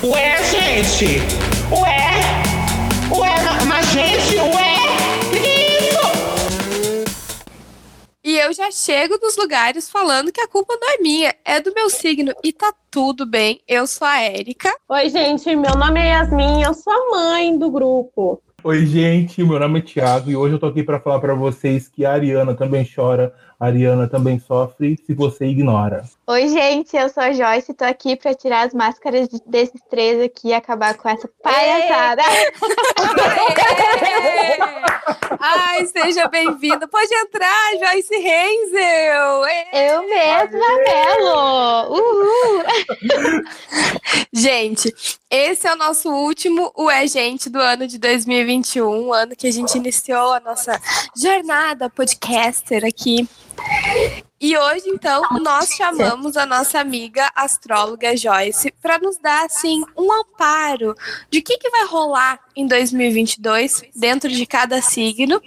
[0.00, 1.18] Ué, gente!
[1.72, 2.20] Ué!
[3.18, 4.76] Ué, mas gente, ué!
[5.32, 5.88] Que que é
[7.02, 7.14] isso?
[8.22, 11.74] E eu já chego nos lugares falando que a culpa não é minha, é do
[11.74, 12.32] meu signo.
[12.44, 13.60] E tá tudo bem.
[13.66, 14.72] Eu sou a Érica.
[14.88, 18.40] Oi, gente, meu nome é Yasmin, eu sou a mãe do grupo.
[18.62, 21.88] Oi, gente, meu nome é Thiago e hoje eu tô aqui para falar para vocês
[21.88, 26.04] que a Ariana também chora, a Ariana também sofre se você ignora.
[26.30, 30.20] Oi, gente, eu sou a Joyce, tô aqui pra tirar as máscaras de- desses três
[30.20, 32.20] aqui e acabar com essa palhaçada.
[35.40, 36.86] Ai, seja bem-vinda.
[36.86, 39.42] Pode entrar, Joyce Renzel.
[39.72, 41.94] Eu mesma, Melo!
[41.94, 42.62] Uhul!
[44.30, 44.94] Gente,
[45.30, 49.50] esse é o nosso último O É Gente do ano de 2021, ano que a
[49.50, 50.78] gente iniciou a nossa
[51.16, 53.26] jornada podcaster aqui.
[54.40, 60.12] E hoje, então, nós chamamos a nossa amiga astróloga Joyce para nos dar, assim, um
[60.12, 60.94] amparo
[61.28, 65.42] de o que, que vai rolar em 2022 dentro de cada signo.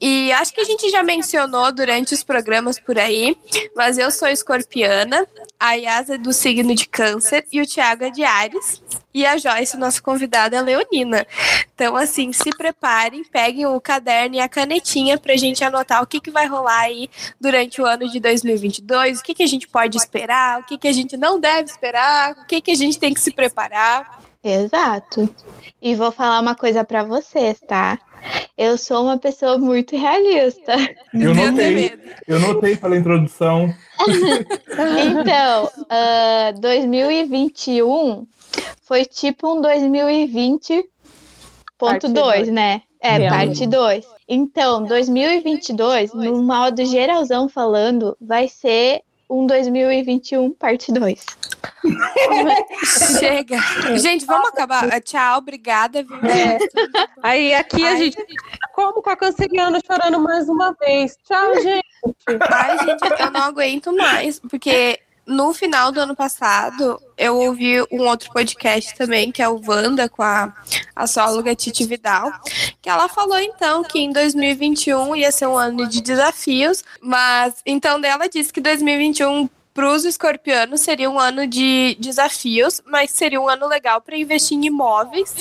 [0.00, 3.36] E acho que a gente já mencionou durante os programas por aí,
[3.74, 5.26] mas eu sou escorpiana,
[5.58, 8.80] a Yas é do signo de câncer e o Thiago é de Ares.
[9.18, 11.26] E a Joyce, nossa convidada, é leonina.
[11.74, 16.20] Então, assim, se preparem, peguem o caderno e a canetinha pra gente anotar o que,
[16.20, 19.96] que vai rolar aí durante o ano de 2022, o que, que a gente pode
[19.96, 23.12] esperar, o que, que a gente não deve esperar, o que, que a gente tem
[23.12, 24.22] que se preparar.
[24.44, 25.28] Exato.
[25.82, 27.98] E vou falar uma coisa pra vocês, tá?
[28.56, 30.76] Eu sou uma pessoa muito realista.
[31.12, 32.02] Eu notei, medo.
[32.28, 33.74] eu notei pela introdução.
[34.78, 38.24] Então, ah, 2021
[38.82, 40.84] foi tipo um 2020.2,
[41.78, 42.48] Parte dois.
[42.48, 42.82] né?
[43.00, 43.46] É, Realmente.
[43.60, 44.04] parte 2.
[44.28, 51.24] Então, 2022, no modo geralzão falando, vai ser um 2021 parte 2.
[53.20, 53.58] Chega.
[53.98, 54.88] Gente, vamos acabar.
[54.92, 56.00] Ah, Tchau, obrigada.
[56.00, 56.58] É.
[57.22, 57.96] Aí aqui a Ai.
[57.98, 58.16] gente.
[58.74, 61.16] Como com a canceriana chorando mais uma vez.
[61.24, 61.84] Tchau, gente.
[62.50, 68.08] Ai, gente, eu não aguento mais, porque no final do ano passado eu ouvi um
[68.08, 70.52] outro podcast também, que é o Wanda, com a
[70.96, 72.32] astróloga Titi Vidal,
[72.80, 78.00] que ela falou então que em 2021 ia ser um ano de desafios, mas então
[78.00, 83.48] dela disse que 2021 para os escorpianos seria um ano de desafios, mas seria um
[83.48, 85.34] ano legal para investir em imóveis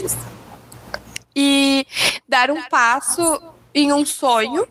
[1.35, 1.87] e
[2.27, 3.41] dar um passo
[3.73, 4.67] em um sonho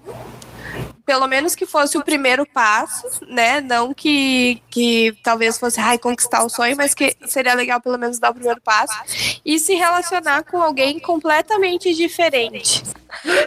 [1.06, 3.61] pelo menos que fosse o primeiro passo, né?
[3.61, 8.19] Não que, que talvez fosse ai, conquistar o sonho, mas que seria legal pelo menos
[8.19, 8.93] dar o primeiro passo
[9.45, 12.83] e se relacionar com alguém completamente diferente.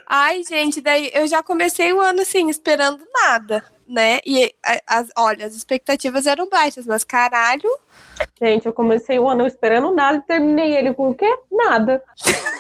[0.08, 4.20] Ai, gente, daí eu já comecei o ano assim, esperando nada, né?
[4.26, 4.54] E
[4.88, 7.70] as, olha, as expectativas eram baixas, mas caralho,
[8.42, 11.38] Gente, eu comecei o ano esperando nada e terminei ele com o quê?
[11.52, 12.02] Nada.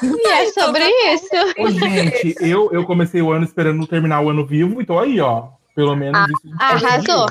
[0.02, 1.28] E é sobre isso.
[1.58, 5.50] Ô, gente, eu, eu comecei o ano esperando terminar o ano vivo, então aí, ó.
[5.80, 6.56] Pelo menos isso.
[6.60, 7.26] Arrasou.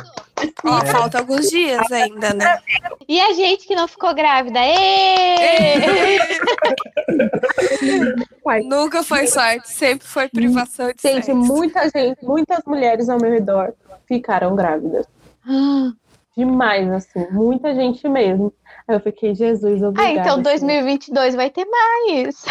[0.64, 0.86] ó, É.
[0.86, 2.58] falta alguns dias ainda, né?
[3.06, 4.58] E a gente que não ficou grávida?
[4.58, 6.18] Ê!
[8.64, 13.74] Nunca foi sorte, sempre foi privação de Gente, muita gente, muitas mulheres ao meu redor
[14.06, 15.04] ficaram grávidas.
[15.46, 15.90] Ah,
[16.34, 17.26] Demais, assim.
[17.32, 18.50] Muita gente mesmo.
[18.86, 20.20] Aí eu fiquei, Jesus, Ah, obrigada.
[20.20, 22.44] então 2022 vai ter mais.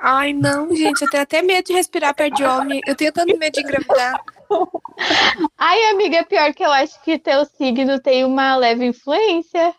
[0.00, 2.80] Ai, não, gente, eu tenho até medo de respirar perto de homem.
[2.86, 4.18] Eu tenho tanto medo de engravidar.
[5.58, 9.74] Ai, amiga, é pior que eu acho que teu signo tem uma leve influência.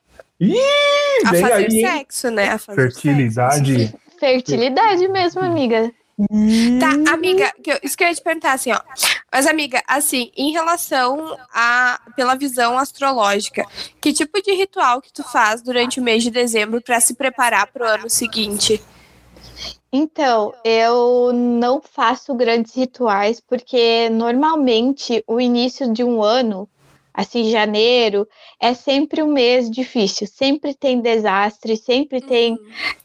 [1.25, 1.87] A Vem fazer aí, hein?
[1.97, 2.49] sexo, né?
[2.49, 3.93] A fazer Fertilidade.
[4.19, 5.83] Fertilidade mesmo, amiga.
[5.83, 5.99] sexo.
[6.79, 8.79] Tá, amiga, que eu- isso que eu ia te perguntar, assim, ó.
[9.31, 13.63] Mas, amiga, assim, em relação a, pela visão astrológica,
[14.01, 17.67] que tipo de ritual que tu faz durante o mês de dezembro pra se preparar
[17.67, 18.81] pro ano seguinte?
[19.91, 26.69] Então, eu não faço grandes rituais, porque normalmente o início de um ano,
[27.11, 28.27] assim, janeiro,
[28.61, 30.27] é sempre um mês difícil.
[30.27, 32.55] Sempre tem desastre, sempre tem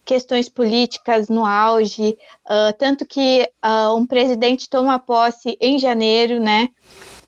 [0.04, 2.18] questões políticas no auge.
[2.46, 6.68] ah, tanto que ah, um presidente toma posse em janeiro, né?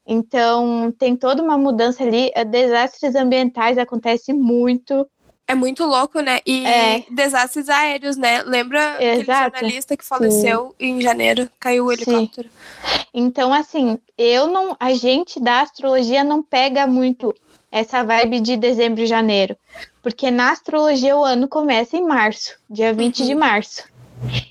[0.07, 2.31] Então, tem toda uma mudança ali.
[2.37, 5.07] ah, Desastres ambientais acontecem muito.
[5.49, 6.41] É muito louco, né?
[6.45, 7.05] E É.
[7.11, 8.43] desastres aéreos, né?
[8.43, 9.55] Lembra aquele Exato.
[9.57, 11.49] jornalista que faleceu em janeiro?
[11.61, 12.03] Caiu o Sim.
[12.03, 12.51] helicóptero.
[13.15, 14.77] Então, assim, eu não.
[14.81, 17.33] A gente da astrologia não pega muito
[17.71, 19.57] essa vibe de dezembro e janeiro.
[20.03, 23.85] Porque na astrologia o ano começa em março, dia 20 de março.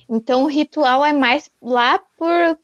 [0.08, 2.58] Então o ritual é mais lá por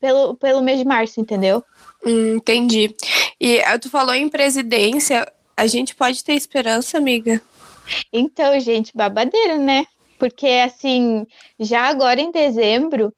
[0.00, 1.64] pelo, pelo mês de março, entendeu?
[2.04, 2.94] Hum, entendi.
[3.40, 5.26] E eh, tu falou em presidência,
[5.56, 7.40] a gente pode ter esperança, amiga?
[8.12, 9.86] Então, gente, babadeiro, né?
[10.18, 11.26] Porque, assim,
[11.58, 13.12] já agora em dezembro,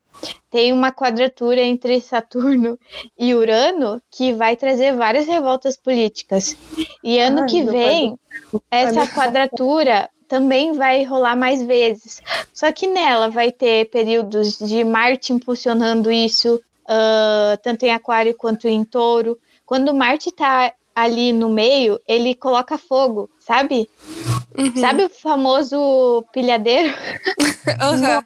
[0.50, 2.78] tem uma quadratura entre Saturno
[3.18, 6.56] e Urano que vai trazer várias revoltas políticas.
[7.02, 8.18] E ano Ai, que vem,
[8.70, 12.20] essa quadratura também vai rolar mais vezes.
[12.52, 18.68] Só que nela vai ter períodos de Marte impulsionando isso, ah, tanto em Aquário quanto
[18.68, 19.38] em Touro.
[19.64, 23.88] Quando Marte está ali no meio, ele coloca fogo, sabe?
[24.58, 24.76] Uhum.
[24.76, 26.92] Sabe o famoso pilhadeiro?
[27.80, 28.22] Aham.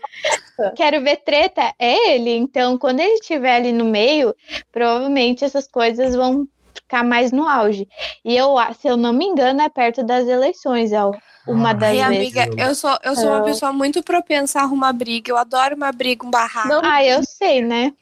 [0.76, 2.30] Quero ver treta, é ele.
[2.36, 4.34] Então, quando ele estiver ali no meio,
[4.70, 7.86] provavelmente essas coisas vão ficar mais no auge.
[8.24, 11.00] E eu, se eu não me engano, é perto das eleições, é
[11.48, 12.36] uma das Ai, vezes.
[12.36, 15.30] amiga, eu sou, eu sou uma Eu- pessoa muito propensa a arrumar briga.
[15.32, 16.68] Eu adoro uma briga, um barraco.
[16.68, 17.92] Não, Ah, eu sei, né?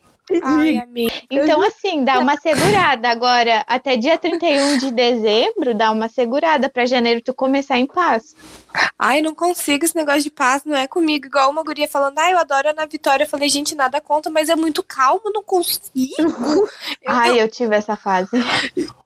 [0.42, 0.82] Ai.
[1.30, 3.08] Então, assim, dá uma segurada.
[3.08, 8.34] Agora, até dia 31 de dezembro, dá uma segurada para janeiro tu começar em paz.
[8.98, 11.26] Ai, não consigo esse negócio de paz, não é comigo.
[11.26, 13.24] Igual uma guria falando, ai, eu adoro a Ana Vitória.
[13.24, 15.90] Eu falei, gente, nada conta, mas é muito calmo, não consigo.
[17.02, 18.30] Eu, Ai, eu tive essa fase.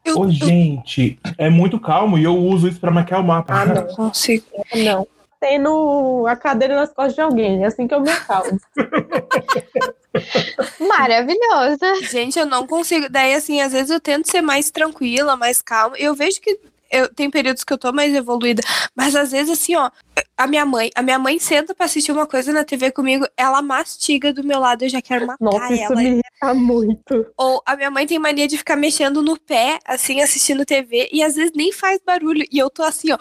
[0.05, 3.55] eu, Ô, eu gente, é muito calmo e eu uso isso pra maquiar o mapa.
[3.55, 3.75] Ah, não.
[3.75, 4.45] não consigo.
[4.75, 5.07] não.
[5.47, 8.59] Tendo a cadeira nas costas de alguém, é assim que eu me acalmo.
[10.81, 11.97] Maravilhosa.
[12.01, 13.11] Gente, eu não consigo.
[13.11, 15.99] Daí, assim, às vezes eu tento ser mais tranquila, mais calma.
[15.99, 16.59] Eu vejo que
[16.91, 18.63] eu tem períodos que eu tô mais evoluída,
[18.97, 19.91] mas às vezes assim, ó,
[20.37, 23.61] a minha mãe, a minha mãe senta pra assistir uma coisa na TV comigo, ela
[23.61, 25.97] mastiga do meu lado, eu já quero matar Nossa, isso ela.
[25.97, 27.27] me irrita muito.
[27.37, 31.23] Ou a minha mãe tem mania de ficar mexendo no pé, assim, assistindo TV, e
[31.23, 32.47] às vezes nem faz barulho.
[32.51, 33.19] E eu tô assim, ó.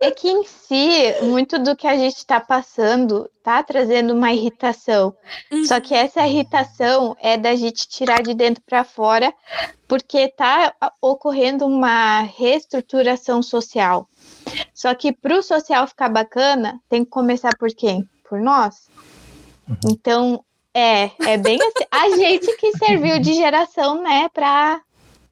[0.00, 5.14] É que em si, muito do que a gente está passando tá trazendo uma irritação.
[5.66, 9.32] Só que essa irritação é da gente tirar de dentro para fora,
[9.88, 14.08] porque tá ocorrendo uma reestruturação social.
[14.74, 18.08] Só que para o social ficar bacana, tem que começar por quem?
[18.28, 18.88] Por nós.
[19.86, 20.44] Então,
[20.74, 21.86] é, é bem assim.
[21.90, 24.80] A gente que serviu de geração, né, para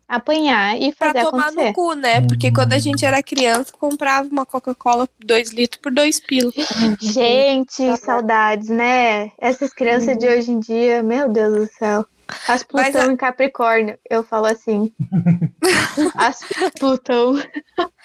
[0.08, 1.68] apanhar e Pra fazer tomar acontecer.
[1.68, 2.20] no cu, né?
[2.22, 6.54] Porque quando a gente era criança, comprava uma Coca-Cola 2 litros por 2 pilos.
[7.00, 9.30] Gente, saudades, né?
[9.38, 12.06] Essas crianças de hoje em dia, meu Deus do céu.
[12.46, 14.92] As Plutão em Capricórnio, eu falo assim.
[16.14, 16.40] As
[16.78, 17.42] Plutão.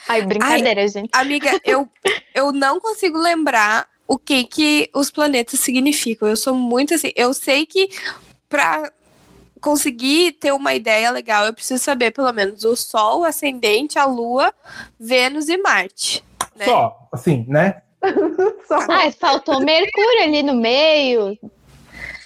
[0.08, 1.10] Ai, brincadeira, gente.
[1.14, 1.90] Amiga, eu,
[2.34, 6.28] eu não consigo lembrar o que que os planetas significam.
[6.30, 7.12] Eu sou muito assim.
[7.16, 7.90] Eu sei que
[8.48, 8.92] pra
[9.64, 14.06] conseguir ter uma ideia legal, eu preciso saber pelo menos o Sol, o ascendente, a
[14.06, 14.54] Lua,
[15.00, 16.24] Vênus e Marte.
[16.56, 16.66] né?
[16.66, 17.82] Só, assim, né?
[18.68, 21.38] Só Ah, faltou Mercúrio ali no meio.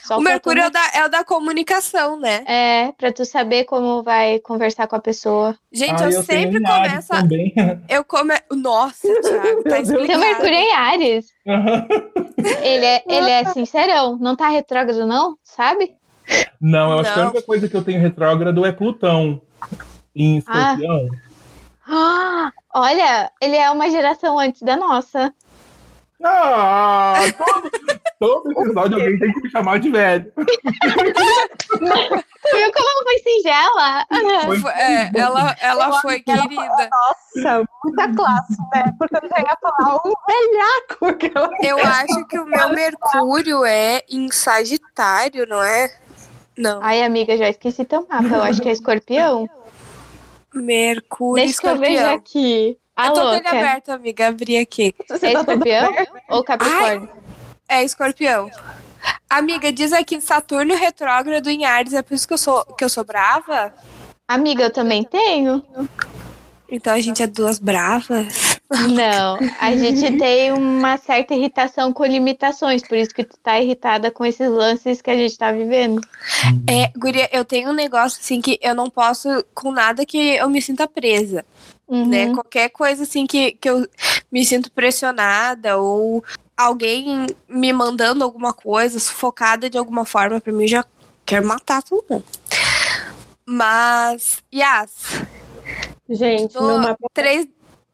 [0.04, 2.44] Só O Mercúrio é o, da, é o da comunicação, né?
[2.48, 5.56] É, pra tu saber como vai conversar com a pessoa.
[5.72, 7.14] Gente, Ah, eu, sempre tenho em Ares começo.
[7.14, 7.78] a-.
[7.94, 8.34] Eu come...
[8.54, 9.88] Nossa, Thiago, tá Meu Deus.
[9.88, 10.20] Seu explicado.
[10.22, 11.26] Mercúrio é em Ares.
[12.62, 14.18] Ele é, ele é sincerão.
[14.18, 15.38] Não tá retrógrado, não?
[15.44, 15.94] Sabe?
[16.60, 17.30] Não, eu acho que a Não.
[17.32, 19.42] única coisa que eu tenho retrógrado é Plutão.
[20.16, 21.08] Em escorpião.
[21.88, 25.34] Ah, olha, ele é uma geração antes da nossa.
[26.24, 27.70] Ah, todo,
[28.20, 30.34] todo episódio alguém tem que me chamar de velho.
[32.54, 34.06] Viu como foi singela?
[34.62, 36.90] Foi- é, ela, ela foi querida.
[36.90, 38.94] Nossa, muita classe, né?
[38.98, 43.66] Porque eu já ia falar um velhaco que ela Eu acho que o meu Mercúrio
[43.66, 45.94] é em Sagitário, não é?
[46.58, 46.80] Não.
[46.82, 48.28] Ai, amiga, já esqueci teu mapa.
[48.28, 49.50] Eu acho que é escorpião.
[50.54, 52.16] Mercúrio Deixa que eu vejo escorpião.
[52.16, 52.78] aqui.
[52.96, 53.50] A Eu tô com ele louca.
[53.50, 54.28] aberto, amiga.
[54.28, 54.96] Abri aqui.
[55.08, 55.94] Você É tá toda escorpião
[56.30, 57.10] ou capricórnio?
[57.70, 58.50] É escorpião.
[59.30, 61.94] Amiga, diz aqui Saturno retrógrado em Ares.
[61.94, 63.74] É por isso que eu sou, que eu sou brava?
[64.28, 65.64] Amiga, eu também tenho.
[66.70, 68.47] Então a gente é duas bravas.
[68.70, 74.12] Não, a gente tem uma certa irritação com limitações, por isso que tu tá irritada
[74.12, 76.02] com esses lances que a gente tá vivendo.
[76.70, 80.50] É, guria, eu tenho um negócio assim que eu não posso com nada que eu
[80.50, 81.46] me sinta presa.
[81.88, 82.06] Uhum.
[82.06, 82.34] né?
[82.34, 83.88] Qualquer coisa assim que, que eu
[84.30, 86.22] me sinto pressionada ou
[86.56, 90.86] alguém me mandando alguma coisa, sufocada de alguma forma, pra mim eu já
[91.26, 92.26] quero matar todo mundo.
[93.46, 94.92] Mas, Yas,
[96.10, 97.08] Gente, meu mapa.
[97.14, 97.48] três,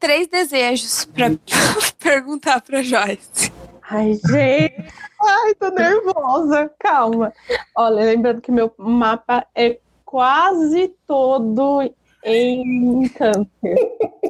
[0.03, 1.27] três desejos pra
[1.97, 3.53] perguntar pra Joyce.
[3.89, 4.93] Ai, gente.
[5.21, 6.69] Ai, tô nervosa.
[6.77, 7.31] Calma.
[7.73, 11.89] Olha, lembrando que meu mapa é quase todo
[12.21, 13.75] em câncer.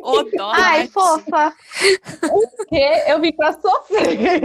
[0.04, 1.52] Ô, dó, Ai, fofa.
[2.22, 4.42] Porque eu vim pra sofrer.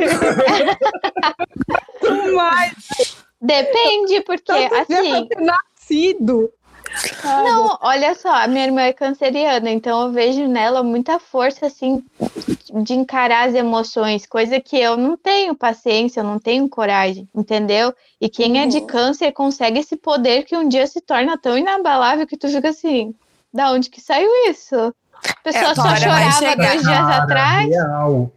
[2.35, 6.51] Mas Depende, porque tanto assim, nascido
[7.25, 12.03] Não, olha só, a minha irmã é canceriana, então eu vejo nela muita força, assim,
[12.83, 17.95] de encarar as emoções, coisa que eu não tenho paciência, eu não tenho coragem, entendeu?
[18.21, 22.27] E quem é de câncer consegue esse poder que um dia se torna tão inabalável
[22.27, 23.15] que tu fica assim,
[23.53, 24.75] da onde que saiu isso?
[24.77, 26.57] A pessoa É, só chorava chegar.
[26.57, 28.31] dois dias atrás real.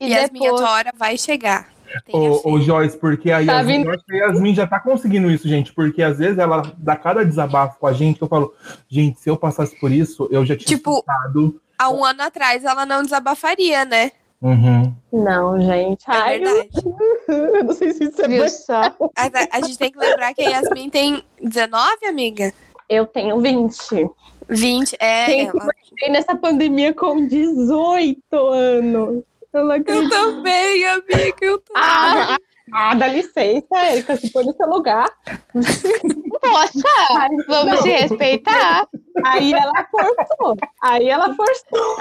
[0.00, 0.60] e, E, minha depois...
[0.60, 1.68] tua hora vai chegar.
[2.12, 6.02] Ô, ô, Joyce, porque a Tá Yasmin, a Yasmin já tá conseguindo isso, gente, porque
[6.02, 8.52] às vezes ela dá cada desabafo com a gente que eu falo,
[8.88, 11.60] gente, se eu passasse por isso, eu já tinha Tipo, surtado.
[11.78, 14.10] Há um ano atrás ela não desabafaria, né?
[14.40, 14.94] Uhum.
[15.12, 16.08] Não, gente.
[16.08, 16.70] É Ai, eu, verdade.
[17.28, 18.48] eu não sei se isso é Viu bom.
[18.48, 18.82] só?
[19.16, 22.52] A, a gente tem que lembrar que a Yasmin tem 19, amiga?
[22.88, 24.08] Eu tenho 20.
[24.48, 24.96] 20.
[24.98, 25.68] É, Gente, ela.
[26.10, 29.22] Nessa pandemia com 18 anos.
[29.58, 31.36] Eu não Eu também, amiga.
[31.40, 31.82] Eu também.
[31.82, 32.38] Ah,
[32.72, 35.08] ah, dá licença, Erika, se põe no seu lugar.
[35.52, 37.82] Poxa, vamos Não.
[37.82, 38.86] se respeitar.
[39.24, 40.56] Aí ela forçou.
[40.82, 41.96] Aí ela forçou.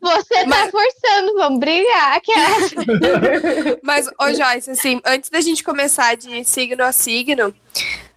[0.00, 2.20] Você tá forçando, vamos brigar.
[2.20, 3.80] Que é...
[3.82, 7.54] Mas, ô Joyce, assim, antes da gente começar de signo a signo,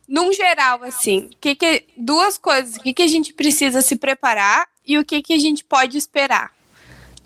[0.07, 2.77] num geral, assim, que que, duas coisas.
[2.77, 5.97] O que, que a gente precisa se preparar e o que, que a gente pode
[5.97, 6.56] esperar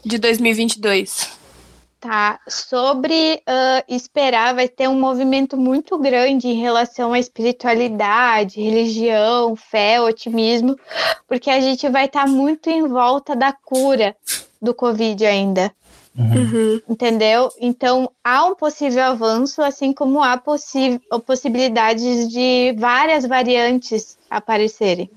[0.03, 1.39] de 2022?
[1.99, 9.55] Tá, sobre ah, esperar, vai ter um movimento muito grande em relação à espiritualidade, religião,
[9.55, 10.75] fé, otimismo,
[11.27, 14.15] porque a gente vai estar muito em volta da cura
[14.59, 15.71] do Covid ainda,
[16.17, 16.81] Uhum.
[16.89, 17.49] entendeu?
[17.59, 25.09] Então, há um possível avanço, assim como há possi possibilidades de várias variantes aparecerem.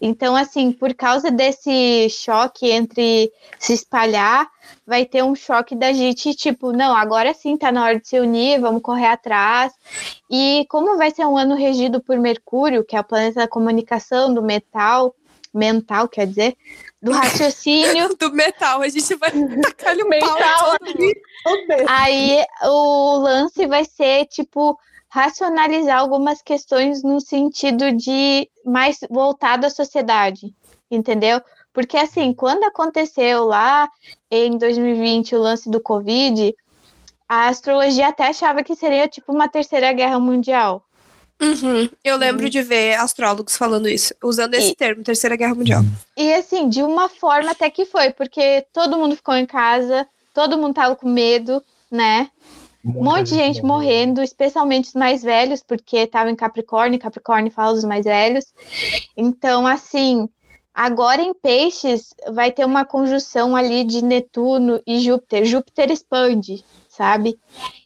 [0.00, 4.46] Então, assim, por causa desse choque entre se espalhar,
[4.86, 8.20] vai ter um choque da gente, tipo, não, agora sim tá na hora de se
[8.20, 9.72] unir, vamos correr atrás.
[10.30, 14.34] E como vai ser um ano regido por Mercúrio, que é o planeta da comunicação,
[14.34, 15.14] do metal,
[15.54, 16.56] mental, quer dizer,
[17.00, 19.94] do raciocínio, Do metal, a gente vai tacar
[21.46, 21.86] o Deus.
[21.88, 29.70] aí o lance vai ser, tipo, racionalizar algumas questões no sentido de mais voltado à
[29.70, 30.54] sociedade,
[30.90, 31.40] entendeu?
[31.72, 33.88] Porque assim, quando aconteceu lá
[34.30, 36.54] em 2020 o lance do Covid,
[37.28, 40.84] a astrologia até achava que seria tipo uma terceira guerra mundial.
[41.42, 41.90] Uhum.
[42.04, 45.82] Eu lembro de ver astrólogos falando isso, usando esse E- termo, Terceira Guerra Mundial.
[46.16, 50.56] E assim, de uma forma até que foi, porque todo mundo ficou em casa, todo
[50.56, 52.30] mundo tava com medo, né?
[52.84, 57.72] Um monte de gente morrendo, especialmente os mais velhos, porque estava em Capricórnio, Capricórnio fala
[57.72, 58.44] dos mais velhos.
[59.16, 60.28] Então, assim,
[60.74, 65.46] agora em Peixes vai ter uma conjunção ali de Netuno e Júpiter.
[65.46, 67.38] Júpiter expande, sabe?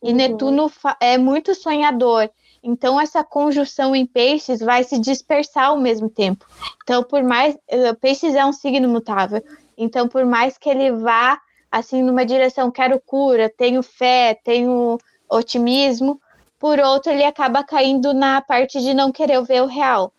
[0.02, 0.16] E Uhum.
[0.16, 2.28] Netuno é muito sonhador.
[2.60, 6.44] Então, essa conjunção em Peixes vai se dispersar ao mesmo tempo.
[6.82, 7.56] Então, por mais.
[7.68, 9.40] eh, Peixes é um signo mutável.
[9.76, 11.38] Então, por mais que ele vá
[11.70, 14.98] assim numa direção, quero cura, tenho fé, tenho
[15.28, 16.20] otimismo,
[16.58, 20.12] por outro, ele acaba caindo na parte de não querer ver o real.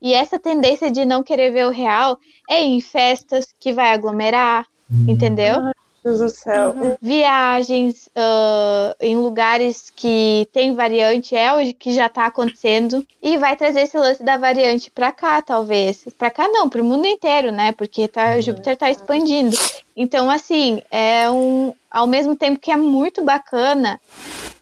[0.00, 4.66] E essa tendência de não querer ver o real é em festas que vai aglomerar,
[5.08, 5.56] entendeu?
[6.04, 6.74] Deus do céu.
[7.00, 13.56] Viagens ah, em lugares que tem variante, é o que já está acontecendo, e vai
[13.56, 16.04] trazer esse lance da variante para cá, talvez.
[16.18, 17.72] Para cá não, para o mundo inteiro, né?
[17.72, 19.56] Porque tá, Júpiter está expandindo.
[19.96, 21.72] Então, assim, é um.
[21.90, 24.00] Ao mesmo tempo que é muito bacana,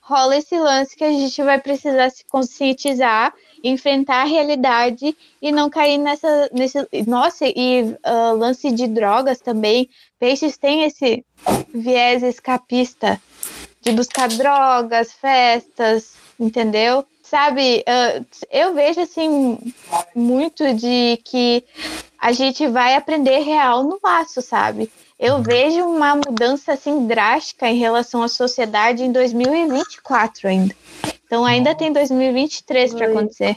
[0.00, 5.70] rola esse lance que a gente vai precisar se conscientizar, enfrentar a realidade e não
[5.70, 6.50] cair nessa.
[6.52, 9.88] Nesse, nossa, e ah, lance de drogas também.
[10.18, 11.24] Peixes tem esse
[11.74, 13.20] viés escapista
[13.80, 17.04] de buscar drogas, festas, entendeu?
[17.22, 19.58] Sabe, ah, eu vejo assim
[20.14, 21.64] muito de que
[22.18, 24.90] a gente vai aprender real no laço, sabe?
[25.18, 30.74] Eu vejo uma mudança assim drástica em relação à sociedade em 2024 ainda.
[31.32, 33.56] Então ainda tem 2023 para acontecer.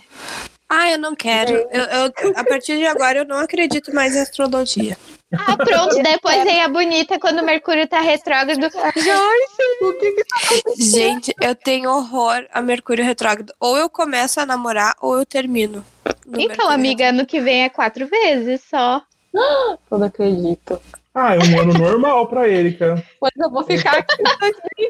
[0.69, 1.51] Ah, eu não quero.
[1.69, 4.97] Eu, eu- a partir de agora eu não acredito mais em astrologia.
[5.33, 8.61] Ah, pronto, depois vem a bonita quando o Mercúrio tá retrógrado.
[8.61, 13.53] Joyce, o que que Gente, eu tenho horror a Mercúrio retrógrado.
[13.59, 15.83] Ou eu começo a namorar ou eu termino.
[16.25, 19.01] no Então, Mercúrio amiga, ano que vem é quatro vezes só.
[19.33, 20.81] Eu não acredito.
[21.17, 23.01] Ah, é um ano normal pra Erika.
[23.21, 24.15] Pois eu vou ficar aqui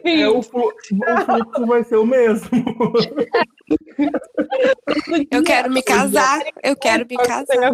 [0.05, 0.37] em É, 2020.
[0.37, 2.49] o, flu- o fluxo vai ser o mesmo.
[5.29, 6.39] Eu quero me casar.
[6.63, 7.73] Eu quero me casar.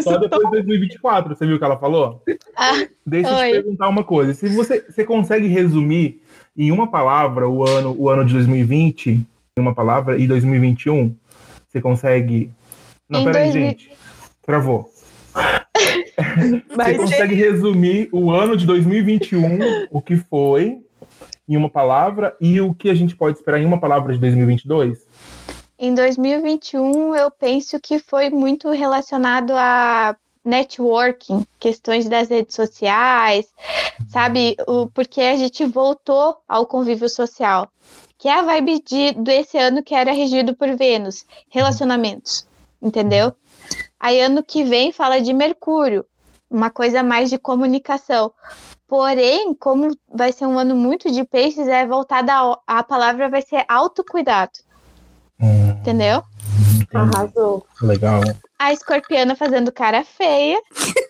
[0.00, 2.22] Só depois de 2024, você viu o que ela falou?
[2.56, 3.46] Ah, Deixa eu Oi.
[3.48, 4.32] te perguntar uma coisa.
[4.34, 6.22] Se você, você consegue resumir
[6.56, 9.26] em uma palavra o ano, o ano de 2020, em
[9.60, 11.14] uma palavra, e 2021,
[11.68, 12.50] Você consegue.
[13.08, 13.92] Não, Em peraí, 2000 gente.
[14.42, 14.88] Travou.
[16.68, 20.78] Você Mas, consegue resumir o ano de 2021, o que foi,
[21.48, 25.06] em uma palavra, e o que a gente pode esperar em uma palavra de 2022?
[25.78, 33.46] Em 2021, eu penso que foi muito relacionado a networking, questões das redes sociais,
[34.08, 34.56] sabe?
[34.66, 37.68] O, porque a gente voltou ao convívio social,
[38.18, 42.46] que é a vibe de, desse ano que era regido por Vênus, relacionamentos,
[42.80, 43.34] entendeu?
[43.98, 46.04] Aí ano que vem fala de Mercúrio,
[46.52, 48.32] uma coisa mais de comunicação.
[48.86, 53.40] Porém, como vai ser um ano muito de peixes, é voltada a, a palavra vai
[53.42, 54.52] ser autocuidado,
[55.40, 56.22] Hum, entendeu?
[56.94, 57.66] arrasou.
[57.80, 58.20] legal.
[58.58, 60.60] a escorpiana fazendo cara feia,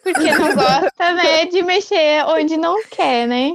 [0.04, 3.50] porque não gosta, né, de mexer onde não quer, né?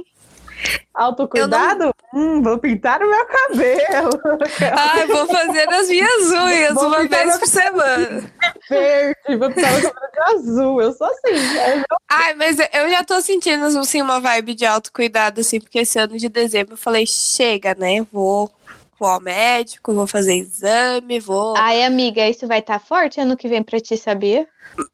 [0.94, 1.94] Autocuidado?
[2.12, 4.10] Hum, vou pintar o meu cabelo.
[4.76, 8.32] Ai, vou fazer nas minhas unhas Vou uma vez por semana.
[8.68, 10.82] Verde, vou pintar meu cabelo de azul.
[10.82, 11.58] Eu sou assim.
[11.58, 15.78] é meu- Ai, mas eu já tô sentindo assim, uma vibe de autocuidado, assim, porque
[15.80, 18.04] esse ano de dezembro eu falei, chega, né?
[18.12, 18.50] Vou,
[18.98, 21.54] vou ao médico, vou fazer exame, vou.
[21.56, 24.46] Ai, amiga, isso vai estar forte ano que vem pra ti, sabia?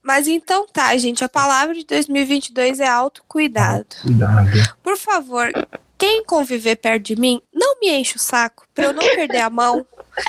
[0.03, 3.87] Mas então tá, gente, a palavra de 2022 é autocuidado.
[4.03, 4.49] Cuidado.
[4.83, 5.51] Por favor,
[5.99, 9.51] quem conviver perto de mim, não me enche o saco pra eu não perder a
[9.51, 9.85] mão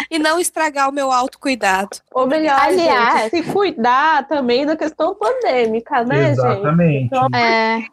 [0.10, 1.98] e não estragar o meu autocuidado.
[2.14, 6.40] Ou melhor, Aliás- gente, se cuidar também da questão pandêmica, né, gente?
[6.40, 7.06] Exatamente.
[7.06, 7.84] Então, É,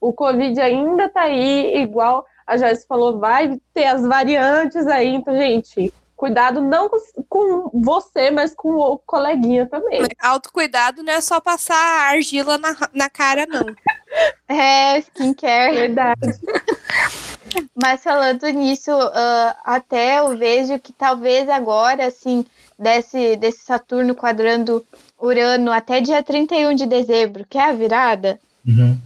[0.00, 5.14] O Covid ainda tá aí, igual a Joyce falou, vai ter as variantes aí.
[5.14, 6.90] Então, gente, cuidado não
[7.28, 10.02] com, você, mas com o coleguinha também.
[10.20, 11.76] Autocuidado não é só passar
[12.10, 13.64] argila na, na cara, não.
[14.48, 15.74] é skincare.
[15.74, 16.20] Verdade.
[17.74, 22.44] Mas falando nisso, ah, até eu vejo que talvez agora, assim,
[22.76, 24.84] desse, desse Saturno quadrando
[25.20, 28.98] Urano até dia 31 de dezembro, que é a virada, Uhum.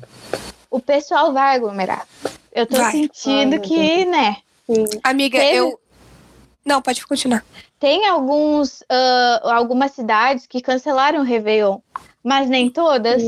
[0.70, 2.06] o pessoal vai aglomerar.
[2.58, 2.90] Eu tô Vai.
[2.90, 4.36] sentindo Ai, que, né?
[5.04, 5.78] Amiga, Teve- eu.
[6.66, 7.44] Não, pode continuar.
[7.78, 11.78] Tem alguns, ah, algumas cidades que cancelaram o Réveillon,
[12.22, 13.22] mas nem todas.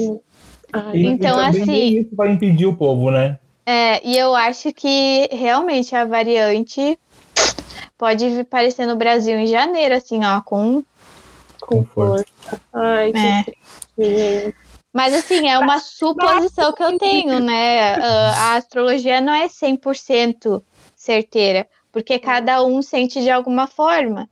[0.72, 3.38] Ai, E, Então, e também assim- nem isso vai impedir o povo, né?
[3.64, 6.98] É, e eu acho que realmente a variante
[7.96, 10.82] pode vir aparecer no Brasil em janeiro, assim, ó, com.
[11.60, 12.24] com força.
[12.72, 13.54] Ai, que
[14.02, 14.52] É.
[14.92, 17.94] Mas assim, é uma suposição que eu tenho, né?
[17.94, 20.62] Ah, A astrologia não é 100%
[20.96, 24.28] certeira, porque cada um sente de alguma forma.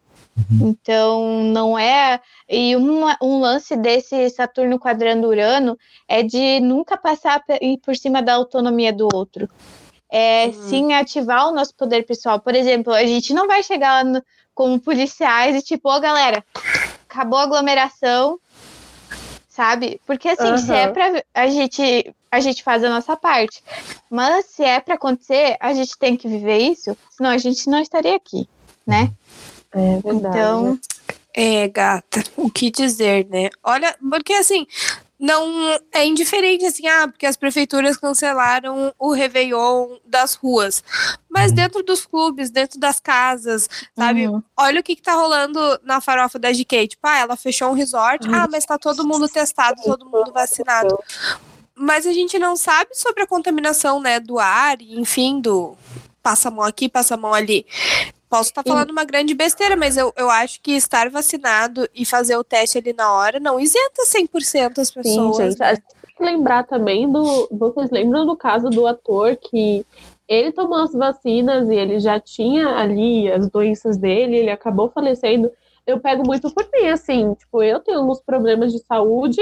[0.61, 2.21] Então, não é.
[2.49, 5.77] E uma- um lance desse Saturno quadrando Urano
[6.09, 7.43] é de nunca passar
[7.85, 9.49] por cima da autonomia do outro.
[10.11, 10.53] É Uhum.
[10.53, 12.41] sim ativar o nosso poder pessoal.
[12.41, 14.23] Por exemplo, a gente não vai chegar lá no-
[14.55, 16.43] como policiais e tipo, ô galera,
[17.09, 18.39] acabou a aglomeração,
[19.59, 20.01] sabe?
[20.07, 23.61] Porque assim, se é pra a gente, a gente faz a nossa parte.
[24.09, 27.81] Mas se é pra acontecer, a gente tem que viver isso, senão a gente não
[27.81, 28.49] estaria aqui,
[28.87, 29.11] né?
[29.73, 30.39] É verdade.
[30.39, 30.79] Então,
[31.35, 33.51] É, gata, o que dizer, né?
[33.65, 34.65] Olha, porque assim,
[35.19, 40.83] não é indiferente assim, ah, porque as prefeituras cancelaram o Réveillon das ruas.
[41.29, 44.29] Mas dentro dos clubes, dentro das casas, sabe?
[44.29, 44.43] uhum.
[44.57, 46.89] Olha o que, que tá rolando na farofa da GK.
[46.89, 50.97] Tipo, ah, ela fechou um resort, ah, mas tá todo mundo testado, todo mundo vacinado.
[51.75, 55.77] Mas a gente não sabe sobre a contaminação, né, do ar, enfim, do
[56.23, 57.65] passa a mão aqui, passa a mão ali.
[58.29, 62.37] Posso estar falando uma grande besteira, mas eu, eu acho que estar vacinado e fazer
[62.37, 65.61] o teste ali na hora não isenta 100% as Sim, pessoas.
[65.61, 67.49] A gente tem que lembrar também do.
[67.51, 69.85] Vocês lembram do caso do ator que
[70.29, 75.51] ele tomou as vacinas e ele já tinha ali as doenças dele, ele acabou falecendo.
[75.89, 79.41] Eu pego muito por mim, assim, tipo, eu tenho alguns problemas de saúde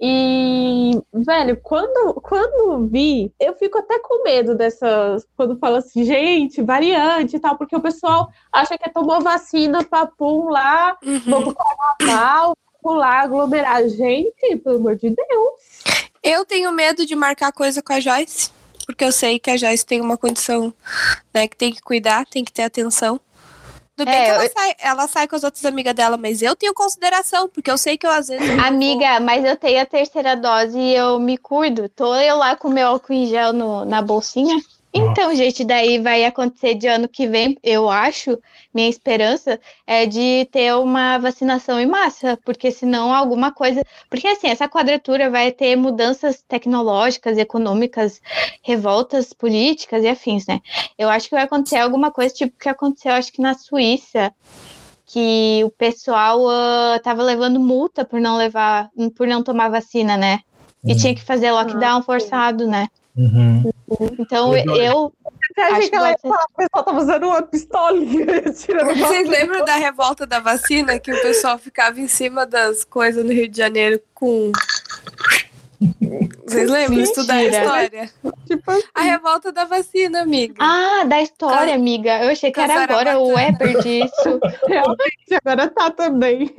[0.00, 6.60] e, velho, quando, quando vi, eu fico até com medo dessas, quando fala assim, gente,
[6.60, 11.20] variante e tal, porque o pessoal acha que tomou vacina, papum lá, Uhum.
[11.20, 13.88] pro carnaval, pular, aglomerar.
[13.88, 15.82] Gente, pelo amor de Deus.
[16.20, 18.50] Eu tenho medo de marcar coisa com a Joyce,
[18.84, 20.74] porque eu sei que a Joyce tem uma condição,
[21.32, 23.20] né, que tem que cuidar, tem que ter atenção.
[23.96, 26.42] Tudo bem É, que ela eu- sai, ela sai com as outras amigas dela, mas
[26.42, 28.46] eu tenho consideração, porque eu sei que eu às vezes.
[28.46, 31.88] eu vou- Amiga, mas eu tenho a terceira dose e eu me cuido.
[31.88, 34.56] Tô eu lá com meu álcool em gel no- na bolsinha.
[34.92, 38.38] Então, gente, daí vai acontecer de ano que vem, eu acho,
[38.72, 43.84] minha esperança é de ter uma vacinação em massa, porque senão alguma coisa.
[44.08, 48.20] Porque assim, essa quadratura vai ter mudanças tecnológicas, econômicas,
[48.62, 50.60] revoltas políticas e afins, né?
[50.98, 54.32] Eu acho que vai acontecer alguma coisa tipo que aconteceu, acho que na Suíça,
[55.06, 60.40] que o pessoal ah, tava levando multa por não levar, por não tomar vacina, né?
[60.84, 60.96] E Hum.
[60.96, 62.88] tinha que fazer lockdown forçado, né?
[63.16, 63.72] Uhum.
[64.18, 65.12] Então eu Eu
[65.56, 68.26] achei que que ela ia falar, o pessoal tava usando uma pistolinha.
[68.52, 70.98] tirando Vocês lembram da revolta da vacina?
[70.98, 74.52] Que o pessoal ficava em cima das coisas no Rio de Janeiro com.
[76.46, 77.00] Vocês lembram?
[77.00, 78.10] Estudar a história.
[78.46, 80.54] Tipo, A revolta da vacina, amiga.
[80.58, 82.22] Ah, da história, amiga.
[82.22, 83.36] Eu achei que era agora o.
[83.38, 84.40] Éper disso.
[84.68, 86.54] realmente, agora tá também.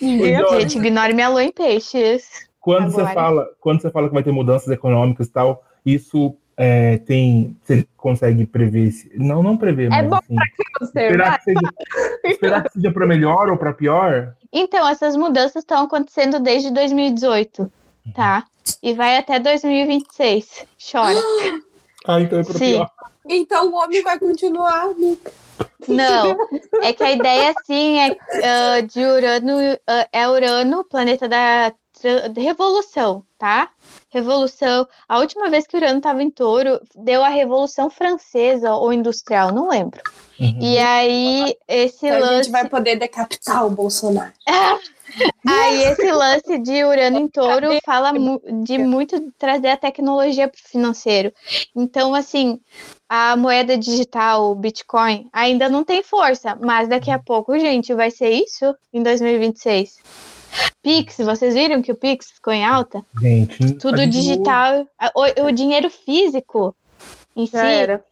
[0.00, 2.50] Gente, ignore minha lua em peixes.
[2.60, 6.98] Quando você fala, quando você fala que vai ter mudanças econômicas e tal, isso é,
[6.98, 8.90] tem, você consegue prever?
[8.92, 10.36] se- Não, não prever, mas bom assim,
[10.80, 11.38] observar.
[11.38, 11.72] esperar que seja,
[12.24, 14.34] esperar que seja para melhor ou para pior.
[14.52, 17.72] Então, essas mudanças estão acontecendo desde 2018,
[18.14, 18.44] tá?
[18.82, 20.66] E vai até 2026.
[20.90, 21.20] Chora.
[22.04, 22.72] Ah, então é para Sim.
[22.72, 22.90] pior.
[23.28, 24.86] Então o homem vai continuar.
[24.86, 25.20] amiga.
[25.86, 26.36] Não,
[26.82, 31.72] é que a ideia, assim, é ah, de Urano, ah, é Urano, planeta da,
[32.36, 33.70] revolução, tá?
[34.10, 34.86] Revolução.
[35.08, 39.68] A última vez que Urano estava em touro, deu a Revolução Francesa ou Industrial, não
[39.68, 40.00] lembro.
[40.38, 40.58] Uhum.
[40.60, 42.44] E aí, esse Então a lance.
[42.44, 44.32] gente vai poder decapitar o Bolsonaro.
[45.46, 48.12] Aí esse lance de Urano em touro fala
[48.64, 51.32] de muito trazer a tecnologia para o financeiro.
[51.76, 52.58] Então, assim,
[53.08, 58.10] a moeda digital, o Bitcoin, ainda não tem força, mas daqui a pouco, gente, vai
[58.10, 59.98] ser isso em 2026.
[60.82, 63.04] Pix, vocês viram que o Pix ficou em alta?
[63.20, 66.74] Gente, Tudo digital, o, o dinheiro físico
[67.36, 68.04] em si, Já era.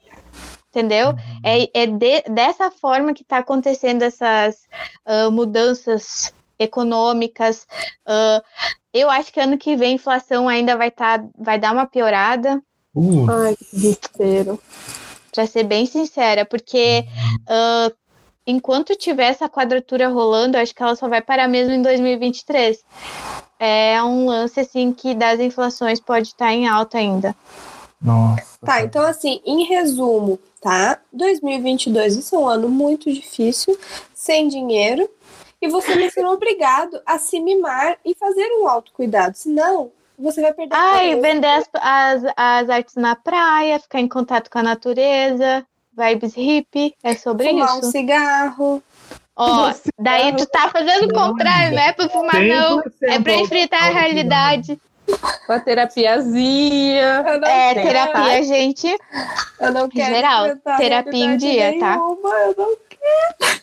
[0.68, 1.14] entendeu?
[1.44, 4.56] É, é de- dessa forma que está acontecendo essas
[5.04, 7.66] ah, mudanças econômicas.
[8.06, 8.42] ah,
[8.92, 12.62] eu acho que ano que vem a inflação ainda vai, tá, vai dar uma piorada,
[12.92, 14.60] Uh, Ai, que desespero.
[15.32, 17.04] para ser bem sincera, porque
[17.48, 17.90] ah,
[18.50, 22.84] enquanto tiver essa quadratura rolando, acho que ela só vai parar mesmo em 2023.
[23.58, 27.34] É um lance assim que das inflações pode estar em alta ainda.
[28.00, 28.50] nossa.
[28.64, 31.00] Tá, então assim, em resumo, tá?
[31.12, 33.78] 2022 vai ser um ano muito difícil,
[34.14, 35.08] sem dinheiro,
[35.62, 40.52] e você vai ser obrigado a se mimar e fazer um autocuidado, senão você vai
[40.52, 45.66] perder Ai, vender as, as, as artes na praia, ficar em contato com a natureza,
[45.96, 47.90] vibes hippie, é sobre fumar um isso.
[47.90, 48.82] cigarro.
[49.36, 52.82] Ó, daí tu tá fazendo o contrário, não é pra fumar, não.
[53.02, 54.78] É pra enfrentar a realidade.
[55.48, 57.24] Uma terapiazinha.
[57.26, 58.98] Eu não É, quero, terapia, gente.
[59.60, 60.44] Eu não quero geral,
[60.76, 61.96] terapia em dia, tá?
[61.96, 62.76] nenhuma, eu não-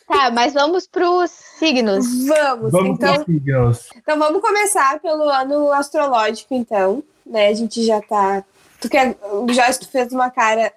[0.07, 2.25] Tá, mas vamos pros signos.
[2.25, 3.89] Vamos, Vamos então, signos.
[3.95, 7.03] então vamos começar pelo ano astrológico, então.
[7.25, 7.47] Né?
[7.49, 8.43] A gente já tá.
[8.81, 9.15] Tu quer.
[9.49, 10.73] Joyce, tu fez uma cara.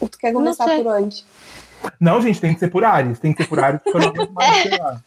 [0.00, 1.24] Tu quer começar por onde?
[2.00, 3.18] Não, gente, tem que ser por Ares.
[3.18, 5.00] Tem que ser por Ares, porque eu não aguento mais, sei lá.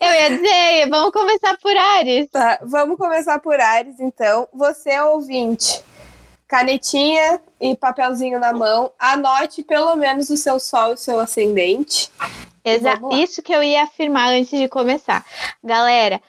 [0.00, 2.28] Eu ia dizer, vamos começar por Ares.
[2.30, 4.48] Tá, vamos começar por Ares, então.
[4.54, 5.82] Você, ouvinte,
[6.48, 12.10] canetinha e papelzinho na mão, anote pelo menos o seu sol e o seu ascendente.
[12.64, 13.22] Exa Vamos lá.
[13.22, 15.24] isso que eu ia afirmar antes de começar.
[15.64, 16.20] Galera,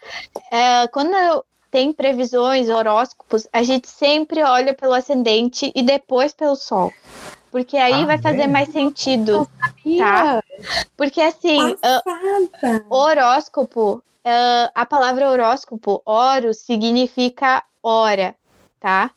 [0.51, 6.55] é, quando eu- tem previsões, horóscopos, a gente sempre olha pelo ascendente e depois pelo
[6.57, 6.91] sol.
[7.51, 8.47] Porque aí Ah, vai fazer é?
[8.47, 9.47] mais sentido.
[9.97, 10.41] Tá.
[10.95, 12.85] Porque assim, Passada.
[12.89, 18.35] horóscopo, ah, a palavra horóscopo, oro, significa hora,
[18.79, 19.11] tá?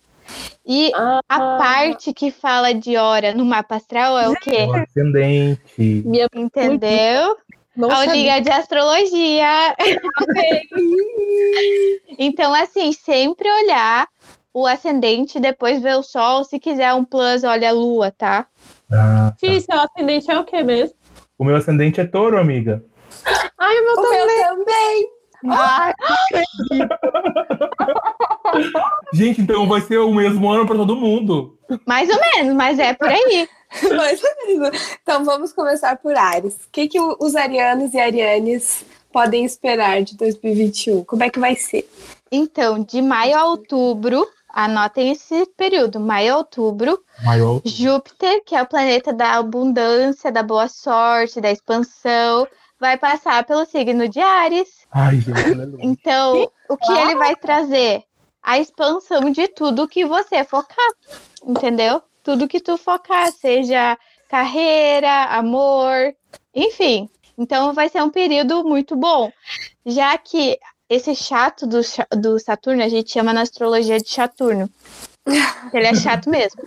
[0.66, 4.64] E Ah, a parte que fala de hora no mapa astral é o quê?
[4.66, 6.02] O ascendente.
[6.04, 7.36] minha Entendeu?
[7.76, 8.14] não A sabia.
[8.14, 9.76] liga de astrologia.
[12.18, 14.08] então, assim, sempre olhar
[14.54, 16.44] o ascendente, depois ver o sol.
[16.44, 18.46] Se quiser um plus, olha a lua, tá?
[18.90, 19.36] Ah, tá.
[19.38, 20.94] Sim, seu ascendente é o que mesmo?
[21.36, 22.82] O meu ascendente é touro, amiga.
[23.58, 24.26] Ai, o meu O também.
[24.26, 25.08] meu também.
[25.50, 25.92] Ah,
[29.12, 31.58] Gente, então vai ser o mesmo ano para todo mundo.
[31.86, 33.48] mais ou menos, mas é por aí.
[33.96, 34.96] Mais ou menos.
[35.02, 36.54] Então vamos começar por Ares.
[36.54, 41.02] O que, que os arianos e arianes podem esperar de 2021?
[41.04, 41.90] Como é que vai ser?
[42.30, 47.60] Então, de maio a outubro, anotem esse período, maio a outubro, Maior.
[47.64, 52.46] Júpiter, que é o planeta da abundância, da boa sorte, da expansão,
[52.78, 54.86] vai passar pelo signo de Ares.
[54.92, 55.18] Ai.
[55.80, 58.04] Então, o que ele vai trazer?
[58.42, 60.90] A expansão de tudo que você focar,
[61.44, 62.02] entendeu?
[62.22, 66.14] Tudo que tu focar, seja carreira, amor,
[66.54, 67.08] enfim.
[67.36, 69.32] Então, vai ser um período muito bom.
[69.84, 71.80] Já que esse chato do,
[72.18, 74.68] do Saturno, a gente chama na astrologia de Saturno.
[75.72, 76.62] Ele é chato mesmo.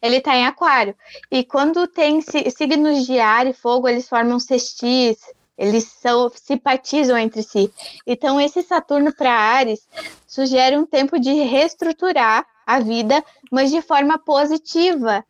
[0.00, 0.94] ele tá em aquário.
[1.30, 5.18] E quando tem si- signos de ar e fogo, eles formam sextis,
[5.56, 7.72] eles são, simpatizam entre si.
[8.06, 9.86] Então, esse Saturno para Ares
[10.26, 13.22] sugere um tempo de reestruturar a vida,
[13.54, 15.24] mas de forma positiva,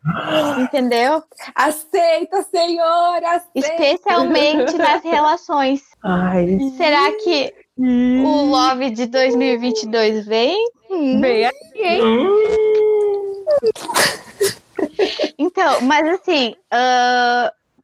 [0.59, 1.23] entendeu?
[1.55, 3.51] Aceita, senhor, aceita.
[3.55, 5.83] Especialmente nas relações.
[6.03, 10.57] Ai, Será que o Love de 2022 vem?
[10.91, 11.21] Hum.
[11.21, 12.29] bem aí, hein?
[15.39, 16.55] Então, mas assim,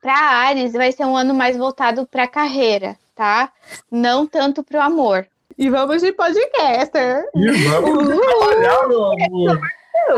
[0.00, 3.52] para Ares vai ser um ano mais voltado para a carreira, tá?
[3.90, 5.26] Não tanto para o amor.
[5.58, 7.24] E vamos de podcaster.
[7.34, 9.60] E vamos trabalhar, meu amor.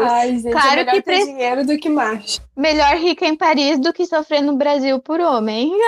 [0.09, 2.41] Ai, gente, Claro é melhor que ter pre- dinheiro do que macho.
[2.57, 5.73] Melhor rica em Paris do que sofrer no Brasil por homem.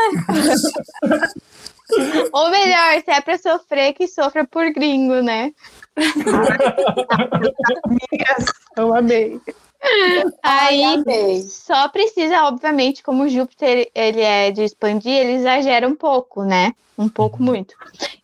[2.33, 5.53] Ou melhor, se é para sofrer, que sofra por gringo, né?
[8.77, 9.40] Eu amei.
[10.42, 11.05] Aí
[11.42, 16.73] só precisa, obviamente, como o Júpiter ele é de expandir, ele exagera um pouco, né?
[16.97, 17.75] Um pouco muito.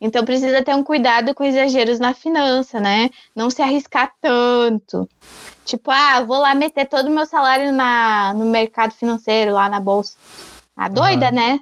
[0.01, 3.11] Então precisa ter um cuidado com exageros na finança, né?
[3.35, 5.09] Não se arriscar tanto.
[5.65, 9.81] Tipo, ah, vou lá meter todo o meu salário na, no mercado financeiro, lá na
[9.81, 10.17] bolsa.
[10.77, 11.35] Ah, doida, Aham.
[11.35, 11.61] né?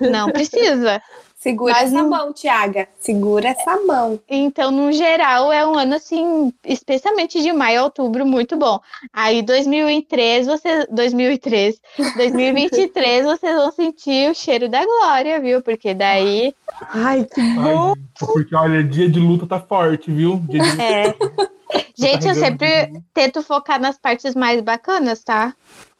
[0.00, 1.00] Não precisa.
[1.46, 2.88] Segura Mas essa não- mão, Tiaga.
[2.98, 4.18] Segura essa mão.
[4.28, 8.80] Então, no geral, é um ano assim, especialmente de maio a outubro, muito bom.
[9.12, 11.80] Aí, 2003, vocês, 2003,
[12.16, 15.62] 2023, vocês vão sentir o cheiro da glória, viu?
[15.62, 16.52] Porque daí,
[16.92, 17.94] Ai, que Ai, bom.
[18.18, 20.38] porque, olha, dia de luta tá forte, viu?
[20.48, 21.14] Dia de luta é.
[21.96, 25.54] Gente, eu sempre tento focar nas partes mais bacanas, tá?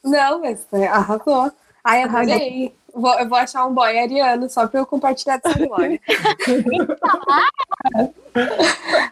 [0.04, 1.50] Não, mas é, arrasou.
[1.84, 2.74] Ai, adorei.
[2.98, 6.00] Vou, eu vou achar um boy ariano só pra eu compartilhar dessa glória.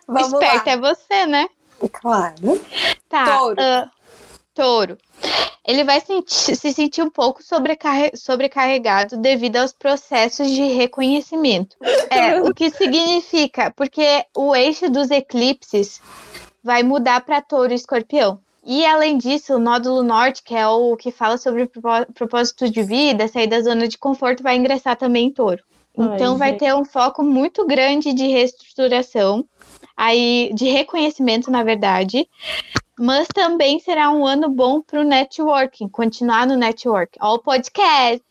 [0.08, 1.46] Vamos Esperta é você, né?
[1.92, 2.34] Claro.
[3.08, 3.38] Tá.
[3.38, 3.56] Touro.
[3.60, 3.90] ah,
[4.54, 4.98] touro.
[5.66, 11.76] Ele vai senti- se sentir um pouco sobrecarre- sobrecarregado devido aos processos de reconhecimento.
[12.10, 13.70] É, o que significa?
[13.70, 16.00] Porque o eixo dos eclipses
[16.62, 18.38] vai mudar para touro e escorpião.
[18.66, 21.70] E além disso, o nódulo norte, que é o que fala sobre
[22.14, 25.62] propósito de vida, sair da zona de conforto, vai ingressar também em touro.
[25.98, 26.60] Ai, Então vai gente.
[26.60, 29.44] ter um foco muito grande de reestruturação,
[29.96, 32.26] aí de reconhecimento, na verdade.
[32.98, 37.18] Mas também será um ano bom para o networking, continuar no network.
[37.20, 38.22] Ó, o podcast.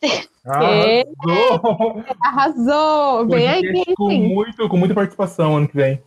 [0.46, 2.04] Arrasou!
[2.24, 3.26] Arrasou.
[3.28, 4.34] Vem aí, com, sim.
[4.34, 6.02] muito, com muita participação ano que vem.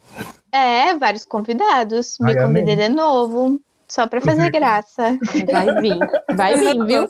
[0.52, 2.18] É, vários convidados.
[2.20, 5.18] Me Ai, convidei de novo, só para fazer graça.
[5.52, 5.98] Vai vir.
[6.36, 7.10] Vai vir, viu?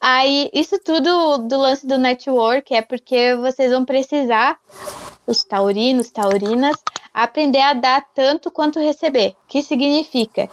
[0.00, 4.58] Aí, isso tudo do lance do network é porque vocês vão precisar,
[5.26, 6.76] os taurinos, taurinas,
[7.12, 9.34] aprender a dar tanto quanto receber.
[9.44, 10.48] O que significa?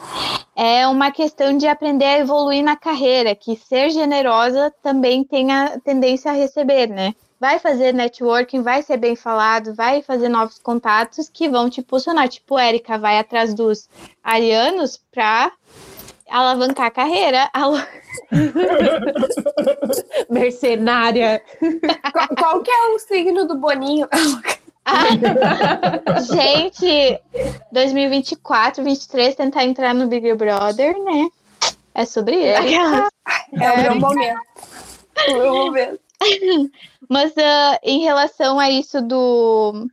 [0.55, 5.79] É uma questão de aprender a evoluir na carreira, que ser generosa também tem a
[5.79, 7.13] tendência a receber, né?
[7.39, 12.27] Vai fazer networking, vai ser bem falado, vai fazer novos contatos que vão te impulsionar.
[12.27, 13.87] Tipo, Érica vai atrás dos
[14.23, 15.51] arianos para
[16.29, 17.49] alavancar a carreira.
[17.53, 17.77] Alo-
[20.29, 21.41] Mercenária.
[22.11, 24.07] Qual, qual que é o signo do Boninho?
[24.85, 25.03] Ah,
[26.21, 27.19] gente,
[27.71, 31.27] 2024, 23, tentar entrar no Big Brother, né?
[31.93, 32.61] É sobre isso.
[32.61, 33.09] Aquelas.
[33.61, 34.39] É o meu momento.
[35.29, 35.99] O meu momento.
[37.09, 39.87] Mas ah, em relação a isso do,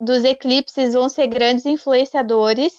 [0.00, 2.72] dos eclipses, vão ser grandes influenciadores,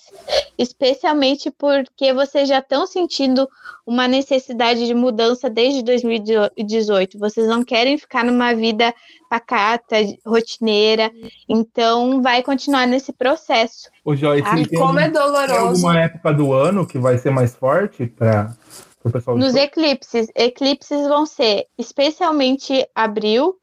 [0.57, 3.47] especialmente porque vocês já estão sentindo
[3.85, 7.19] uma necessidade de mudança desde 2018.
[7.19, 8.93] Vocês não querem ficar numa vida
[9.29, 11.11] pacata, rotineira,
[11.47, 13.89] então vai continuar nesse processo.
[14.03, 15.53] Ô, Joyce, tem, como é tem doloroso.
[15.53, 18.55] alguma época do ano que vai ser mais forte para
[19.35, 23.55] Nos eclipses, eclipses vão ser especialmente abril,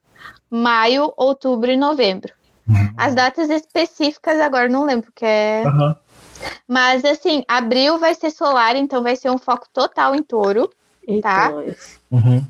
[0.51, 2.33] maio, outubro e novembro.
[2.69, 2.93] Uhum.
[2.97, 5.97] As datas específicas agora não lembro que é, Aham.
[6.67, 10.71] mas assim, abril vai ser solar, então vai ser um foco total em touro.
[11.23, 11.51] Tá.
[12.11, 12.45] Uhum.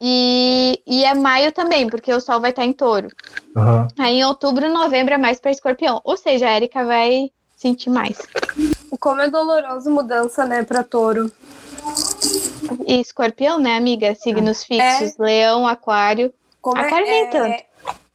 [0.00, 3.08] E, e é maio também, porque o sol vai estar em touro.
[3.54, 3.88] Aham.
[3.98, 6.00] Aí em outubro, novembro é mais para escorpião.
[6.04, 8.16] Ou seja, a Erika vai sentir mais.
[8.98, 11.30] Como é doloroso mudança, né, pra touro.
[12.86, 14.14] E escorpião, né, amiga?
[14.14, 16.32] Signos fixos, leão, aquário.
[16.60, 17.64] Como Aquário é, nem é, tanto.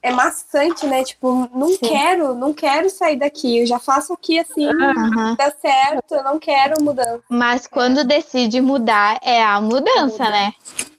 [0.01, 1.03] é maçante, né?
[1.03, 1.77] Tipo, não Sim.
[1.81, 3.59] quero, não quero sair daqui.
[3.59, 5.35] Eu já faço aqui assim, Aham.
[5.35, 7.23] dá certo, eu não quero mudança.
[7.29, 10.53] Mas quando decide mudar, é a mudança, né?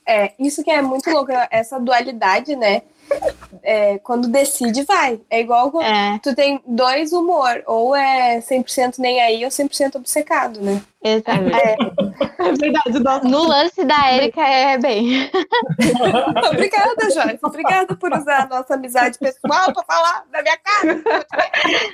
[0.06, 2.82] É, isso que é muito louco, essa dualidade, né?
[3.62, 5.20] É, quando decide, vai.
[5.30, 9.96] É igual quando É, tu tem dois humor, ou é 100% nem aí ou 100%
[9.96, 10.82] obcecado, né?
[11.02, 11.56] exatamente.
[12.38, 13.28] É verdade, nossa.
[13.28, 15.30] No lance da Érica é bem.
[16.52, 17.38] Obrigada, Joyce.
[17.42, 21.02] Obrigada por usar a nossa amizade pessoal pra falar da minha cara.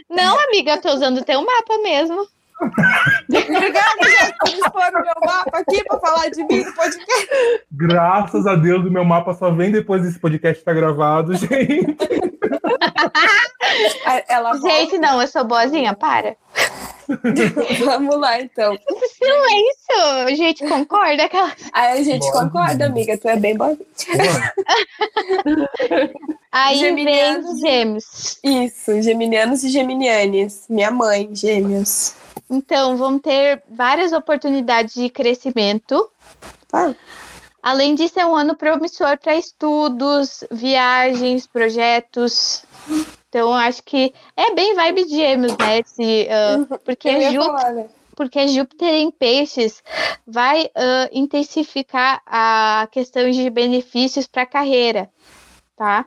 [0.09, 2.27] Não, amiga, eu tô usando o teu mapa mesmo.
[3.29, 7.29] Obrigada, Joyce, por expor o meu mapa aqui pra falar de mim no podcast.
[7.73, 11.97] Graças a Deus, o meu mapa só vem depois desse podcast estar gravado, gente.
[14.29, 14.69] Ela volta.
[14.69, 16.37] Gente, não, eu sou boazinha, para.
[17.85, 18.77] Vamos lá, então.
[19.13, 20.27] Silêncio!
[20.27, 21.25] A gente concorda?
[21.25, 21.53] Aquela...
[21.73, 22.45] Aí a gente Bora.
[22.45, 23.19] concorda, amiga.
[23.19, 23.77] Tu é bem boa.
[26.51, 27.45] Aí Geminianos.
[27.45, 28.39] vem os gêmeos.
[28.43, 30.65] Isso, geminianos e geminianes.
[30.69, 32.15] Minha mãe, gêmeos.
[32.49, 36.11] Então, vão ter várias oportunidades de crescimento.
[36.69, 36.97] Fala.
[37.63, 42.65] Além de ser um ano promissor para estudos, viagens, projetos.
[43.33, 45.79] Então, acho que é bem vibe de gêmeos, né?
[45.79, 47.89] Esse, ah, porque, Eu ia Jú- falar, né?
[48.15, 49.83] porque Júpiter em peixes
[50.27, 55.09] vai ah, intensificar a questão de benefícios para a carreira,
[55.75, 56.05] tá?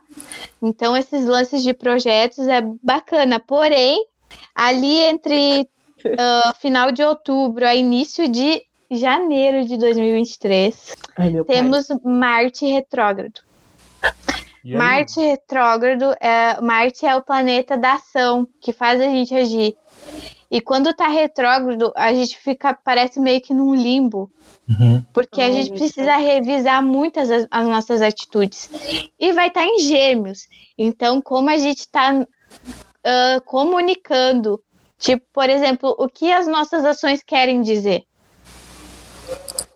[0.61, 3.39] Então, esses lances de projetos é bacana.
[3.39, 4.05] Porém,
[4.53, 5.67] ali entre
[6.19, 8.61] ah, final de outubro a início de
[8.91, 11.55] janeiro de 2023, Ai, meu pai.
[11.55, 13.41] temos Marte retrógrado.
[14.65, 19.75] Marte retrógrado, é, Marte é o planeta da ação, que faz a gente agir.
[20.49, 24.31] E quando tá retrógrado, a gente fica, parece meio que num limbo,
[24.67, 25.03] Uhum.
[25.13, 28.69] porque a gente precisa revisar muitas as, as nossas atitudes.
[29.19, 30.47] E vai estar em gêmeos.
[30.75, 32.25] Então, como a gente está
[33.45, 34.59] comunicando,
[34.97, 38.03] tipo, por exemplo, o que as nossas ações querem dizer?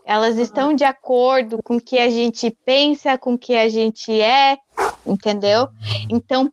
[0.05, 4.11] Elas estão de acordo com o que a gente pensa, com o que a gente
[4.19, 4.57] é,
[5.05, 5.67] entendeu?
[6.09, 6.51] Então,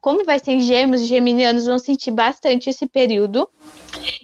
[0.00, 3.48] como vai ser gêmeos, os geminianos vão sentir bastante esse período.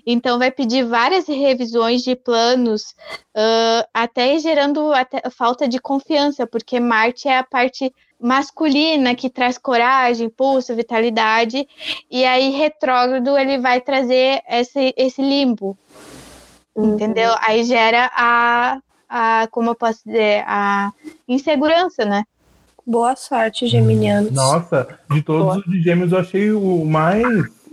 [0.07, 2.95] Então, vai pedir várias revisões de planos,
[3.35, 9.59] ah, até gerando até falta de confiança, porque Marte é a parte masculina que traz
[9.59, 11.69] coragem, impulso, vitalidade,
[12.09, 15.77] e aí retrógrado ele vai trazer esse, esse limbo,
[16.77, 17.33] entendeu?
[17.41, 20.93] Aí gera a, a, como eu posso dizer, a
[21.29, 22.25] insegurança, né?
[22.87, 24.33] Boa sorte, geminianos.
[24.33, 27.23] Nossa, de todos os de gêmeos eu achei o mais.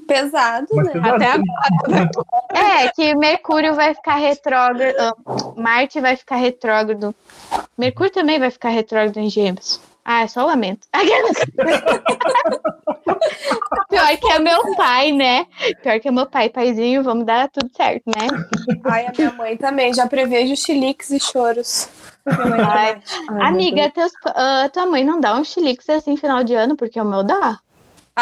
[0.07, 0.93] Pesado, mais né?
[0.93, 1.15] pesado.
[1.15, 2.09] Até agora.
[2.51, 5.15] É, que Mercúrio vai ficar retrógrado,
[5.55, 7.13] Marte vai ficar retrógrado,
[7.77, 9.79] Mercúrio também vai ficar retrógrado em Gêmeos.
[10.03, 10.87] Ah, é só lamento.
[13.89, 15.45] Pior que é meu pai, né?
[15.81, 18.27] Pior que é meu pai, paizinho, vamos dar tudo certo, né?
[18.85, 19.93] Ai, a minha mãe também.
[19.93, 21.89] Já prevejo chiliques e choros.
[22.25, 23.01] Ai.
[23.29, 26.99] Ai, Amiga, teus, ah, tua mãe não dá um chilique assim final de ano, porque
[26.99, 27.59] o meu dá.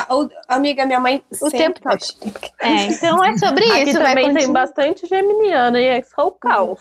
[0.08, 1.98] Ah, o- amiga, minha mãe O tempo todo.
[2.04, 2.52] chilique.
[2.60, 4.00] É, então é sobre Aqui isso.
[4.00, 6.80] Vai também tem bastante geminiana e é só o caos.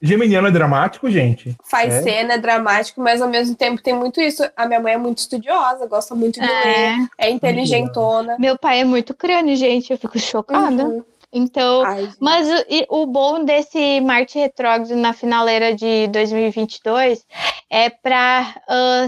[0.00, 1.54] Geminiano é dramático, gente?
[1.70, 2.02] Faz É?
[2.02, 4.42] cena, é dramático, mas ao mesmo tempo tem muito isso.
[4.56, 8.36] A minha mãe é muito estudiosa, gosta muito de ler, É, é inteligentona.
[8.38, 9.90] meu pai é muito crânio, gente.
[9.92, 10.84] Eu fico chocada.
[10.84, 11.04] Uhum.
[11.32, 12.08] Então, Ai.
[12.20, 17.24] Mas o, e o bom desse Marte retrógrado na finaleira de 2022
[17.70, 18.54] é para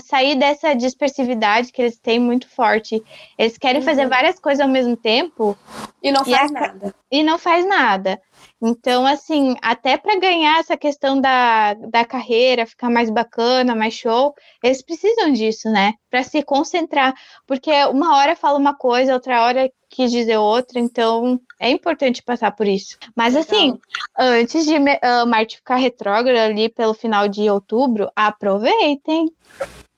[0.04, 3.02] sair dessa dispersividade que eles têm muito forte.
[3.38, 4.10] Eles querem fazer Uhum.
[4.10, 5.56] várias coisas ao mesmo tempo
[6.02, 6.94] E não e faz a- nada.
[7.10, 8.20] e não faz nada.
[8.62, 14.34] Então, assim, até para ganhar essa questão da, da carreira, ficar mais bacana, mais show,
[14.62, 15.94] eles precisam disso, né?
[16.10, 17.14] Para se concentrar.
[17.46, 22.52] Porque uma hora fala uma coisa, outra hora quis dizer outra, então é importante passar
[22.52, 22.96] por isso.
[23.14, 23.78] Mas, assim,
[24.18, 29.26] antes de me- ah, Marte ficar retrógrado ali pelo final de outubro, aproveitem,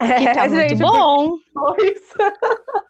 [0.01, 1.37] que tá muito gente, bom.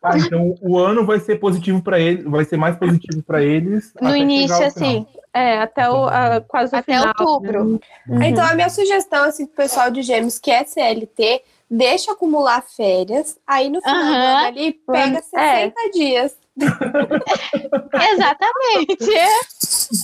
[0.03, 3.93] Ah, então o ano vai ser positivo para eles, vai ser mais positivo para eles.
[4.01, 7.07] No início, assim, É, até o, a- quase o Até final.
[7.19, 7.81] outubro.
[8.07, 8.29] né?
[8.29, 13.39] Então, a minha sugestão, assim, pro pessoal de gêmeos que é CLT, deixa acumular férias,
[13.47, 15.23] aí no final ano ali, pega É.
[15.71, 16.37] 60 dias.
[18.13, 19.11] Exatamente.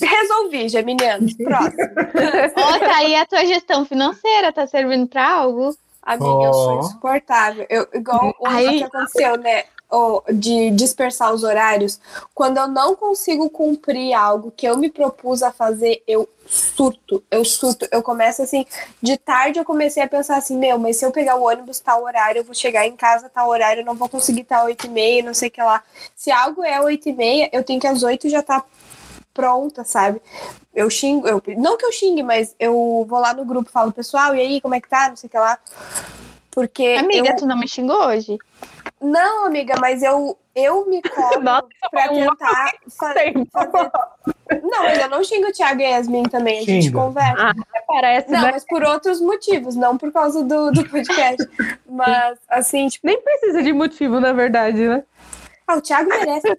[0.03, 1.35] Resolvi, geminianos.
[1.35, 1.83] Próximo.
[2.57, 5.77] Ó, tá aí a tua gestão financeira, tá servindo pra algo?
[6.03, 7.67] Amiga, eu sou insuportável.
[7.69, 9.65] Eu, igual o Aí- que aconteceu, né?
[10.33, 11.99] De dispersar os horários.
[12.35, 17.23] Quando eu não consigo cumprir algo que eu me propus a fazer, eu surto.
[17.31, 17.87] Eu surto.
[17.91, 18.67] Eu começo assim,
[19.03, 22.03] de tarde eu comecei a pensar assim, meu, mas se eu pegar o ônibus tal
[22.05, 24.91] horário, eu vou chegar em casa tal horário, eu não vou conseguir tal oito e
[24.91, 25.83] meia, não sei o que lá.
[26.15, 28.63] Se algo é oito e meia, eu tenho que às oito já tá
[29.33, 30.21] pronta, sabe?
[30.75, 34.35] Eu xingo, eu, não que eu xingue, mas eu vou lá no grupo, falo, pessoal,
[34.35, 35.09] e aí, como é que tá?
[35.09, 35.59] Não sei o que lá.
[36.51, 36.97] Porque.
[36.99, 38.37] Amiga, eu- tu não me xingou hoje?
[39.01, 43.33] Não, amiga, mas eu, eu me cobro Nossa, pra um tentar fazer.
[44.63, 47.55] Não, mas eu não xingo o Thiago e a Yasmin também, a gente conversa.
[47.87, 48.51] Parece, Não, né?
[48.53, 51.49] mas por outros motivos, não por causa do, do podcast.
[51.89, 55.05] Mas, assim, tipo, Nem precisa de motivo, na verdade, né?
[55.67, 56.59] ah, o Thiago merece.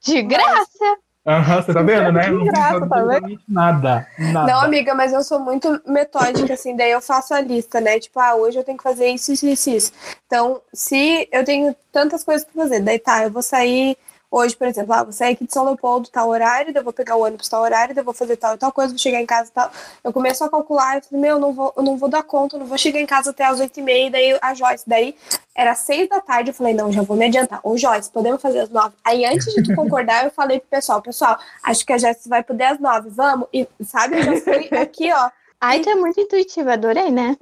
[0.00, 0.98] De graça.
[1.26, 2.30] Aham, você tá vendo, né?
[2.30, 3.40] Não graça, tá vendo?
[3.48, 4.06] nada.
[4.18, 4.52] Nada.
[4.52, 7.98] Não, amiga, mas eu sou muito metódica, assim, daí eu faço a lista, né?
[7.98, 9.92] Tipo, ah, hoje eu tenho que fazer isso, isso, isso, isso.
[10.26, 13.96] Então, se eu tenho tantas coisas pra fazer, daí tá, eu vou sair
[14.34, 16.92] hoje, por exemplo, ah, vou sair aqui de São Leopoldo, tal horário, daí eu vou
[16.92, 19.20] pegar o ônibus tal horário, daí eu vou fazer tal e tal coisa, vou chegar
[19.20, 19.70] em casa tal.
[20.02, 22.56] Eu começo a calcular, eu falei, meu, eu não vou, eu não vou dar conta,
[22.56, 25.14] eu não vou chegar em casa até as oito e meia, daí a Joyce, daí
[25.54, 27.60] era seis da tarde, eu falei, não, já vou me adiantar.
[27.62, 28.94] Ô, Joyce, podemos fazer às nove?
[29.04, 32.42] Aí, antes de tu concordar, eu falei pro pessoal, pessoal, acho que a Joyce vai
[32.42, 33.46] poder às nove, vamos?
[33.52, 35.30] E, sabe, eu já fui aqui, ó.
[35.60, 37.36] Ai, tu é muito intuitiva, adorei, né?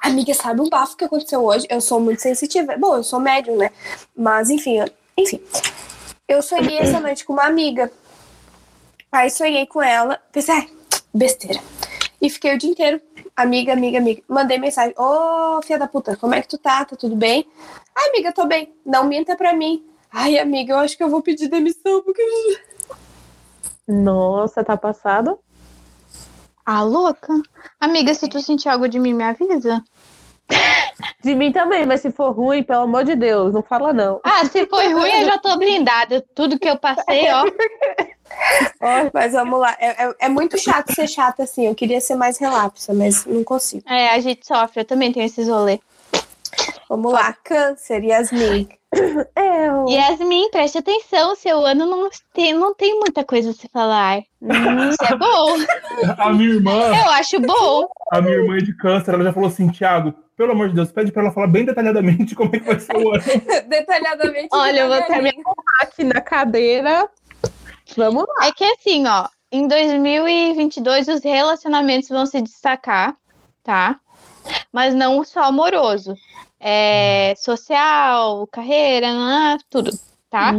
[0.00, 1.66] Amiga, sabe um bafo que aconteceu hoje?
[1.70, 2.76] Eu sou muito sensitiva.
[2.76, 3.70] Bom, eu sou médium, né?
[4.16, 4.80] Mas, enfim,
[5.16, 5.40] enfim.
[6.26, 7.90] Eu sonhei essa noite com uma amiga.
[9.10, 10.20] Aí sonhei com ela.
[10.32, 10.70] Pensei, ai,
[11.12, 11.60] besteira.
[12.20, 13.00] E fiquei o dia inteiro,
[13.36, 14.22] amiga, amiga, amiga.
[14.28, 16.84] Mandei mensagem, ô, filha da puta, como é que tu tá?
[16.84, 17.46] Tá tudo bem?
[17.94, 18.72] Ai, amiga, tô bem.
[18.86, 19.84] Não minta pra mim.
[20.10, 22.22] Ai, amiga, eu acho que eu vou pedir demissão, porque
[23.88, 25.38] Nossa, tá passado?
[26.64, 27.34] Ah, louca.
[27.80, 29.82] Amiga, se tu sentir algo de mim, me avisa.
[31.22, 34.20] De mim também, mas se for ruim, pelo amor de Deus, não fala não.
[34.24, 36.24] Ah, se foi ruim, eu já tô blindada.
[36.34, 37.44] Tudo que eu passei, ó.
[39.12, 39.76] Mas vamos lá.
[39.78, 41.66] É, é- é muito chato ser chata assim.
[41.66, 43.82] Eu queria ser mais relapsa, mas não consigo.
[43.88, 44.80] É, a gente sofre.
[44.80, 45.78] Eu também tenho esses rolês.
[46.92, 47.32] Vamos lá.
[47.42, 48.68] Câncer, Yasmin.
[49.34, 51.34] É, o- Yasmin, preste atenção.
[51.34, 54.18] Seu ano não tem, não tem muita coisa a se falar.
[54.18, 55.56] Isso é bom.
[56.18, 57.88] A minha irmã, Eu acho bom.
[58.12, 61.10] a minha irmã de câncer, ela já falou assim, Thiago, pelo amor de Deus, pede
[61.10, 63.22] pra ela falar bem detalhadamente como é que vai ser o ano.
[63.66, 64.48] Detalhadamente.
[64.52, 65.42] Olha, eu vou ter devagarinho.
[65.80, 67.08] aqui na cadeira.
[67.96, 68.46] Vamos lá.
[68.48, 73.16] É que assim, ó, em 2022 os relacionamentos vão se destacar,
[73.62, 73.98] tá?
[74.70, 76.14] Mas não só amoroso.
[76.64, 79.90] É social, carreira, nanã, tudo,
[80.30, 80.52] tá?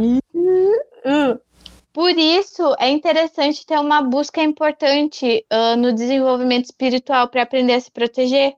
[1.94, 7.80] Por isso é interessante ter uma busca importante ah, no desenvolvimento espiritual para aprender a
[7.80, 8.54] se proteger.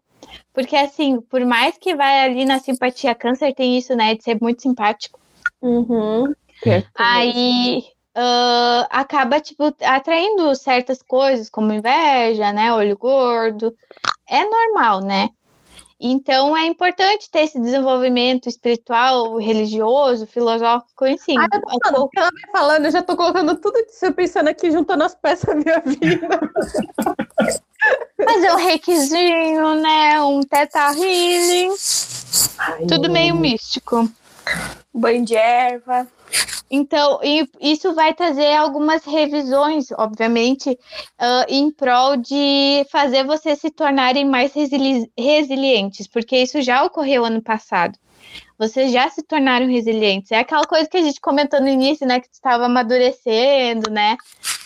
[0.52, 4.38] Porque assim, por mais que vai ali na simpatia, câncer tem isso, né, de ser
[4.40, 5.20] muito simpático.
[5.62, 6.34] uhum.
[6.96, 7.84] Aí
[8.18, 12.72] ah, acaba, tipo, atraindo certas coisas, como inveja, né?
[12.72, 13.76] Olho gordo.
[14.26, 15.28] É normal, né?
[15.98, 21.36] Então é importante ter esse desenvolvimento espiritual, religioso, filosófico, enfim.
[21.38, 24.04] Ah, eu tô falando, o que ela vai falando, eu já tô colocando tudo isso,
[24.04, 26.40] eu pensando aqui, juntando as peças da minha vida.
[28.22, 30.20] Fazer um reikizinho, né?
[30.20, 31.74] Um teta healing.
[32.88, 34.10] Tudo meio místico.
[34.96, 36.06] Banho de erva.
[36.68, 40.76] Então, e isso vai trazer algumas revisões, obviamente,
[41.18, 47.24] ah, em prol de fazer vocês se tornarem mais resili- resilientes, porque isso já ocorreu
[47.24, 47.96] ano passado.
[48.58, 50.32] Vocês já se tornaram resilientes.
[50.32, 52.18] É aquela coisa que a gente comentou no início, né?
[52.20, 54.16] Que estava amadurecendo, né?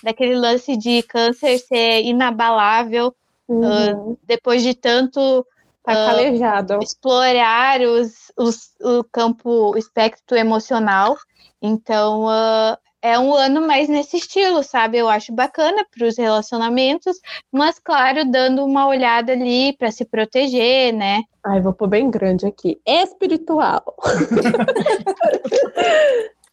[0.02, 3.14] Daquele lance de câncer ser inabalável
[3.48, 4.16] Uhum.
[4.22, 5.44] depois de tanto
[5.82, 6.78] Tá ah, calejado.
[6.82, 11.16] explorar os, os- o campo, o espectro emocional.
[11.62, 14.98] Então, ah, é um ano mais nesse estilo, sabe?
[14.98, 17.16] Eu acho bacana para os relacionamentos,
[17.50, 21.22] mas, claro, dando uma olhada ali para se proteger, né?
[21.46, 22.78] Ai, vou pôr bem grande aqui.
[22.86, 23.82] Espiritual.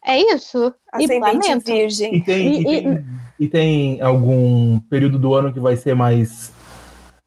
[0.04, 0.72] É isso.
[0.90, 1.66] Ascendente Lamento.
[1.66, 2.14] virgem.
[2.14, 3.04] E tem, e, E- tem,
[3.40, 6.50] e tem algum período do ano que vai ser mais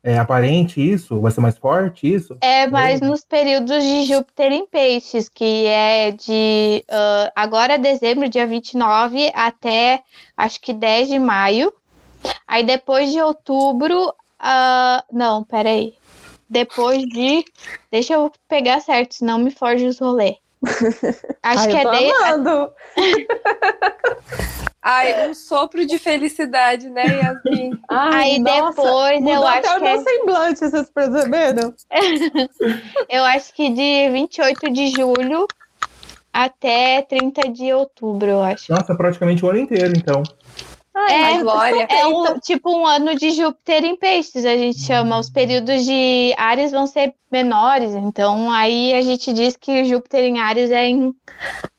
[0.04, 1.20] é, aparente isso?
[1.20, 2.36] Vai ser mais forte isso?
[2.41, 3.10] É mais Mesmo?
[3.10, 10.02] nos períodos de Júpiter em peixes, que é de ah, agora dezembro, dia 29, até
[10.36, 11.72] acho que 10 de maio.
[12.47, 15.93] Aí depois de outubro, ah, não, peraí.
[16.49, 17.45] Depois de.
[17.91, 20.38] Deixa eu pegar certo, senão me foge os rolê.
[21.43, 22.74] Acho Ai, que eu é tô de, amando.
[24.84, 27.80] Ai, um sopro de felicidade, né, Yasmin?
[27.89, 31.74] Ai, Aí nossa, depois eu acho até o que é- meu semblante, vocês perceberam?
[33.09, 35.47] eu acho que de 28 de julho
[36.34, 38.72] até 30 de outubro, eu acho.
[38.72, 40.24] Nossa, praticamente o ano inteiro, então.
[40.93, 41.87] Ai, É, Ai, Glória.
[41.89, 45.17] É um, tipo um ano de Júpiter em peixes, a gente chama.
[45.19, 50.39] Os períodos de Ares vão ser menores, então aí a gente diz que Júpiter em
[50.39, 51.13] Ares é em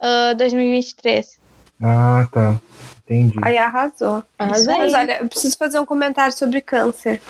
[0.00, 1.38] ah, 2023.
[1.82, 2.60] Ah, tá.
[3.04, 3.38] Entendi.
[3.42, 4.24] Ai, arrasou.
[4.38, 4.78] Arrasei.
[4.78, 7.20] Mas olha, eu preciso fazer um comentário sobre câncer.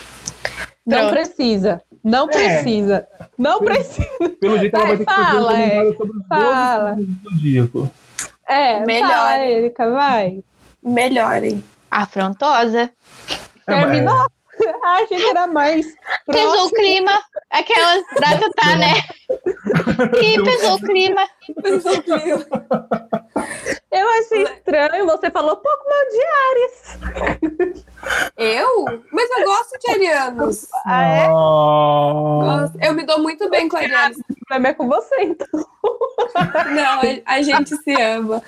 [0.87, 1.13] Não Pronto.
[1.13, 1.83] precisa.
[2.05, 3.07] Não precisa.
[3.39, 4.09] Não precisa.
[4.41, 6.91] Pelo jeito, ela Vai, vai ter que fazer um comentário sobre os Fala.
[6.91, 7.91] 12 signos do zodíaco.
[8.49, 9.09] É, Melhor.
[9.09, 10.45] fala, Erika, vai.
[10.83, 11.63] Melhorem.
[11.91, 12.91] Afrontosa.
[13.67, 14.27] É, mas- Terminou?
[14.85, 15.87] Ah, a gente era mais.
[16.27, 16.77] Pesou o próximo.
[16.77, 17.23] clima.
[17.51, 18.95] Aquelas da Tatá, né?
[20.23, 21.27] E pesou o clima.
[23.91, 28.33] Eu achei estranho, você falou pouco mal de Ares.
[28.37, 28.85] Eu?
[29.13, 30.67] Mas eu gosto de arianos.
[30.87, 31.29] Ah, é?
[31.29, 32.79] Gosto.
[32.81, 34.19] Eu me dou muito bem com arianos.
[34.19, 35.47] O problema é com você, então.
[36.75, 38.43] Não, a gente se ama.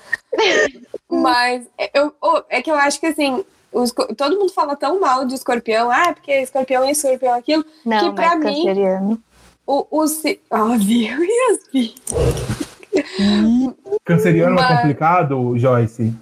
[1.23, 5.25] Mas eu, oh, é que eu acho que assim, os todo mundo fala tão mal
[5.25, 7.65] de escorpião, ah, porque escorpião é escorpião aquilo.
[7.85, 9.23] Não, Que pra mas mim- canceriano.
[9.67, 11.95] O, o si- Ah, viu, Yasmin?
[14.05, 16.13] Canceriano é Mas- complicado, Joyce?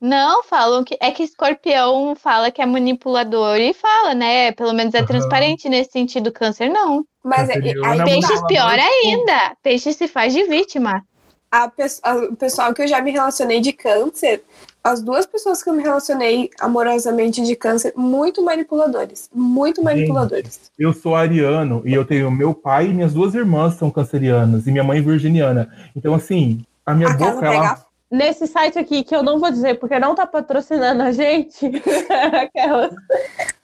[0.00, 4.50] Não, falam que é que escorpião fala que é manipulador e fala, né?
[4.50, 5.06] Pelo menos é Aham.
[5.06, 6.32] transparente nesse sentido.
[6.32, 7.04] Câncer não.
[7.24, 8.46] Mas é, aí é muito Peixes tá.
[8.48, 9.56] pior ainda.
[9.62, 11.04] Peixe se faz de vítima.
[11.52, 11.70] A,
[12.02, 14.42] a- o pessoal que eu já me relacionei de câncer,
[14.82, 19.28] as duas pessoas que eu me relacionei amorosamente de câncer, muito manipuladores.
[19.32, 20.72] Muito manipuladores.
[20.78, 24.72] Eu sou ariano e eu tenho meu pai e minhas duas irmãs são cancerianas e
[24.72, 25.70] minha mãe virginiana.
[25.94, 27.86] Então, assim, a minha A casa boca, ela.
[28.10, 31.64] Nesse site aqui, que eu não vou dizer porque não tá patrocinando a gente,
[32.42, 32.90] aquela.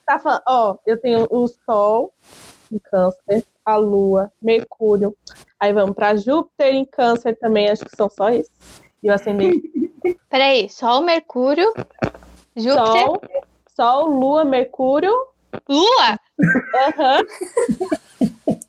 [0.06, 2.12] Tá falando, ó, eu tenho o Sol
[2.72, 5.14] em Câncer, a Lua, Mercúrio.
[5.60, 8.50] Aí vamos pra Júpiter em Câncer também, acho que são só isso.
[9.02, 9.62] E o ascendente
[10.30, 11.72] Peraí, Sol, Mercúrio,
[12.56, 13.22] Júpiter, Sol,
[13.74, 15.12] Sol, Lua, Mercúrio.
[15.68, 16.18] Lua.
[16.74, 17.22] Aham.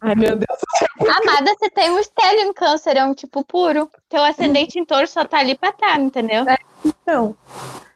[0.01, 0.59] Ai, meu Deus.
[1.01, 3.89] Amada, você tem um estélio em câncer, é um tipo puro.
[4.07, 6.45] Teu ascendente em touro só tá ali pra tá, entendeu?
[6.85, 7.35] Então,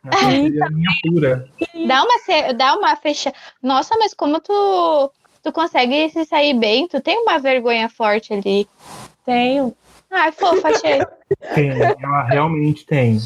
[0.05, 1.49] A cancerianinha pura.
[1.87, 3.33] Dá uma, dá uma fecha.
[3.61, 5.11] Nossa, mas como tu,
[5.43, 6.87] tu consegue se sair bem?
[6.87, 8.67] Tu tem uma vergonha forte ali.
[9.25, 9.75] tenho.
[10.09, 11.05] Ai, fofa, achei.
[11.53, 13.19] Tem, ela realmente tem.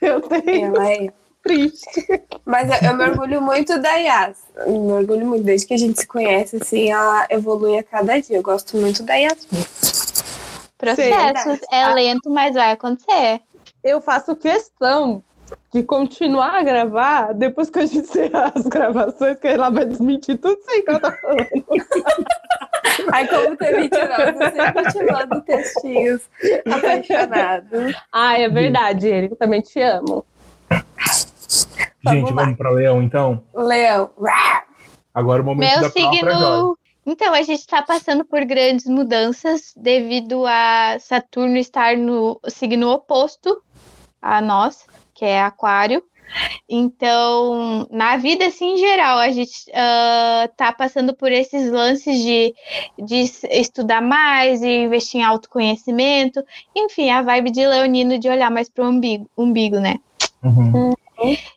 [0.00, 0.76] Eu tenho.
[0.76, 1.12] Ela é.
[1.42, 2.06] Triste.
[2.44, 4.36] Mas eu, eu me orgulho muito da Yas.
[4.56, 8.20] Eu me orgulho muito, desde que a gente se conhece, assim, ela evolui a cada
[8.20, 8.36] dia.
[8.36, 9.64] Eu gosto muito da Yasmin.
[10.76, 13.40] Processos é lento, mas vai acontecer.
[13.82, 15.24] Eu faço questão
[15.72, 20.36] de continuar a gravar depois que a gente encerrar as gravações, que ela vai desmentir
[20.38, 21.64] tudo isso aí que ela tá falando.
[23.12, 26.22] Aí, como tem mentirosa, você continuando textinhos
[26.66, 27.94] apaixonados.
[28.12, 30.24] Ah, é verdade, Erika, eu também te amo.
[32.06, 32.42] Gente, lá.
[32.42, 33.42] vamos para Leão, então?
[33.54, 34.10] Leão.
[35.14, 36.78] Agora o momento Meu da signo.
[37.06, 43.62] Então, a gente está passando por grandes mudanças devido a Saturno estar no signo oposto
[44.20, 44.86] a nós,
[45.20, 46.02] que é Aquário.
[46.66, 52.54] Então, na vida, assim, em geral, a gente ah, tá passando por esses lances de,
[52.98, 56.42] de estudar mais e investir em autoconhecimento.
[56.74, 59.96] Enfim, a vibe de Leonino de olhar mais para o umbigo, umbigo, né?
[60.42, 60.94] Uhum.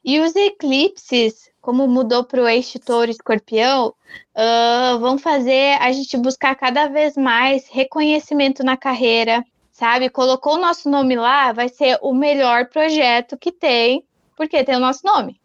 [0.03, 3.93] E os eclipses, como mudou para o eixo touro escorpião,
[4.35, 10.09] ah, vão fazer a gente buscar cada vez mais reconhecimento na carreira, sabe?
[10.09, 14.05] Colocou o nosso nome lá, vai ser o melhor projeto que tem,
[14.37, 15.41] porque tem o nosso nome.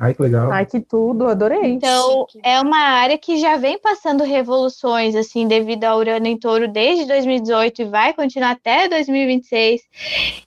[0.00, 0.52] Ai, que legal.
[0.52, 1.72] Ai, que tudo, adorei.
[1.72, 2.40] Então, Chique.
[2.48, 7.04] é uma área que já vem passando revoluções, assim, devido ao Urano em Touro desde
[7.06, 9.80] 2018 e vai continuar até 2026.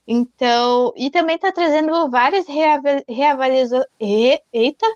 [0.08, 3.84] Então, e também está trazendo várias reava- reavaliações.
[4.00, 4.86] Eita!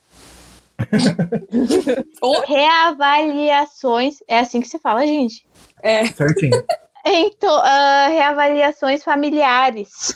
[2.46, 4.16] Reavaliações.
[4.26, 5.46] É assim que se fala, gente.
[5.82, 6.06] É.
[6.06, 6.64] Certinho.
[7.08, 10.12] Então, ah, reavaliações familiares.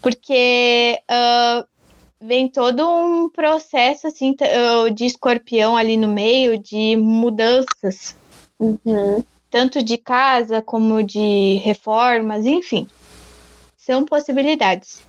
[0.00, 1.66] Porque ah,
[2.20, 8.16] vem todo um processo assim ah, de escorpião ali no meio, de mudanças,
[8.60, 9.24] Uhum.
[9.50, 12.86] tanto de casa como de reformas, enfim.
[13.76, 15.02] São possibilidades.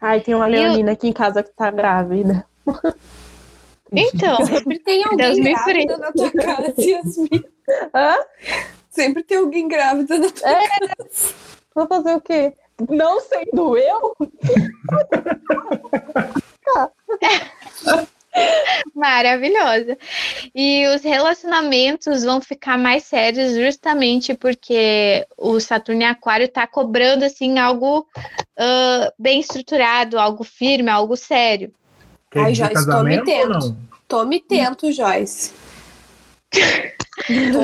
[0.00, 2.44] Ai, tem uma leonina aqui em casa que tá grávida.
[3.92, 7.44] Então, Sempre tem alguém Deus me grávida na tua casa, Yasmin.
[7.94, 8.16] Hã?
[8.90, 10.50] Sempre tem alguém grávida na tua
[11.74, 12.52] Vou fazer o quê?
[12.88, 14.16] Não sendo eu?
[18.94, 19.96] Maravilhosa.
[20.54, 27.24] E os relacionamentos vão ficar mais sérios justamente porque o Saturno em Aquário está cobrando
[27.24, 28.06] assim algo
[28.58, 31.72] ah, bem estruturado, algo firme, algo sério.
[32.30, 33.58] Quer Ai, Joyce, tô me tendo.
[33.58, 33.76] não?
[34.06, 35.52] Tome tento, Joyce.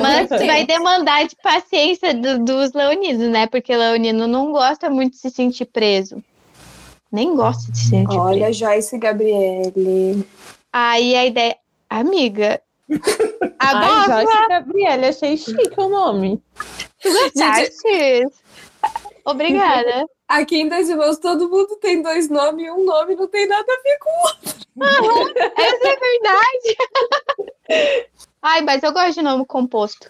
[0.01, 3.47] Mas vai demandar de paciência do- dos leoninos, né?
[3.47, 6.21] Porque leonino não gosta muito de se sentir preso.
[7.11, 8.21] Nem gosta de se sentir preso.
[8.21, 10.27] Olha, Joyce e Gabriele.
[10.71, 11.57] Aí a ideia,
[11.89, 12.61] amiga,
[13.59, 14.21] Ai, Adoro.
[14.27, 16.41] Joyce Gabriele, achei chique o nome.
[17.35, 18.27] Gente,
[19.25, 20.05] Obrigada.
[20.27, 23.65] Aqui em Dois Irmãos todo mundo tem dois nomes e um nome não tem nada
[23.67, 24.57] a ver com o outro.
[25.57, 26.77] Essa é verdade.
[28.41, 30.09] Ai, mas eu gosto de nome composto.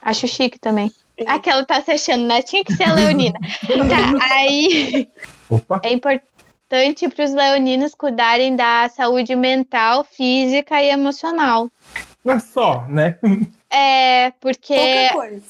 [0.00, 0.92] Acho chique também.
[1.26, 2.42] Aquela tá se achando, né?
[2.42, 3.38] Tinha que ser a Leonina.
[4.18, 5.08] Tá, aí
[5.48, 5.80] Opa.
[5.84, 11.70] é importante para os leoninos cuidarem da saúde mental, física e emocional.
[12.24, 13.18] Não é só, né?
[13.74, 15.42] É, porque Pouca coisa.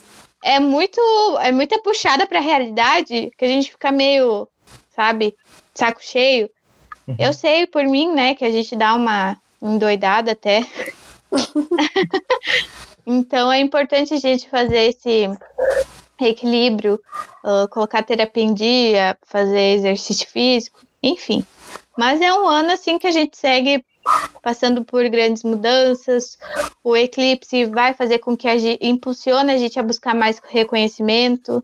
[0.45, 1.01] é muito
[1.41, 4.47] é muita puxada para a realidade que a gente fica meio,
[4.95, 5.35] sabe,
[5.75, 6.49] saco cheio.
[7.09, 7.17] Uhum.
[7.19, 10.65] Eu sei por mim, né, que a gente dá uma endoidada até.
[13.07, 15.29] Então é importante a gente fazer esse
[16.21, 17.01] equilíbrio,
[17.43, 21.45] ah, colocar terapia em dia, fazer exercício físico, enfim.
[21.97, 23.85] Mas é um ano assim que a gente segue
[24.43, 26.39] passando por grandes mudanças.
[26.83, 31.63] O eclipse vai fazer com que a gente impulsione a gente a buscar mais reconhecimento.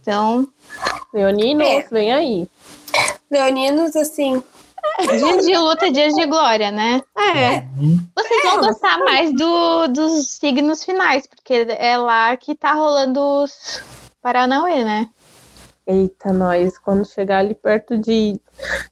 [0.00, 0.46] Então,
[1.12, 1.86] Leoninos, É.
[1.90, 2.48] vem aí.
[3.30, 4.42] Leoninos, assim.
[5.18, 7.02] Dias de luta, dias de glória, né?
[7.16, 7.60] É.
[8.16, 13.82] Vocês vão gostar mais do, dos signos finais, porque é lá que tá rolando os
[14.20, 15.08] Paranauê, né?
[15.84, 18.40] Eita, nós, quando chegar ali perto de,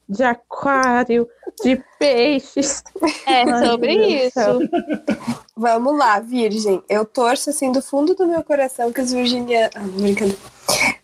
[0.08, 1.28] de aquário,
[1.62, 2.82] de peixes.
[3.26, 4.40] É Ai, sobre isso.
[5.56, 6.82] Vamos lá, Virgem.
[6.88, 9.70] Eu torço assim do fundo do meu coração que os virginianos.
[9.76, 10.38] Ah, brincadeira.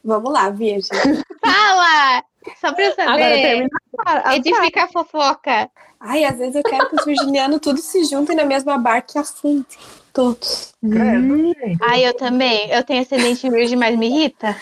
[0.05, 0.99] Vamos lá, Virgem.
[1.41, 2.25] Fala!
[2.61, 3.43] Só pra eu Agora saber.
[3.43, 3.69] termina
[4.05, 5.71] a Edifica a fofoca.
[6.01, 9.19] Ai, às vezes eu quero que os virginianos todos se juntem na mesma barca e
[9.19, 9.65] afundem.
[10.13, 10.75] Todos.
[10.83, 11.79] Gente.
[11.83, 12.71] Ai, eu também.
[12.71, 14.57] Eu tenho ascendente virgem, mas me irrita.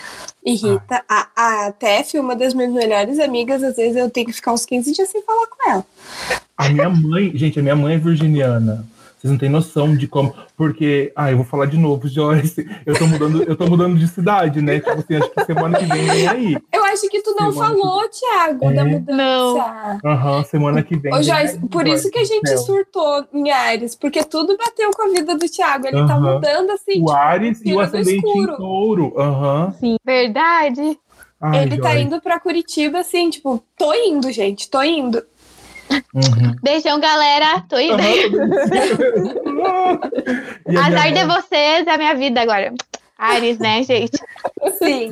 [0.45, 1.03] Irrita.
[1.07, 4.65] A, a Tef, uma das minhas melhores amigas, às vezes eu tenho que ficar uns
[4.65, 5.85] 15 dias sem falar com ela.
[6.57, 8.85] A minha mãe, gente, a minha mãe é virginiana.
[9.25, 10.35] Vocês não têm noção de como.
[10.55, 11.11] Porque.
[11.15, 12.69] Ah, eu vou falar de novo, Joyce.
[12.85, 14.79] Eu tô mudando, eu tô mudando de cidade, né?
[14.79, 16.57] Tipo assim, acho que semana que vem vem aí.
[16.71, 18.73] Eu acho que tu não Semana que- falou, Thiago, É.
[18.73, 19.15] da mudança.
[19.15, 19.99] Não.
[20.11, 21.11] Aham, semana que vem.
[21.11, 22.57] Ô, vem Joyce, aí, por isso que a gente Céu.
[22.59, 25.87] surtou em Ares, porque tudo bateu com a vida do Thiago.
[25.87, 26.33] Ele tá Aham.
[26.35, 26.91] mudando assim.
[27.01, 29.13] O tipo, Ares e o ascendente em touro.
[29.19, 29.73] Aham.
[30.05, 30.99] Verdade.
[31.41, 32.05] Ai, Ele tá Joyce.
[32.05, 35.21] indo pra Curitiba, assim, tipo, tô indo, gente, tô indo.
[36.13, 36.55] Uhum.
[36.63, 37.61] Beijão, galera.
[37.67, 37.97] Tô indo.
[40.67, 42.73] Minha Azar de vocês, é a minha vida agora.
[43.17, 44.17] Ares, né, gente?
[44.77, 45.09] Sim.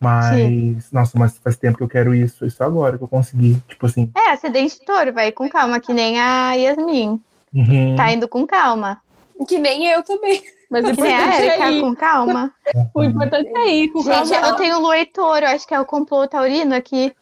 [0.00, 2.46] Mas, nossa, mas faz tempo que eu quero isso.
[2.46, 3.60] Isso agora que eu consegui.
[3.68, 4.10] Tipo assim.
[4.16, 7.20] É, acidente de touro, vai com calma, que nem a Yasmin.
[7.54, 7.96] uhum.
[7.96, 9.00] Tá indo com calma.
[9.46, 10.42] Que nem eu também.
[10.70, 11.80] Mas o a importante é Erika ir.
[11.80, 12.52] com calma.
[12.94, 14.48] O importante é ir com Gente, calma.
[14.48, 17.12] eu tenho lua e touro, acho que é o complô taurino aqui.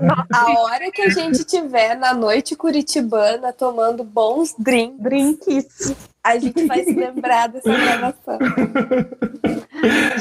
[0.00, 5.94] Nossa, A hora que a gente tiver na noite curitibana tomando bons drinks, Drinks.
[6.24, 8.38] a gente vai se lembrar dessa gravação.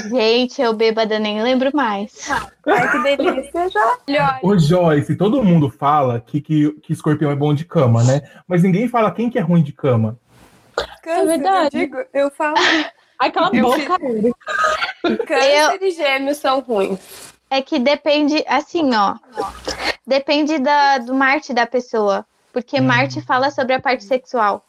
[0.10, 2.30] Gente, eu bêbada nem lembro mais.
[2.68, 3.70] Ai, que delícia.
[3.70, 3.97] Já.
[4.08, 8.22] Olha, Ô, Joyce, todo mundo fala que, que, que escorpião é bom de cama, né?
[8.47, 10.20] Mas ninguém fala quem que é ruim de cama.
[11.03, 11.78] Câncer, verdade.
[11.78, 12.55] Eu, digo, eu falo,
[13.19, 13.97] Ai, cala a Eu boca.
[15.26, 16.99] câncer e gêmeos são ruins.
[17.49, 19.15] É que depende, assim, ó.
[20.05, 22.26] Depende da, do Marte da pessoa.
[22.51, 22.84] Porque Hum.
[22.86, 24.65] Marte fala sobre a parte sexual.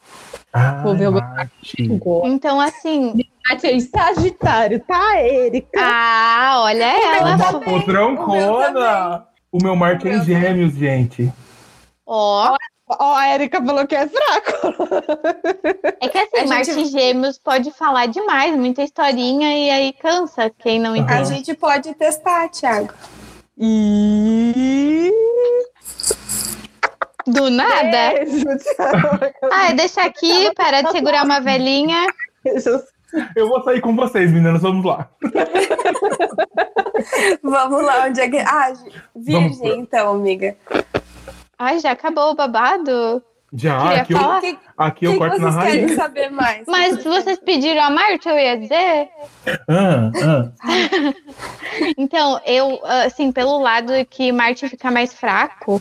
[0.52, 1.76] Ah, Vou ver o meu Marte.
[2.24, 3.14] Então, assim.
[3.48, 5.80] Marte é Sagitário, tá, Erika?
[5.80, 7.36] Ah, olha ela.
[7.36, 7.50] Uma
[8.10, 9.22] O meu!
[9.52, 11.32] O meu Marte é em gêmeos, gente.
[12.04, 12.56] Ó.
[12.88, 14.52] Ó, a Erika falou que é fraco.
[16.00, 20.50] É que assim, A Marte gente- Gêmeos pode falar demais, muita historinha, e aí cansa
[20.50, 21.20] quem não entende.
[21.20, 22.92] A gente pode testar, Thiago.
[23.58, 25.10] E...
[27.26, 28.12] Do nada.
[28.14, 29.50] Beijo, tchau.
[29.50, 32.06] Ah, deixa aqui, para de segurar uma velhinha.
[33.34, 35.08] Eu vou sair com vocês, meninas, vamos lá.
[37.42, 38.38] Vamos lá, onde é que.
[38.38, 38.72] Ah,
[39.14, 40.56] Vamos virgem, então, amiga.
[41.58, 43.22] Ai, já acabou o babado?
[43.52, 44.40] Já, Queria aqui eu, falar?
[44.40, 45.96] Que, aqui que eu que corto na vocês querem raiz.
[45.96, 46.66] saber mais?
[46.68, 49.08] Mas se vocês pediram a Marte, eu ia dizer.
[49.68, 50.50] Ah, ah.
[51.96, 55.80] Então, eu, assim, pelo lado que Marte fica mais fraco,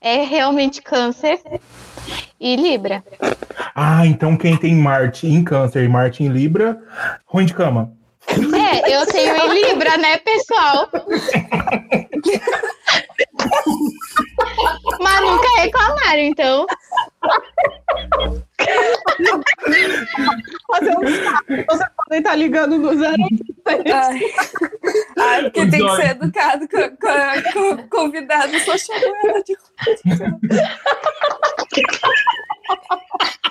[0.00, 1.40] é realmente Câncer
[2.40, 3.04] e Libra.
[3.74, 6.80] Ah, então quem tem Marte em Câncer e Marte em Libra,
[7.26, 7.92] ruim de cama.
[8.28, 10.88] É, eu tenho em Libra, né, pessoal?
[15.00, 16.66] Mas nunca reclamaram, então.
[20.68, 21.54] Fazer um saco.
[21.68, 23.22] Você pode estar ligando no zero.
[23.66, 23.82] Ai,
[25.18, 29.56] Ai, porque tem que ser educado com, com, com convidado, só ela de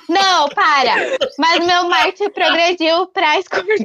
[0.07, 0.93] Não, para.
[1.37, 3.77] Mas meu Marte progrediu pra escorpião.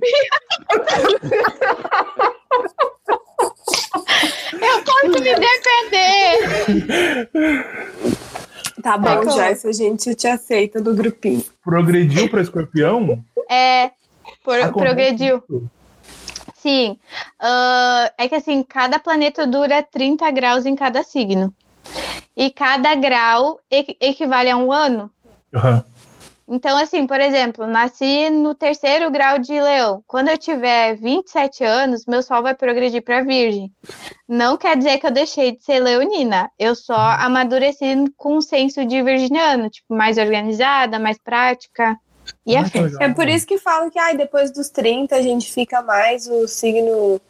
[3.95, 7.31] Eu posso me defender.
[8.83, 9.31] Tá bom, Tá.
[9.31, 11.45] Joyce, a gente te aceita do grupinho.
[11.63, 13.23] Progrediu para escorpião?
[13.51, 13.91] É,
[14.43, 15.43] por- progrediu.
[16.57, 16.99] Sim.
[17.39, 21.53] Ah, é que assim, cada planeta dura 30 graus em cada signo.
[22.37, 25.11] E cada grau equi- equivale a um ano.
[25.55, 25.85] Aham.
[26.53, 30.03] Então, assim, por exemplo, nasci no terceiro grau de leão.
[30.05, 33.73] Quando eu tiver 27 anos, meu sol vai progredir para virgem.
[34.29, 36.51] Não quer dizer que eu deixei de ser leonina.
[36.59, 41.97] Eu só amadureci com um senso de virginiano, tipo, mais organizada, mais prática.
[42.45, 42.57] E.
[42.57, 46.49] É por isso que falam que ai, depois dos 30 a gente fica mais o
[46.49, 47.21] signo.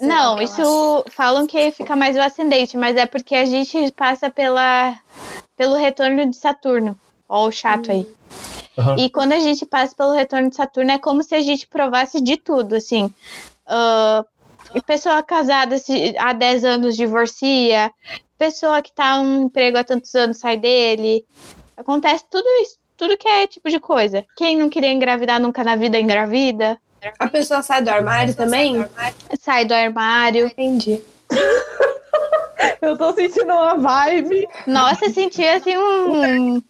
[0.00, 4.98] Não, isso falam que fica mais o ascendente, mas é porque a gente passa pela,
[5.56, 6.98] pelo retorno de Saturno.
[7.28, 8.19] Ó, o chato aí.
[8.80, 8.96] Aham.
[8.98, 12.20] E quando a gente passa pelo retorno de Saturno, é como se a gente provasse
[12.20, 13.12] de tudo, assim.
[13.66, 14.24] Ah,
[14.86, 17.90] pessoa casada se- há 10 anos divorcia,
[18.38, 21.24] pessoa que tá num emprego há tantos anos sai dele.
[21.76, 24.24] Acontece tudo isso, tudo que é tipo de coisa.
[24.36, 26.78] Quem não queria engravidar nunca na vida engravida,
[27.18, 28.84] A pessoa sai do armário também?
[29.40, 30.46] sai do armário.
[30.46, 31.02] Entendi.
[32.82, 34.46] Eu tô sentindo uma vibe.
[34.66, 36.62] Nossa, eu senti assim um,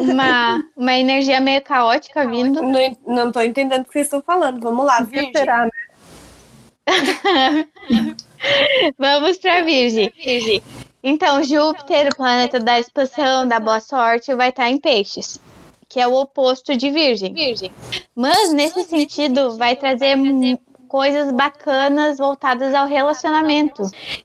[0.00, 2.62] uma, uma energia meio caótica vindo.
[2.62, 4.60] Não, não tô entendendo o que vocês estão falando.
[4.60, 5.32] Vamos lá, Virgem.
[5.34, 5.70] será, né?
[8.98, 10.12] Vamos para Virgem.
[11.02, 15.40] Então, Júpiter, o planeta da expansão, da boa sorte, vai estar em Peixes,
[15.88, 17.34] que é o oposto de Virgem.
[18.14, 20.16] Mas, nesse sentido, vai trazer
[20.88, 23.82] coisas bacanas voltadas ao relacionamento.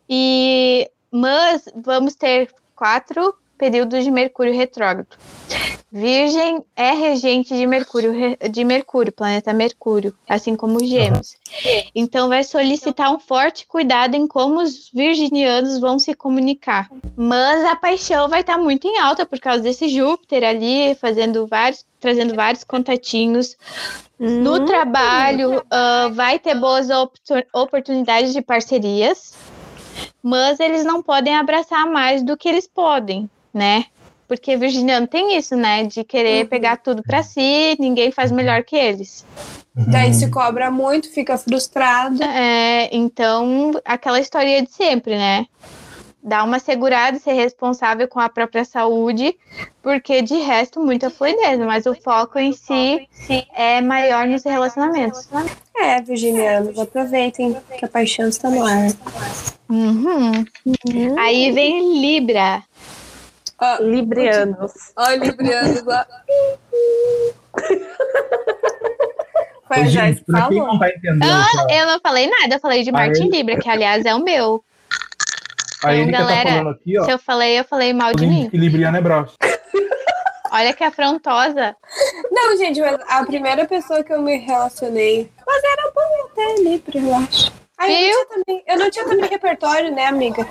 [0.10, 5.08] E, mas vamos ter quatro períodos de Mercúrio retrógrado.
[5.92, 8.12] Virgem é regente de Mercúrio,
[8.52, 11.38] de Mercúrio, planeta Mercúrio, assim como os Gêmeos.
[11.96, 16.90] Então vai solicitar um forte cuidado em como os virginianos vão se comunicar.
[17.16, 21.86] Mas a paixão vai estar muito em alta por causa desse Júpiter ali, fazendo vários,
[22.00, 23.56] trazendo vários contatinhos.
[24.20, 29.34] No trabalho, ah, vai ter boas opor- oportunidades de parcerias,
[30.22, 33.86] mas eles não podem abraçar mais do que eles podem, né?
[34.28, 35.84] Porque virginiano tem isso, né?
[35.84, 39.26] De querer pegar tudo pra si, ninguém faz melhor que eles.
[39.76, 42.22] Daí se cobra muito, fica frustrado.
[42.24, 45.46] É, então, aquela história de sempre, né?
[46.24, 49.38] Dar uma segurada e ser responsável com a própria saúde,
[49.84, 53.08] porque de resto, muita fluidez, mas o foco em si
[53.54, 55.30] é maior nos relacionamentos.
[55.78, 58.88] É, virginianos, aproveitem que a paixão está no ar.
[59.70, 60.46] Uhum.
[61.20, 62.64] Aí vem Libra.
[63.62, 64.74] Ó, Librianos.
[64.98, 66.06] ó o Libriano lá.
[69.68, 70.74] Foi a Ô, gente, pra quem falou?
[70.74, 71.74] não tá entendendo, Ah, tá?
[71.74, 74.64] eu não falei nada, eu falei de Aí- Libra, que aliás é o meu.
[75.84, 77.04] a Erika galera, tá aqui, ó.
[77.06, 78.50] Se eu falei, eu falei mal de mim.
[78.50, 79.34] que Libriana é broxa.
[80.52, 81.76] Olha que afrontosa.
[82.32, 85.30] Não, gente, mas a primeira pessoa que eu me relacionei.
[85.46, 87.52] Mas era bom até Libra, eu acho.
[87.78, 90.48] Ah, eu, não tinha também, eu não tinha também repertório, né, amiga?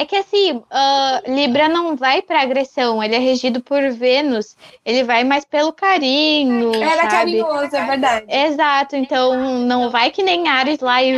[0.00, 5.04] É que assim, ah, Libra não vai pra agressão, ele é regido por Vênus, ele
[5.04, 7.10] vai mais pelo carinho, Era sabe?
[7.10, 8.24] carinhoso, é verdade.
[8.26, 11.12] Exato, então não vai que nem Ares lá e.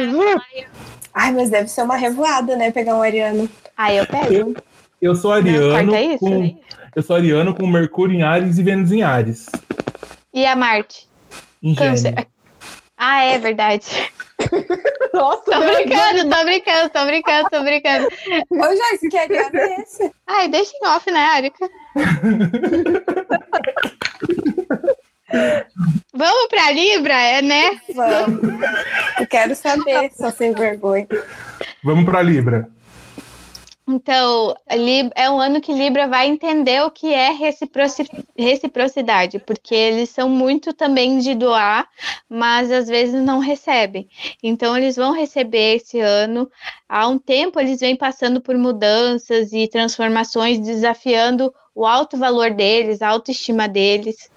[1.15, 3.49] Ai, mas deve ser uma revoada, né, pegar um ariano.
[3.77, 4.33] Aí eu pego.
[4.33, 4.57] Eu,
[5.01, 6.19] eu sou ariano corta isso.
[6.19, 6.57] com
[6.97, 9.47] eu sou ariano com Mercúrio em Ares e Vênus em Ares.
[10.35, 11.09] E a Marte?
[11.63, 12.27] Em Câncer.
[13.05, 13.85] Ah, é verdade.
[15.13, 18.07] Nossa, Tô brincando, tô brincando, tô brincando, tô brincando.
[18.49, 20.09] Ô, Joyce, que ariano é esse?
[20.25, 21.69] Ai, deixa em off, né, Arika?
[26.15, 27.81] Vamos pra Libra, é, né?
[27.93, 28.41] Vamos.
[29.19, 31.09] Eu quero saber, só sem vergonha.
[31.83, 32.69] Vamos pra Libra.
[33.87, 34.55] Então,
[35.17, 38.09] é um ano que Libra vai entender o que é reciproci-
[38.39, 41.89] reciprocidade, porque eles são muito também de doar,
[42.29, 44.09] mas às vezes não recebem.
[44.41, 46.49] Então, eles vão receber esse ano.
[46.89, 53.03] Há um tempo, eles vêm passando por mudanças e transformações, desafiando o alto valor deles,
[53.03, 54.31] a autoestima deles.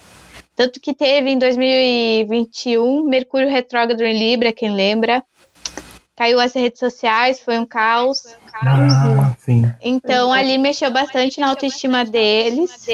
[0.56, 5.24] Tanto que teve em 2021 Mercúrio retrógrado em Libra, quem lembra?
[6.16, 8.24] Caiu as redes sociais, foi um caos.
[8.54, 9.64] Ah, sim.
[9.82, 12.88] Então ali mexeu bastante na autoestima deles.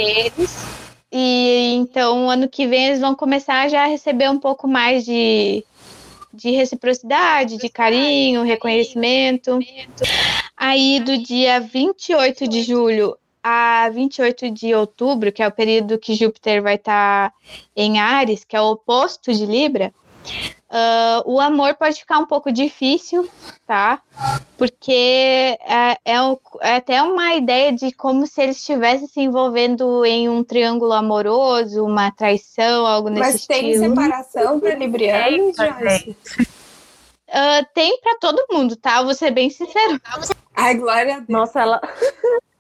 [1.12, 5.64] E então ano que vem eles vão começar já a receber um pouco mais de,
[6.34, 9.60] de reciprocidade, de carinho, reconhecimento.
[10.58, 16.16] Aí do dia 28 de julho a 28 de outubro, que é o período que
[16.16, 17.34] Júpiter vai estar
[17.76, 19.94] em Ares, que é o oposto de Libra,
[20.72, 23.30] uh, o amor pode ficar um pouco difícil,
[23.68, 24.02] tá?
[24.58, 26.16] Porque é, é,
[26.62, 31.86] é até uma ideia de como se ele estivesse se envolvendo em um triângulo amoroso,
[31.86, 33.90] uma traição, algo nesse Mas tem estilo.
[33.90, 36.16] separação para Libriano, Joyce?
[37.34, 39.02] Ah, tem pra todo mundo, tá?
[39.02, 40.00] Vou ser bem sincero.
[40.54, 41.30] Ai, glória a Deus.
[41.30, 41.82] Nossa, ela.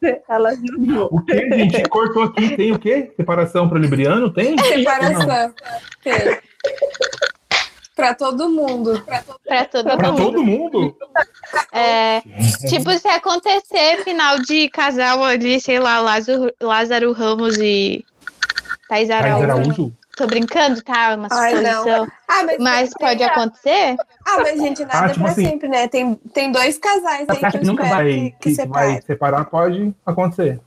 [0.29, 0.53] ela.
[1.11, 1.83] O que, gente?
[1.89, 2.55] Cortou aqui.
[2.55, 3.11] Tem o quê?
[3.17, 4.33] Separação para Libriano?
[4.33, 4.57] Tem?
[4.63, 5.53] Separação.
[6.01, 6.39] Tem.
[7.95, 9.03] Pra todo mundo.
[9.45, 10.23] Pra todo Para mundo.
[10.23, 10.97] todo mundo?
[11.71, 12.21] É,
[12.69, 18.05] tipo, se acontecer final de casal ali, sei lá, Lázaro, Lázaro Ramos e
[18.87, 19.43] Thais Thais Araújo.
[19.43, 19.93] Araújo?
[20.15, 21.15] Tô brincando, tá?
[21.15, 21.71] Uma Ai, não.
[21.83, 22.07] suposição.
[22.27, 23.95] Ah, mas, Mas pode acontecer?
[24.25, 25.87] Ah, mas gente, nada Ah, é tipo pra assim- sempre, né?
[25.87, 29.45] Tem, tem dois casais aí Você acha que nunca vai, que, que que vai separar?
[29.45, 30.59] Pode acontecer.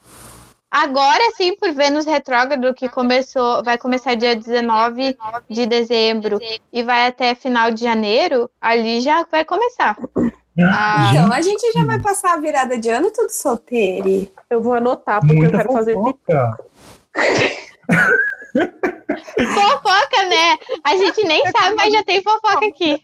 [0.74, 5.16] Agora sim, por Vênus retrógrado, que começou, vai começar dia 19
[5.48, 6.40] de dezembro
[6.72, 9.96] e vai até final de janeiro, ali já vai começar.
[10.58, 14.28] Ah, Então, a gente já vai passar a virada de ano tudo solteiro.
[14.50, 15.94] Eu vou anotar, porque Muita eu quero fazer.
[15.94, 16.58] fofoca.
[19.54, 20.58] fofoca, né?
[20.82, 23.00] A gente nem sabe, mas já tem fofoca aqui.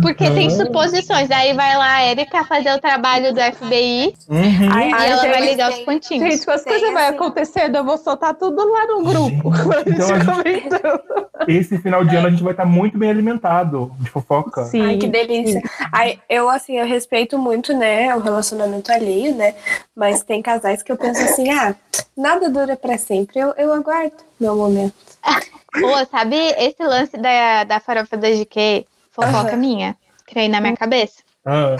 [0.00, 0.56] Porque tem Aham.
[0.56, 1.30] suposições.
[1.30, 4.38] Aí vai lá a Erika fazer o trabalho do FBI Uhum.
[4.38, 6.32] E Ai, ela vai ligar os pontinhos.
[6.32, 7.16] Gente, quando coisas vai assim.
[7.16, 9.52] acontecendo, eu vou soltar tudo lá no grupo.
[9.84, 11.48] gente Então a gente-.
[11.48, 14.64] Esse final de ano a gente vai estar muito bem alimentado de fofoca.
[14.64, 14.82] Sim.
[14.82, 15.60] Ai, que delícia.
[15.92, 19.54] Ai, eu, assim, eu respeito muito, né, o relacionamento alheio, né?
[19.94, 21.74] Mas tem casais que eu penso assim, ah,
[22.16, 23.40] nada dura pra sempre.
[23.40, 24.94] Eu, eu aguardo meu momento.
[25.72, 28.86] Pô, sabe esse lance da, da farofa da GK?
[29.12, 29.56] Fofoca Aham.
[29.56, 29.96] minha.
[30.26, 31.22] Criei na minha cabeça.
[31.44, 31.76] Ah,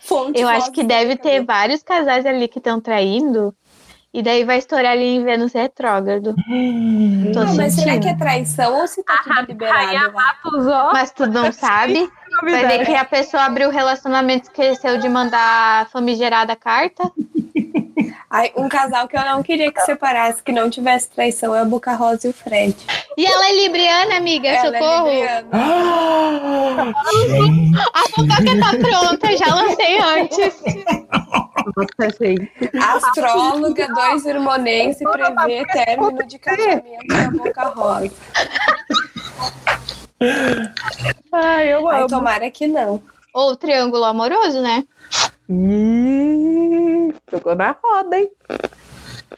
[0.00, 1.44] Fonte Eu acho que deve ter cabeça.
[1.46, 3.54] vários casais ali que estão traindo.
[4.12, 6.34] E daí vai estourar ali em Vênus retrógrado.
[7.34, 8.02] Tô Não, mas será sentindo.
[8.02, 10.12] que é traição ou se tá tudo liberado?
[10.14, 10.36] lá?
[10.46, 12.08] Usou, Mas tu não sabe?
[12.42, 17.10] Vai ver que a pessoa abriu o relacionamento e esqueceu de mandar a famigerada carta.
[18.30, 21.66] Ai, um casal que eu não queria que separasse, que não tivesse traição, é o
[21.66, 22.74] Boca Rosa e o Fred.
[23.16, 25.08] E ela é libriana, amiga, Ela é socorro.
[25.08, 25.48] libriana.
[25.52, 26.92] Ah,
[27.94, 30.62] a fofoca tá pronta, já lancei antes.
[32.82, 38.10] Astróloga, dois irmonenses, prevê término de casamento da Boca Rosa.
[41.32, 42.08] Ai, eu Ai, amo.
[42.08, 43.02] tomara que não.
[43.32, 44.84] Ou triângulo amoroso, né?
[45.48, 48.30] Ih, jogou na roda, hein?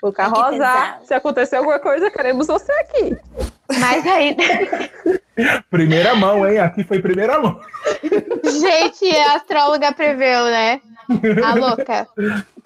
[0.02, 3.16] O que Rosa, se acontecer alguma coisa, queremos você aqui.
[3.80, 4.36] Mas aí,
[5.70, 6.58] Primeira mão, hein?
[6.58, 7.60] Aqui foi primeira mão.
[8.02, 10.80] gente, a astróloga preveu, né?
[11.44, 12.06] A louca.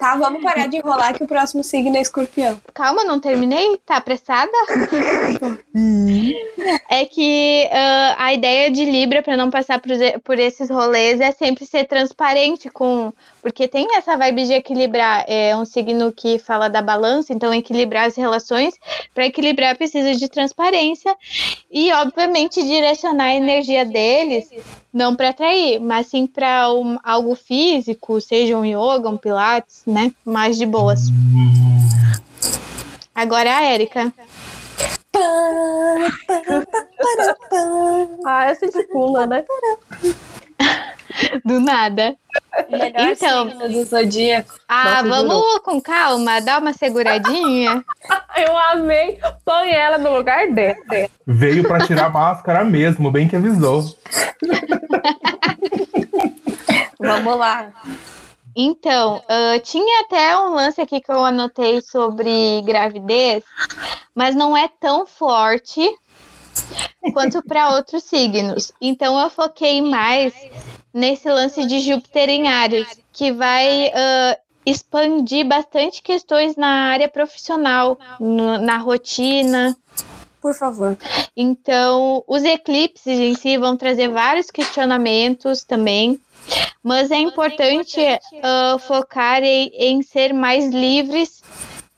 [0.01, 2.59] Tá, vamos parar de enrolar que o próximo signo é escorpião.
[2.73, 3.77] Calma, não terminei?
[3.85, 4.51] Tá apressada?
[6.89, 9.91] é que ah, a ideia de Libra, para não passar por,
[10.23, 13.13] por esses rolês, é sempre ser transparente com.
[13.43, 15.23] Porque tem essa vibe de equilibrar.
[15.27, 18.73] É um signo que fala da balança, então equilibrar as relações.
[19.13, 21.15] Para equilibrar, precisa de transparência
[21.71, 24.49] e, obviamente, direcionar a energia deles.
[24.93, 30.11] Não para atrair, mas sim para um, algo físico, seja um yoga, um pilates, né?
[30.25, 31.01] Mais de boas.
[33.13, 34.11] Agora a Érica.
[38.25, 39.43] Ah, essa de pula, né?
[41.43, 42.15] Do nada.
[42.69, 43.47] Melhor Então.
[43.69, 44.53] do zodíaco.
[44.67, 47.83] Ah, Nossa, vamos com calma, dá uma seguradinha.
[48.37, 49.19] Eu amei.
[49.43, 50.77] Põe ela no lugar dela.
[51.27, 53.83] Veio pra tirar a máscara mesmo, bem que avisou.
[56.99, 57.71] Vamos lá.
[58.55, 63.43] Então, ah, tinha até um lance aqui que eu anotei sobre gravidez,
[64.13, 65.81] mas não é tão forte
[67.13, 68.71] quanto para outros signos.
[68.81, 70.33] Então, eu foquei mais
[70.93, 77.97] nesse lance de Júpiter em Áries, que vai ah, expandir bastante questões na área profissional,
[78.19, 79.75] no- na rotina,
[80.41, 80.97] Por favor.
[81.37, 86.19] Então, os eclipses em si vão trazer vários questionamentos também,
[86.83, 87.99] mas é importante
[88.41, 91.43] ah, focar em, em ser mais livres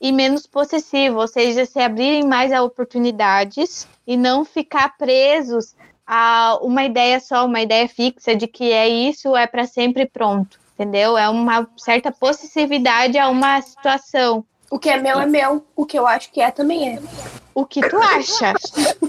[0.00, 5.74] e menos possessivo, ou seja, se abrirem mais a oportunidades e não ficar presos
[6.06, 10.58] a uma ideia só, uma ideia fixa de que é isso, é para sempre pronto,
[10.74, 11.16] entendeu?
[11.16, 14.44] É uma certa possessividade a uma situação.
[14.74, 15.64] O que é meu é meu.
[15.76, 16.98] O que eu acho que é também é.
[17.54, 18.54] O que tu acha?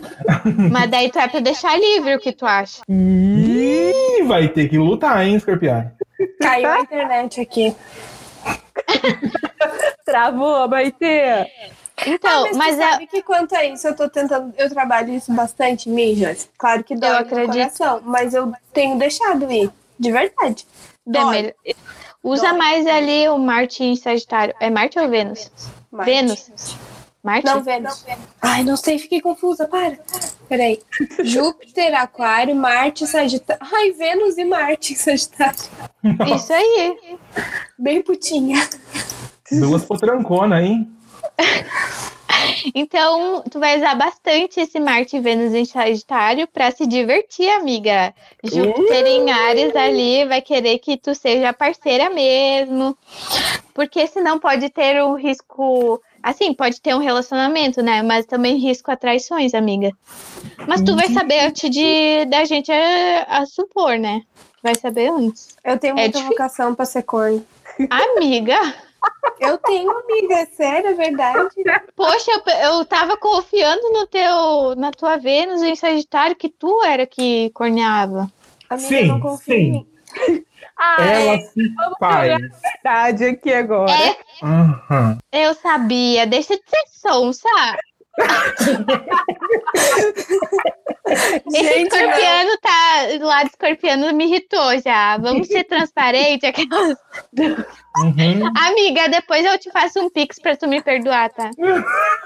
[0.72, 2.84] Mas daí tu é pra deixar livre o que tu acha.
[2.88, 5.91] Ih, vai ter que lutar, hein, escorpião?
[6.39, 7.76] Caiu a internet aqui.
[10.05, 10.97] Travou, Maite.
[12.05, 14.53] Então, mas, mas tu é, sabe que quanto a isso, eu tô tentando.
[14.59, 16.47] Eu trabalho isso bastante Joyce.
[16.59, 17.53] Claro que dói Eu no acredito.
[17.53, 19.72] coração, mas eu tenho deixado ir.
[19.97, 20.68] De verdade.
[21.07, 21.36] é Dói.
[21.36, 21.53] melhor-
[22.26, 22.57] usa Dói.
[22.57, 24.53] mais ali o Marte em Sagitário.
[24.59, 25.51] É Marte ou Vênus?
[25.91, 26.11] Marte.
[26.11, 26.76] Vênus.
[27.23, 27.45] Marte?
[27.45, 28.05] Não, Vênus.
[28.41, 29.67] Ai, não sei, fiquei confusa.
[29.67, 29.97] Para.
[30.47, 30.80] Peraí.
[31.23, 33.65] Júpiter, Aquário, Marte, Sagitário.
[33.73, 35.59] Ai, Vênus e Marte em Sagitário.
[36.36, 37.17] Isso aí.
[37.80, 38.67] Bem putinha.
[39.51, 40.91] Duas potranconas, hein?
[42.74, 48.14] Então, tu vai usar bastante esse Marte e Vênus em Sagitário para se divertir, amiga.
[48.43, 52.98] Júpiter em Ares ali vai querer que tu seja parceira mesmo.
[53.74, 56.02] Porque senão pode ter um risco.
[56.24, 58.02] Assim, pode ter um relacionamento, né?
[58.02, 59.91] Mas também risco a traições, amiga.
[60.68, 64.22] Mas tu vai saber antes de da gente a, a supor, né?
[64.64, 65.56] Vai saber antes.
[65.64, 66.30] Eu tenho É muita difícil.
[66.30, 67.46] vocação pra ser corno.
[67.89, 68.58] Amiga,
[69.39, 71.49] Eu tenho, amiga, é sério, é verdade.
[71.95, 77.06] poxa, eu, eu tava confiando no teu, na tua Vênus em Sagitário que tu era
[77.06, 78.32] que corneava.
[78.70, 79.72] Amiga, Sim, não sim.
[79.72, 79.88] mim.
[80.99, 82.41] Ela se faz.
[82.62, 83.91] Verdade aqui agora.
[83.91, 85.18] É, Aham.
[85.32, 86.26] eu sabia.
[86.28, 87.49] Deixa de ser sonsa.
[91.47, 91.99] Esse Gente, não.
[91.99, 95.18] escorpiano tá lá de escorpiano me irritou já.
[95.18, 96.49] Vamos ser transparentes.
[96.49, 96.97] Aquelas...
[97.38, 98.51] Uhum.
[98.57, 101.51] Amiga, depois eu te faço um pix pra tu me perdoar, tá?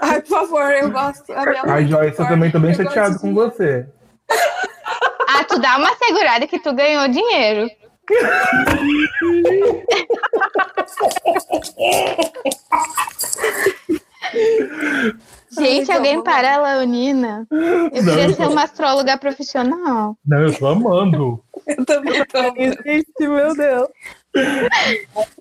[0.00, 1.30] Ai, por favor, eu gosto.
[1.32, 3.86] A minha Ai, Joyce, eu também tô bem Eu chateado com você.
[5.28, 7.68] Ah, tu dá uma segurada que tu ganhou dinheiro.
[15.50, 17.46] Gente, Ai, alguém para a Leonina.
[17.50, 20.16] Eu Não, queria eu ser tô- uma astróloga profissional.
[20.24, 21.42] Não, eu tô amando.
[21.66, 22.38] Eu também tô.
[22.56, 23.88] Existe, meu Deus.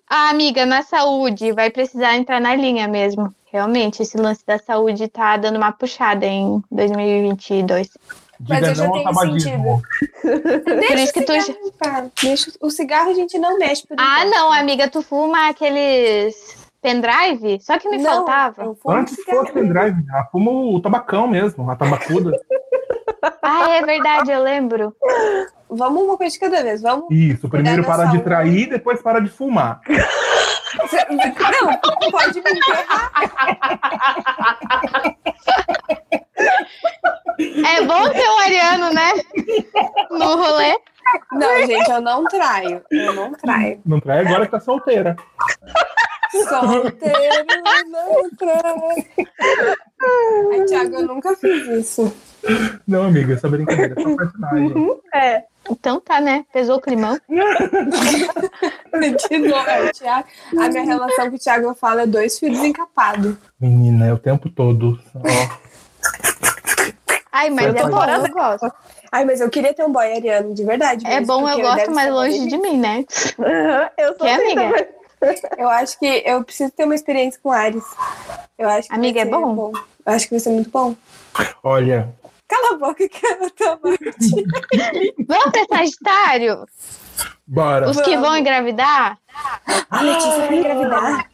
[0.09, 3.33] Ah, amiga, na saúde, vai precisar entrar na linha mesmo.
[3.51, 7.89] Realmente, esse lance da saúde tá dando uma puxada em 2022.
[8.47, 9.81] Mas Diga eu já tenho tabagismo.
[10.23, 12.11] Deixa isso o que tu cigarro.
[12.21, 14.35] Deixa o cigarro a gente não mexe por Ah, enquanto.
[14.35, 17.59] não, amiga, tu fuma aqueles pendrive?
[17.61, 18.75] Só que me Não, faltava.
[18.87, 22.31] Antes fosse pendrive, ela fuma o tabacão mesmo, a tabacuda.
[23.41, 24.95] Ah, é verdade, eu lembro.
[25.69, 26.81] Vamos uma coisa de cada vez.
[26.81, 27.07] Vamos.
[27.09, 29.81] Isso, primeiro para de trair, depois para de fumar.
[31.09, 33.11] Não, pode me enterrar.
[37.39, 39.11] É bom ter o Ariano, né?
[40.11, 40.77] No rolê.
[41.31, 42.81] Não, gente, eu não traio.
[42.91, 43.81] Eu não traio.
[43.85, 45.15] Não trai agora que tá solteira.
[46.31, 47.45] Solteiro,
[47.89, 49.05] não traio.
[50.51, 52.13] Ai, Thiago, eu nunca fiz isso.
[52.87, 54.99] Não, amiga, essa brincadeira é só personagem.
[55.13, 55.43] É.
[55.69, 56.45] Então tá, né?
[56.51, 57.19] Pesou o climão.
[59.29, 60.27] De novo, é, o Thiago.
[60.57, 63.35] A minha relação com o Thiago, eu falo, é dois filhos encapados.
[63.59, 64.99] Menina, é o tempo todo.
[65.15, 65.21] Ó,
[67.31, 68.71] Ai, mas é bom, eu gosto.
[69.11, 71.05] Ai, mas eu queria ter um boy ariano, de verdade.
[71.05, 73.05] É mesmo, bom, eu gosto, mas longe de mim, né?
[73.97, 74.89] Eu sou Que assim amiga?
[75.57, 77.83] Eu acho que eu preciso ter uma experiência com Ares.
[78.57, 79.71] Eu acho que Amiga, é ser bom?
[80.05, 80.95] Eu acho que vai ser muito bom.
[81.63, 82.13] olha,
[82.47, 83.77] Cala a boca que eu tô.
[85.27, 86.65] Vamos pra Sagitário?
[87.45, 87.89] bora.
[87.89, 88.39] Os que vão Vamos.
[88.39, 89.17] engravidar?
[89.91, 91.29] A Letícia vai engravidar.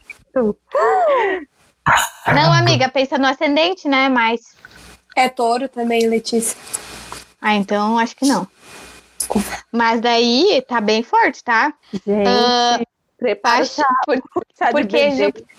[2.34, 4.08] Não, amiga, pensa no ascendente, né?
[4.08, 4.40] Mas.
[5.16, 6.56] É touro também, Letícia.
[7.40, 8.46] Ah, então acho que não.
[9.72, 11.72] Mas daí tá bem forte, tá?
[12.06, 12.80] Gente, Ah,
[13.16, 14.22] prepara acho, chá, por-
[14.56, 15.10] chá de porque.
[15.10, 15.56] Júpiter,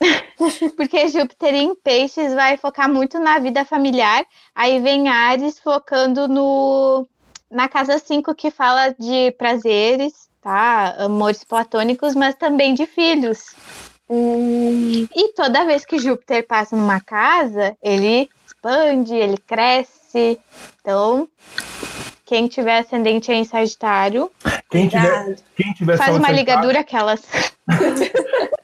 [0.76, 4.24] porque Júpiter em peixes vai focar muito na vida familiar.
[4.54, 7.06] Aí vem Ares focando no
[7.50, 10.94] na casa 5 que fala de prazeres, tá?
[10.98, 13.54] Amores platônicos, mas também de filhos.
[14.08, 20.40] Hum, E toda vez que Júpiter passa numa casa, ele expande, ele cresce.
[20.80, 21.28] Então,
[22.30, 24.30] quem tiver ascendente em Sagitário,
[24.70, 27.20] Quem tiver, quem tiver faz uma ligadura aquelas.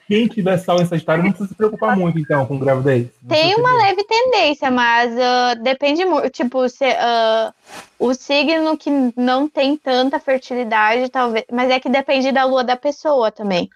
[0.09, 3.09] Quem tiver sal em Sagitário não precisa se preocupar muito, então, com gravidez.
[3.21, 6.31] Não Tem uma leve tendência, mas ah, depende muito.
[6.31, 7.53] Tipo, se, ah,
[7.99, 11.45] o signo que não tem tanta fertilidade, talvez.
[11.51, 13.69] Mas é que depende da lua da pessoa também.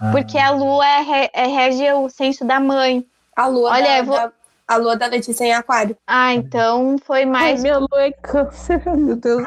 [0.00, 0.10] medo.
[0.12, 3.06] Porque a lua é, re- é rege o senso da mãe.
[3.36, 4.32] A lua, Olha, da, eu vou- da-
[4.68, 5.96] a lua da Letícia em aquário.
[6.06, 7.62] Ah, então foi Ai, mais.
[7.62, 9.44] minha lua é câncer, meu Deus.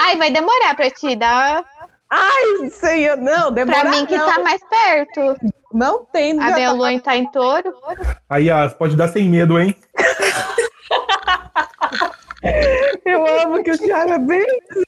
[0.00, 1.62] Ai, vai demorar pra ti, dá.
[2.10, 4.24] Ai, senhor, não, demora Pra mim que não.
[4.26, 5.36] tá mais perto.
[5.74, 6.40] Não tem.
[6.40, 7.74] A já minha tá- lua tá em touro.
[8.30, 9.76] Aí, Yas, pode dar sem medo, hein?
[13.04, 14.46] Eu amo que o Thiago é bem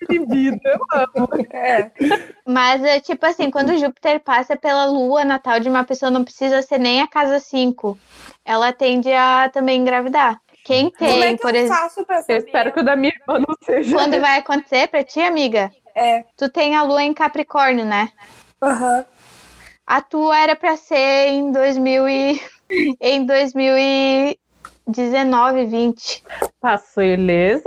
[0.09, 0.59] desinibido.
[0.65, 1.29] Eu amo.
[1.53, 1.91] É.
[2.47, 6.63] Mas é tipo assim, quando Júpiter passa pela lua natal de uma pessoa, não precisa
[6.63, 7.99] ser nem a casa 5.
[8.45, 10.41] Ela tende a também engravidar.
[10.65, 11.83] Quem Como é tem, que por eu exemplo.
[11.83, 13.97] faço pra Eu espero que o da minha irmã não seja.
[13.97, 15.71] Quando vai acontecer pra ti, amiga?
[15.95, 16.25] É.
[16.37, 18.11] Tu tem a lua em Capricórnio, né?
[18.63, 19.05] Aham.
[19.87, 22.41] A tua era pra ser em 2000 e...
[23.01, 26.23] em 2019, 20.
[26.61, 27.65] Passou ilesa.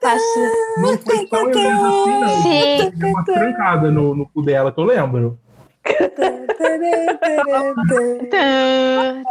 [0.00, 0.48] Passou.
[0.78, 2.42] Não foi tão ilesa assim, não.
[2.42, 2.90] Sim.
[2.96, 5.38] Deu uma trancada no, no cu dela, que eu lembro.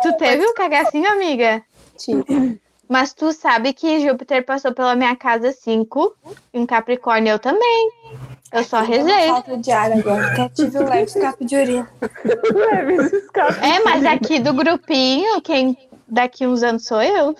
[0.01, 1.63] Tu teve um cagacinho, amiga?
[1.97, 2.61] Tive.
[2.87, 6.15] Mas tu sabe que Júpiter passou pela minha casa 5
[6.53, 7.89] em Capricórnio, eu também.
[8.51, 9.27] Eu só rezei.
[9.27, 10.27] Falta de ar agora.
[10.27, 11.89] Até tive um leve escape de urina.
[12.53, 13.65] Leve esse escape.
[13.65, 15.75] É, mas aqui do grupinho, quem
[16.13, 17.35] daqui uns anos sou eu.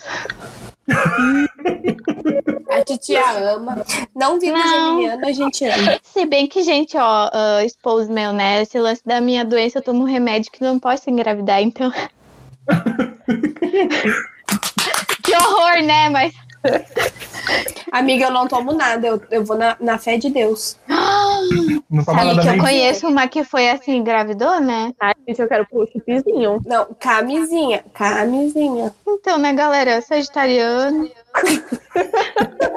[2.69, 3.21] A titia
[3.53, 3.85] ama.
[4.15, 4.95] Não vivo Não.
[4.95, 5.99] geminiano, a gente ama.
[6.03, 8.63] Se bem que, gente, ó, uh, expose meu, né?
[8.63, 11.91] Esse lance da minha doença, eu tomo um remédio que não posso engravidar, então.
[15.23, 16.09] que horror, né?
[16.09, 16.33] Mas.
[17.91, 19.05] Amiga, eu não tomo nada.
[19.05, 20.77] Eu, eu vou na, na fé de Deus.
[20.87, 24.91] Não toma Sabe nada que eu nem conheço uma que foi assim, engravidou, né?
[24.99, 26.59] Ai, gente, eu quero pôr o chipzinho.
[26.65, 27.83] Não, camisinha.
[27.93, 28.93] Camisinha.
[29.07, 30.01] Então, né, galera?
[30.01, 31.09] Sagitariano.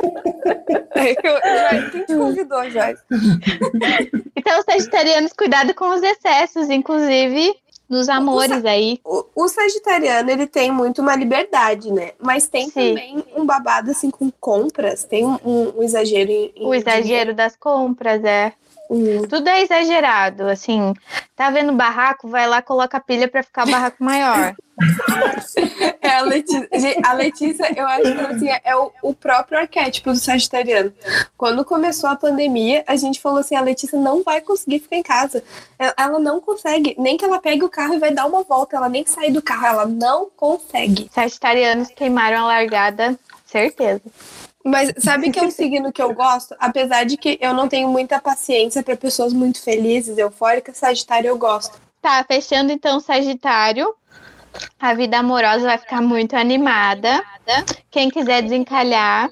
[1.23, 3.03] Eu, eu, quem te convidou, Joyce?
[4.35, 7.55] Então, sagitarianos, cuidado com os excessos, inclusive
[7.89, 9.01] nos amores aí.
[9.05, 12.13] O, o sagitariano, ele tem muito uma liberdade, né?
[12.21, 12.71] Mas tem Sim.
[12.95, 15.05] também um babado, assim, com compras.
[15.05, 16.53] Tem um, um- um exagero em...
[16.57, 18.53] em O exagero das compras, é.
[18.91, 19.23] Hum.
[19.29, 20.95] Tudo é exagerado, assim.
[21.35, 22.29] Tá vendo barraco?
[22.29, 24.55] Vai lá, coloca a pilha pra ficar o barraco maior.
[26.03, 26.69] É a Letícia.
[27.05, 30.93] A Letícia, eu acho que assim, é o, o próprio arquétipo do sagitariano.
[31.37, 35.03] Quando começou a pandemia, a gente falou assim: a Letícia não vai conseguir ficar em
[35.03, 35.43] casa.
[35.79, 36.95] Ela, ela não consegue.
[36.99, 38.77] Nem que ela pegue o carro e vai dar uma volta.
[38.77, 39.67] Ela nem sai do carro.
[39.67, 41.11] Ela não consegue.
[41.13, 44.03] Sagitarianos queimaram a largada, certeza.
[44.67, 46.57] Mas sabe que é um signo que eu gosto?
[46.59, 51.39] Apesar de que eu não tenho muita paciência para pessoas muito felizes, eufóricas, Sagitário eu
[51.39, 51.79] gosto.
[52.03, 53.95] Tá, fechando então Sagitário.
[54.81, 57.23] A vida amorosa vai ficar muito animada.
[57.91, 59.31] Quem quiser desencalhar.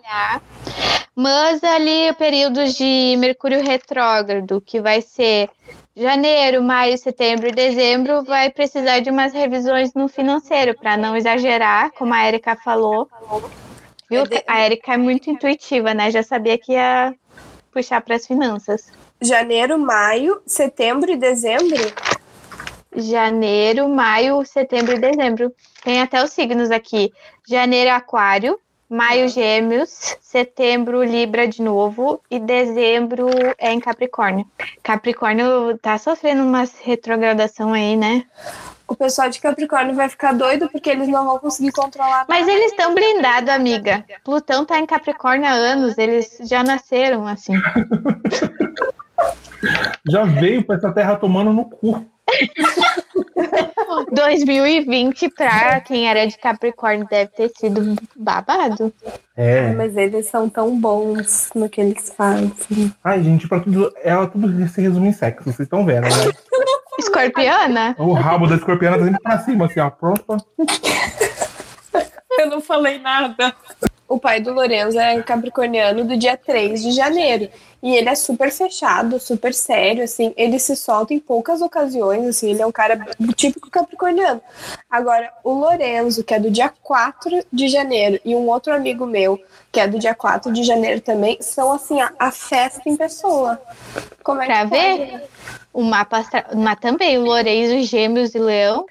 [1.16, 5.48] Mas ali períodos de Mercúrio retrógrado, que vai ser
[5.96, 11.92] janeiro, maio, setembro e dezembro, vai precisar de umas revisões no financeiro, para não exagerar,
[11.92, 13.08] como a Erika falou.
[14.14, 14.38] Viu?
[14.38, 16.10] É A Erika é muito intuitiva, né?
[16.10, 17.14] Já sabia que ia
[17.72, 18.92] puxar para as finanças.
[19.20, 21.80] Janeiro, maio, setembro e dezembro.
[22.96, 25.52] janeiro, maio, setembro e dezembro.
[25.82, 27.12] Tem até os signos aqui.
[27.48, 28.58] Janeiro, aquário.
[28.88, 30.16] Maio, gêmeos.
[30.20, 32.20] Setembro, libra de novo.
[32.30, 34.46] E dezembro é em capricórnio.
[34.82, 38.24] Capricórnio tá sofrendo uma retrogradação aí, né?
[38.86, 42.26] O pessoal de Capricórnio vai ficar doido porque eles não vão conseguir controlar.
[42.28, 44.04] Mas eles estão blindados, amiga.
[44.22, 45.96] Plutão tá em capricórnio há anos.
[45.96, 47.54] Eles já nasceram assim.
[50.06, 52.04] Já veio pra essa terra tomando no cu.
[54.12, 58.92] 2020 pra quem era de capricórnio deve ter sido babado.
[59.36, 59.72] É.
[59.72, 62.52] Mas eles são tão bons no que eles fazem.
[63.02, 63.92] Ai, gente, pra tudo.
[64.02, 66.10] Ela tudo se resume em sexo, vocês estão vendo, né?
[67.14, 67.94] Escorpiana?
[67.98, 69.90] O rabo da escorpiana tá sempre pra cima, assim, ó.
[69.90, 70.36] Pronto.
[72.38, 73.54] Eu não falei nada.
[74.14, 77.48] O pai do Lorenzo é capricorniano do dia 3 de janeiro.
[77.82, 80.32] E ele é super fechado, super sério, assim.
[80.36, 82.52] Ele se solta em poucas ocasiões, assim.
[82.52, 82.96] Ele é um cara
[83.34, 84.40] típico capricorniano.
[84.88, 89.36] Agora, o Lorenzo, que é do dia 4 de janeiro, e um outro amigo meu,
[89.72, 93.60] que é do dia 4 de janeiro também, são, assim, a, a festa em pessoa.
[94.22, 94.80] Como é Pra que pode?
[94.80, 95.22] ver?
[95.72, 96.44] O mapa astral.
[96.54, 98.86] Mas também, o Lourenço, Gêmeos e Leão.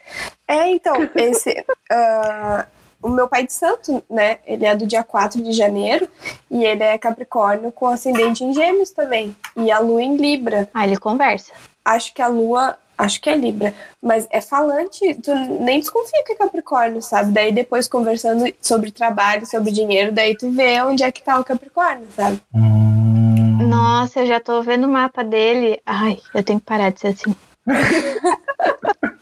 [0.50, 1.64] É, então, esse.
[1.90, 2.66] ah,
[3.04, 4.40] o meu pai de santo, né?
[4.48, 6.08] Ele é do dia 4 de janeiro
[6.50, 9.36] e ele é Capricórnio com ascendente em Gêmeos também.
[9.56, 10.70] E a lua em Libra.
[10.74, 11.52] Ah, ele conversa.
[11.84, 12.78] Acho que a lua.
[12.96, 17.32] Acho que é Libra, mas é falante, tu nem desconfia que é Capricórnio, sabe?
[17.32, 21.44] Daí depois conversando sobre trabalho, sobre dinheiro, daí tu vê onde é que tá o
[21.44, 22.40] Capricórnio, sabe?
[22.54, 23.68] Hum.
[23.68, 25.82] Nossa, eu já tô vendo o mapa dele.
[25.84, 27.36] Ai, eu tenho que parar de ser assim.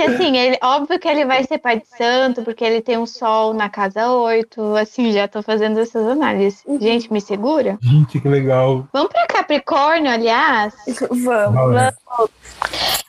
[0.00, 3.06] Porque assim, ele, óbvio que ele vai ser pai de santo, porque ele tem um
[3.06, 4.76] sol na casa 8.
[4.76, 6.62] Assim, já tô fazendo essas análises.
[6.80, 7.78] Gente, me segura?
[7.82, 8.86] Gente, que legal.
[8.92, 10.74] Vamos pra Capricórnio, aliás.
[11.10, 11.56] Vamos.
[11.60, 11.94] Olha,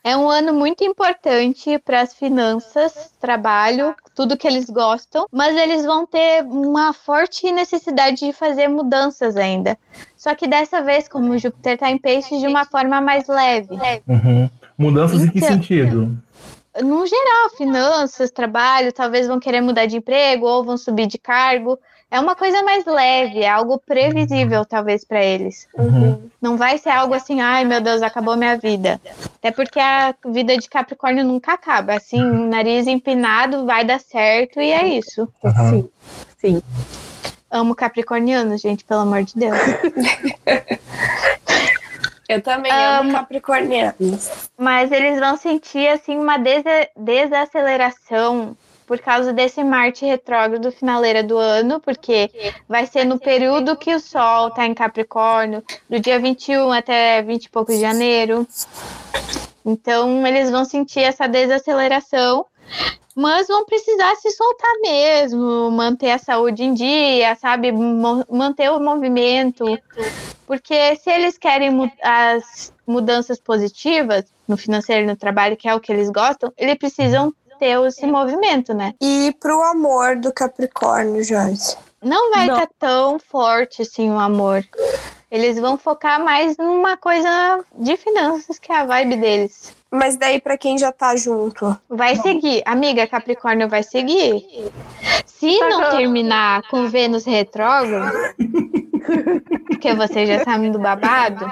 [0.04, 5.86] É um ano muito importante para as finanças, trabalho, tudo que eles gostam, mas eles
[5.86, 9.78] vão ter uma forte necessidade de fazer mudanças ainda.
[10.18, 13.78] Só que dessa vez, como o Júpiter está em peixes, de uma forma mais leve.
[14.08, 14.50] uhum.
[14.78, 16.18] Mudanças em que Então- sentido?
[16.80, 21.78] No geral, finanças, trabalho, talvez vão querer mudar de emprego ou vão subir de cargo.
[22.10, 25.68] É uma coisa mais leve, é algo previsível, talvez, para eles.
[25.78, 26.30] Uhum.
[26.42, 29.00] Não vai ser algo assim, ai meu Deus, acabou minha vida.
[29.36, 31.94] Até porque a vida de Capricórnio nunca acaba.
[31.94, 35.28] Assim, nariz empinado vai dar certo e é isso.
[35.44, 35.70] Aham.
[35.70, 35.90] Sim.
[36.38, 36.62] Sim.
[37.50, 39.58] Amo Capricornianos, gente, pelo amor de Deus.
[42.32, 43.10] Eu também Amo.
[43.10, 44.50] amo capricornianos.
[44.58, 48.56] Mas eles vão sentir assim uma desa- desaceleração
[48.88, 52.30] por causa desse Marte retrógrado finaleira do ano, porque
[52.68, 57.46] vai ser no período que o Sol está em Capricórnio, do dia 21 até 20
[57.46, 58.46] e pouco de janeiro.
[59.66, 62.46] Então, eles vão sentir essa desaceleração,
[63.16, 67.72] mas vão precisar se soltar mesmo, manter a saúde em dia, sabe?
[67.72, 69.66] Manter o movimento.
[70.48, 75.74] Porque se eles querem mu- as mudanças positivas no financeiro e no trabalho, que é
[75.74, 78.94] o que eles gostam, eles precisam ter esse movimento, né?
[79.00, 81.78] E pro amor do Capricórnio, Joyce.
[82.04, 84.64] Não vai estar tão forte assim o amor.
[85.30, 89.74] Eles vão focar mais numa coisa de finanças, que é a vibe deles.
[89.92, 91.78] Mas daí pra quem já tá junto.
[91.90, 92.62] Vai seguir.
[92.66, 94.42] Amiga, Capricórnio vai seguir.
[95.26, 98.10] Se não terminar com Vênus retrógrado,
[99.68, 101.46] porque você já sabe do babado,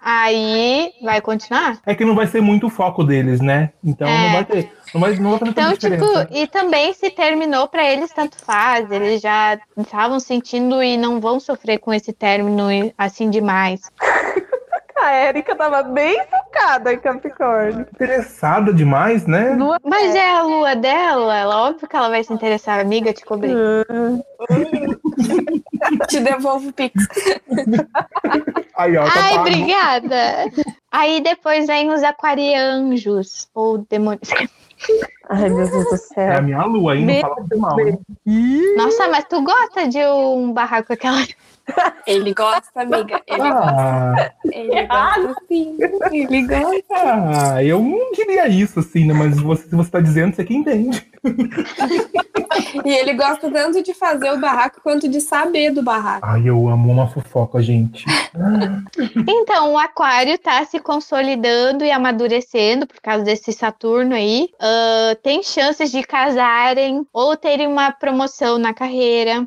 [0.00, 1.78] aí vai continuar.
[1.84, 3.72] É que não vai ser muito o foco deles, né?
[3.84, 4.26] Então É.
[4.26, 4.72] não vai ter.
[4.94, 8.90] Não vai, não vai Então, tipo, e também se terminou pra eles, tanto faz.
[8.90, 13.80] Eles já estavam sentindo e não vão sofrer com esse término assim demais.
[15.06, 17.86] A Érica tava bem focada em Capricórnio.
[17.92, 19.54] Interessada demais, né?
[19.54, 23.24] Lua Mas é a lua dela, ela, óbvio que ela vai se interessar, amiga, te
[23.24, 23.52] cobri.
[26.08, 26.94] Te devolvo o Pix.
[28.76, 29.40] Aí, ó, tá Ai, pago.
[29.48, 30.16] obrigada.
[30.90, 34.28] Aí depois vem os aquarianjos, ou demônios.
[35.30, 36.42] Ai, meu Deus do É a céu.
[36.42, 37.80] minha lua aí, não fala muito mal.
[37.80, 37.98] hein?
[38.76, 41.18] Nossa, mas tu gosta de um barraco com aquela.
[42.06, 43.20] Ele gosta, amiga.
[43.26, 43.74] Ele gosta.
[43.76, 45.76] Ah, Ele gosta sim.
[46.12, 46.94] Ele gosta.
[46.94, 49.12] ah, eu não diria isso, assim, né?
[49.14, 51.04] Mas você, se você tá dizendo, você que entende.
[52.84, 56.24] E ele gosta tanto de fazer o barraco quanto de saber do barraco.
[56.26, 58.04] Ai, eu amo uma fofoca, gente.
[59.28, 64.48] Então, o aquário tá se consolidando e amadurecendo por causa desse Saturno aí.
[64.60, 69.46] Ah, tem chances de casarem ou terem uma promoção na carreira.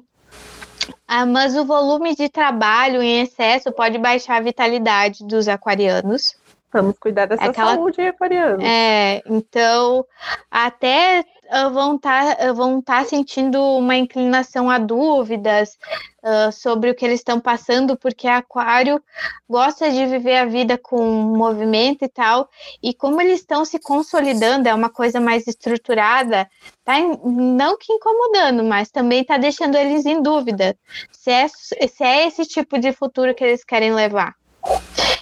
[1.11, 6.35] Ah, mas o volume de trabalho em excesso pode baixar a vitalidade dos aquarianos.
[6.71, 8.63] Vamos cuidar dessa Aquela- saúde aquariana.
[8.63, 10.05] É, então
[10.51, 11.25] até
[11.71, 15.77] vão estar vão tá sentindo uma inclinação a dúvidas
[16.21, 19.01] ah, sobre o que eles estão passando, porque Aquário
[19.49, 22.49] gosta de viver a vida com movimento e tal,
[22.83, 26.49] e como eles estão se consolidando, é uma coisa mais estruturada,
[26.83, 30.77] tá não que incomodando, mas também tá deixando eles em dúvida
[31.09, 34.35] se é, se é esse tipo de futuro que eles querem levar.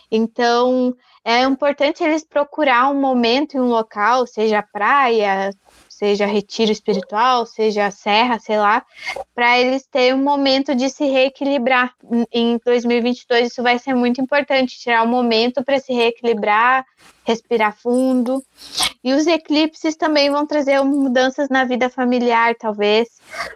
[0.09, 5.51] Então, é importante eles procurar um momento e um local, seja praia,
[5.97, 8.85] seja retiro espiritual, seja serra, sei lá,
[9.33, 11.91] para eles terem um momento de se reequilibrar.
[12.31, 16.85] Em 2022 isso vai ser muito importante, tirar um momento para se reequilibrar,
[17.25, 18.43] respirar fundo.
[19.03, 23.09] E os eclipses também vão trazer mudanças na vida familiar, talvez.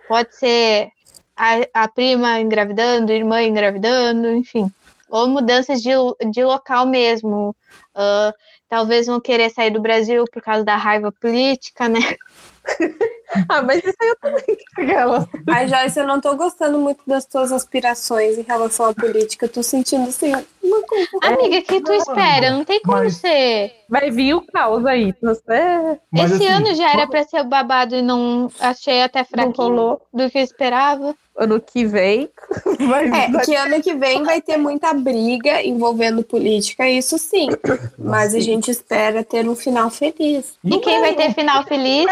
[0.08, 0.90] Pode ser
[1.38, 4.72] a, a prima engravidando, irmã engravidando, enfim.
[5.12, 5.92] Ou mudanças de,
[6.32, 7.56] de local mesmo.
[7.94, 8.34] Ah,
[8.72, 12.00] talvez vão querer sair do Brasil por causa da raiva política, né?
[13.50, 14.58] Ah, mas isso aí eu também.
[14.78, 15.30] Aquela.
[15.50, 19.46] Ai, Joyce, eu não tô gostando muito das tuas aspirações em relação à política.
[19.46, 20.34] Eu tô sentindo assim,
[20.64, 21.08] uma coisa.
[21.24, 22.52] Amiga, o que tu espera?
[22.52, 23.74] Não tem como mas- ser.
[23.90, 25.14] Vai vir o caos aí.
[25.22, 29.24] Você Mas, Esse assim, ano já era pra ser o babado e não achei até
[29.24, 31.14] fraquinho rolou do que eu esperava.
[31.38, 32.30] ano que vem.
[32.88, 37.50] Vai É, que ano que vem vai ter muita briga envolvendo política, isso sim.
[37.98, 40.54] Mas a gente espera ter um final feliz.
[40.64, 42.06] E quem vai ter final feliz?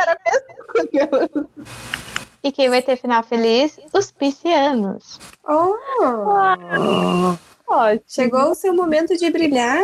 [2.41, 3.77] E quem vai ter final feliz?
[3.93, 5.19] Os piscianos.
[5.45, 5.75] Oh.
[7.67, 8.01] ótimo.
[8.07, 9.77] Chegou o seu momento de brilhar.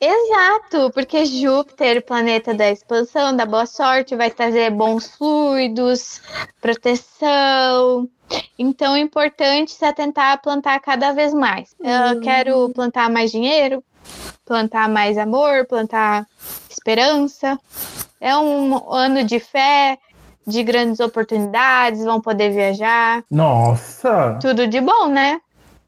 [0.00, 6.20] Exato, porque Júpiter, planeta da expansão, da boa sorte, vai trazer bons fluidos,
[6.60, 8.08] proteção.
[8.58, 11.76] Então é importante se atentar a plantar cada vez mais.
[11.78, 13.84] Eu quero plantar mais dinheiro,
[14.44, 16.26] plantar mais amor, plantar
[16.68, 17.58] esperança.
[18.24, 19.98] É um ano de fé,
[20.46, 23.22] de grandes oportunidades, vão poder viajar.
[23.30, 24.38] Nossa!
[24.40, 25.42] Tudo de bom, né?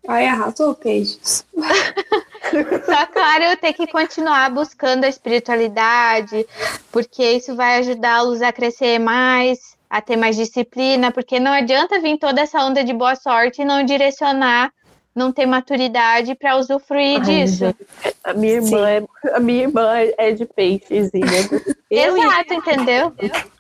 [0.07, 1.47] Ai, arrasou, peixes.
[2.85, 6.47] Só, claro, ter que continuar buscando a espiritualidade,
[6.93, 12.19] porque isso vai ajudá-los a crescer mais, a ter mais disciplina, porque não adianta vir
[12.19, 14.71] toda essa onda de boa sorte e não direcionar,
[15.17, 17.57] não ter maturidade para usufruir Ai, disso.
[17.67, 17.87] gente,
[18.23, 19.03] A minha irmã, é,
[19.35, 19.89] a minha irmã
[20.19, 21.11] é de peixes.
[21.15, 21.21] e
[21.91, 23.13] Eu, Exato, entendeu?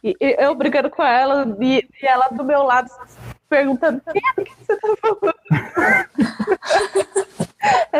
[0.04, 2.90] e- e eu brigando com ela e, e ela do meu lado
[3.48, 5.34] perguntando o que, o que você tá falando?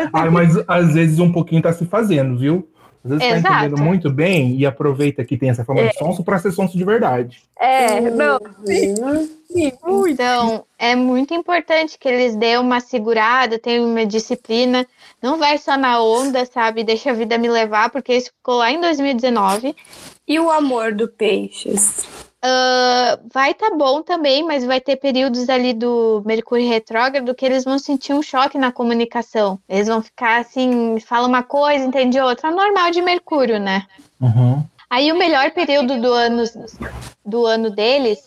[0.13, 2.69] Ai, mas às vezes um pouquinho tá se fazendo, viu?
[3.03, 3.55] Às vezes tá Exato.
[3.55, 6.83] entendendo muito bem e aproveita que tem essa fama de sonso pra ser sonso de
[6.83, 7.41] verdade.
[7.59, 8.95] É, não, sim,
[9.47, 10.09] sim, muito.
[10.09, 14.85] Então, é muito importante que eles dêem uma segurada, tenham uma disciplina.
[15.21, 16.83] Não vai só na onda, sabe?
[16.83, 19.75] Deixa a vida me levar, porque isso ficou lá em 2019.
[20.27, 22.26] E o amor do peixes?
[22.43, 27.63] Ah, vai tá bom também, mas vai ter períodos ali do Mercúrio retrógrado que eles
[27.63, 29.59] vão sentir um choque na comunicação.
[29.67, 32.51] Eles vão ficar assim, fala uma coisa, entende outra.
[32.51, 33.85] Normal de Mercúrio, né?
[34.21, 34.63] Uhum.
[34.89, 36.43] Aí o melhor período do ano,
[37.25, 38.19] do ano deles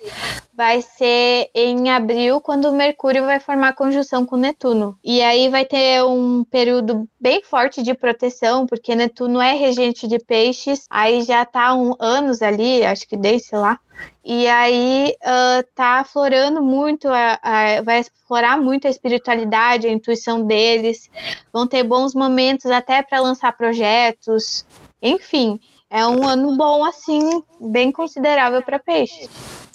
[0.53, 4.99] vai ser em abril, quando o Mercúrio vai formar conjunção com Netuno.
[5.03, 10.19] E aí vai ter um período bem forte de proteção, porque Netuno é regente de
[10.19, 13.79] peixes, aí já tá um anos ali, acho que desde, lá.
[14.23, 20.45] E aí ah, tá aflorando muito, a, a- vai explorar muito a espiritualidade, a intuição
[20.45, 21.11] deles.
[21.51, 24.67] Vão ter bons momentos até para lançar projetos.
[25.03, 25.59] Enfim,
[25.91, 29.29] é um ano bom, assim, bem considerável para peixes.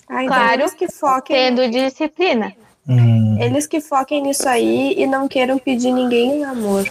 [0.08, 2.54] Ah, então Claro, que foquem, Tendo disciplina.
[2.88, 3.38] Hum.
[3.42, 6.86] eles que foquem nisso aí e não queiram pedir ninguém em amor.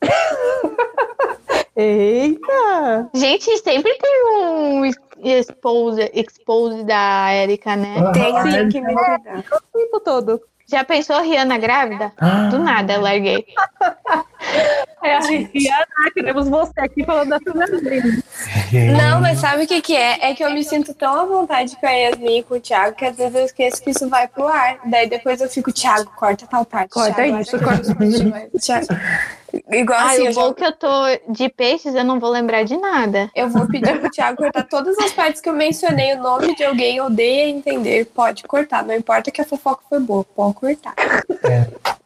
[1.76, 3.08] Eita!
[3.14, 7.94] Gente, sempre tem um expose, expose da Erika, né?
[7.98, 9.44] Ah, Tem, tenho que me cuidar.
[9.52, 10.40] O tempo todo.
[10.70, 12.12] Já pensou Rihanna grávida?
[12.18, 13.44] Ah, Do nada, eu larguei.
[15.02, 18.22] É a Rihanna, queremos você aqui falando da sua vida.
[18.70, 18.92] gente.
[18.92, 20.30] Não, mas sabe o que, que é?
[20.30, 22.96] É que eu me sinto tão à vontade com a Yasmin e com o Thiago
[22.96, 24.78] que às vezes eu esqueço que isso vai pro ar.
[24.86, 26.90] Daí depois eu fico, Thiago, corta tal parte.
[26.90, 28.78] Corta Thiago, isso, corta isso.
[29.70, 30.88] Igual Ai, assim, o eu, já- bom que eu tô
[31.28, 33.30] de peixes, eu não vou lembrar de nada.
[33.34, 36.64] eu vou pedir pro Thiago cortar todas as partes que eu mencionei, o nome de
[36.64, 38.06] alguém odeia entender.
[38.06, 40.94] Pode cortar, não importa que a fofoca foi boa, pode cortar.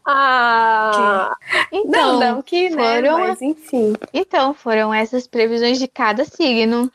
[0.05, 1.37] Ah,
[1.73, 2.97] Então, não, não que, né?
[2.97, 3.95] foram- Mas enfim.
[4.13, 6.91] então, foram essas previsões de cada signo.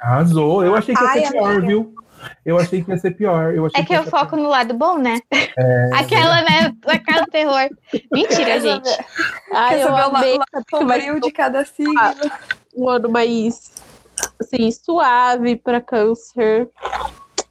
[0.00, 0.62] Arrasou.
[0.64, 1.94] Eu achei que ia ser pior, viu?
[2.44, 3.54] Eu achei que ia ser pior.
[3.54, 5.20] Eu achei É que eu ia ser foco no lado bom, né?
[5.32, 6.68] É, Aquela, né?
[6.68, 7.68] Do terror.
[8.10, 8.88] Mentira, gente.
[9.52, 11.94] ai, Quer eu saber o amei que sombrio de cada signo?
[12.76, 13.72] um ano mais
[14.40, 16.68] assim, suave para câncer.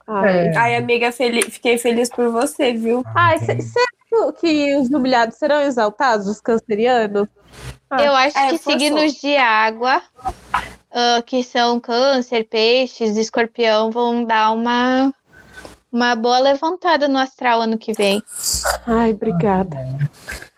[0.08, 0.58] Ai, É.
[0.58, 3.04] Ai, amiga, fel- fiquei feliz por você, viu?
[3.16, 7.28] Ai, se- será que, que os jubilados serão exaltados, os cancerianos?
[7.90, 8.80] Ah, Eu acho é, que forçou.
[8.80, 10.02] signos de água,
[10.94, 15.14] ah, que são câncer, peixes, escorpião, vão dar uma,
[15.92, 18.22] uma boa levantada no astral ano que vem.
[18.86, 19.78] Ai, obrigada.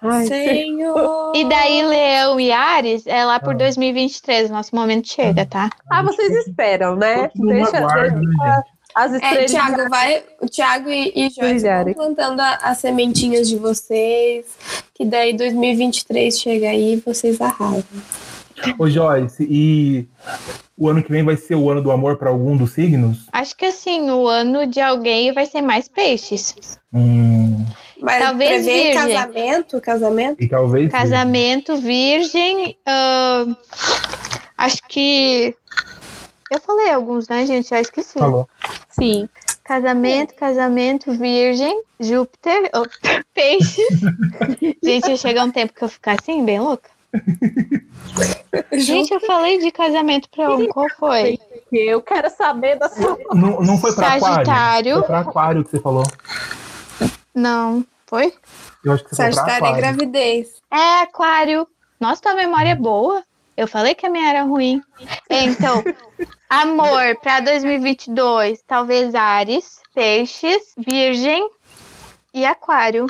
[0.02, 1.32] Ai, Senhor!
[1.36, 5.70] E daí, Leão e Ares, é lá por 2023, nosso momento chega, tá?
[5.90, 7.30] Ah, vocês esperam, né?
[7.30, 8.64] todo mundo aguarda, né,
[8.96, 9.52] as É, estrelas.
[9.52, 11.94] Thiago, vai, o Thiago e, e Joyce vão Brilharem.
[11.96, 14.46] plantando a- as sementinhas de vocês,
[14.94, 17.84] que daí 2023 chega aí e vocês arrasam.
[18.78, 20.08] Ô, Joyce, e
[20.78, 23.26] o ano que vem vai ser o ano do amor para algum dos signos?
[23.32, 26.80] Acho que assim, o ano de alguém vai ser mais peixes.
[26.94, 27.66] Hum,
[28.00, 28.94] Mas Talvez virgem.
[28.94, 30.44] casamento, casamento?
[30.44, 30.92] e talvez.
[30.92, 32.78] Casamento, virgem.
[32.86, 33.56] ahn,
[34.58, 35.56] acho que.
[36.52, 37.70] Eu falei alguns, né, gente?
[37.70, 38.20] Já esqueci.
[38.20, 38.48] Falou.
[38.90, 39.28] Sim.
[39.64, 42.84] Casamento, casamento, virgem, Júpiter, oh,
[43.34, 44.02] peixes.
[44.84, 46.90] Gente, ia chegar um tempo que eu ficar assim, bem louca.
[48.72, 51.40] Gente, eu falei de casamento pra um, qual foi?
[51.72, 53.18] Eu quero saber da sua.
[53.34, 54.36] Não, não foi para aquário?
[54.36, 54.96] Sagitário.
[54.96, 56.04] Foi para aquário que você falou.
[57.34, 58.34] Não, foi?
[58.84, 59.78] Eu acho que você foi para Sagitário é aquário.
[59.78, 60.50] gravidez.
[60.72, 61.68] É, aquário.
[62.00, 63.24] Nossa, tua memória é boa.
[63.56, 64.82] Eu falei que a minha era ruim.
[65.30, 65.84] Então,
[66.50, 71.48] amor pra 2022, talvez Ares, Peixes, Virgem
[72.34, 73.06] e Aquário.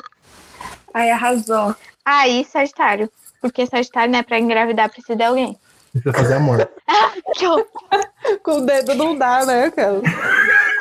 [0.92, 1.74] Ai, arrasou.
[2.04, 3.10] Aí, Sagitário.
[3.44, 5.54] Porque Sagitário, né, pra engravidar precisa de alguém.
[5.92, 6.66] Precisa fazer amor.
[8.42, 10.00] Com o dedo não dá, né, cara?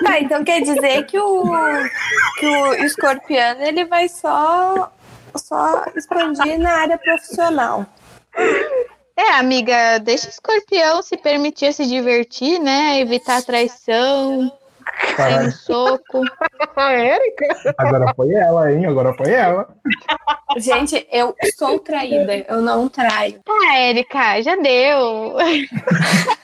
[0.02, 1.44] Tá, então quer dizer que o,
[2.40, 4.94] que o escorpiano ele vai só,
[5.36, 7.86] só expandir na área profissional.
[9.18, 12.98] É, amiga, deixa o escorpião se permitir se divertir, né?
[13.02, 14.50] Evitar traição,
[15.16, 16.22] sem soco.
[16.76, 17.74] A Érica?
[17.78, 18.86] Agora foi ela, hein?
[18.86, 19.68] Agora foi ela.
[20.58, 23.40] Gente, eu sou traída, eu não traio.
[23.44, 25.36] Tá, Érica, já deu.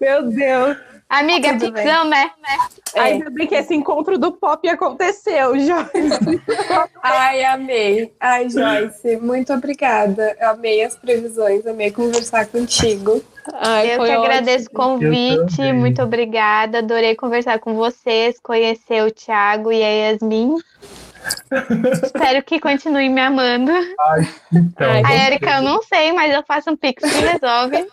[0.00, 0.76] Meu Deus.
[1.08, 1.82] Amiga, Tudo bem.
[1.84, 2.30] ficção, né?
[2.94, 3.00] É.
[3.00, 6.42] Ainda bem que esse encontro do pop aconteceu, Joyce.
[7.02, 8.12] Ai, amei.
[8.20, 10.36] Ai, Joyce, muito obrigada.
[10.42, 13.22] Amei as previsões, amei conversar contigo.
[13.54, 14.24] Ai, Eu que ótimo.
[14.24, 16.78] agradeço o convite, muito obrigada.
[16.80, 20.56] Adorei conversar com vocês, conhecer o Thiago e a Yasmin.
[22.04, 23.72] Espero que continuem me amando.
[24.52, 27.86] Então, Ai, A vamos- Erika, eu não sei, mas eu faço um pix que resolve.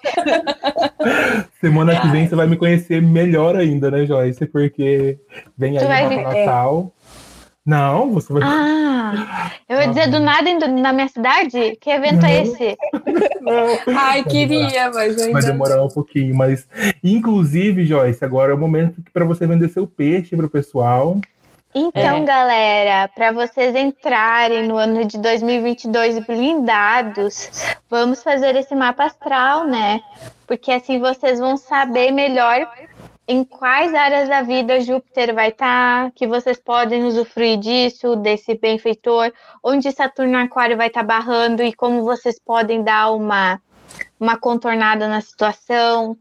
[1.59, 4.45] semana que vem você vai me conhecer melhor ainda, né, Joyce?
[4.45, 5.17] Porque
[5.57, 6.91] vem aí Tu vai o Natal.
[7.65, 8.43] Não, você vai.
[8.43, 11.75] Ah, eu ia dizer do nada na minha cidade?
[11.81, 12.77] Que evento é esse?
[13.97, 16.67] Ai, queria, mas eu Vai ainda demorar um pouquinho, mas
[17.03, 21.19] inclusive, Joyce, agora é o momento para você vender seu peixe pro pessoal.
[21.77, 22.19] Então, É.
[22.21, 27.51] galera, para vocês entrarem no ano de 2022 blindados,
[27.89, 29.99] vamos fazer esse mapa astral, né?
[30.47, 32.65] Porque assim vocês vão saber melhor
[33.27, 39.33] em quais áreas da vida Júpiter vai estar, que vocês podem usufruir disso, desse benfeitor,
[39.61, 43.59] onde Saturno Aquário vai estar barrando e como vocês podem dar uma
[44.19, 46.17] uma contornada na situação,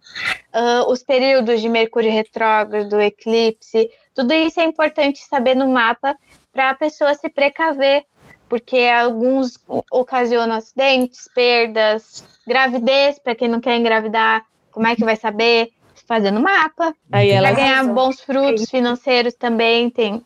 [0.52, 6.16] ah, os períodos de Mercúrio retrógrado, eclipse, tudo isso é importante saber no mapa
[6.52, 8.04] para a pessoa se precaver,
[8.48, 9.58] porque alguns
[9.90, 15.70] ocasionam acidentes, perdas, gravidez, para quem não quer engravidar, como é que vai saber?
[16.06, 16.94] Fazendo mapa.
[17.10, 17.94] Para ganhar arrasou.
[17.94, 20.22] bons frutos financeiros também, tem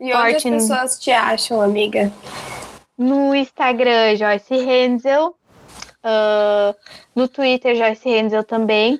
[0.00, 2.12] E onde as pessoas te acham, amiga?
[2.98, 5.36] no Instagram Joyce Renzel,
[6.02, 6.74] ah,
[7.14, 8.98] no Twitter Joyce Renzel também.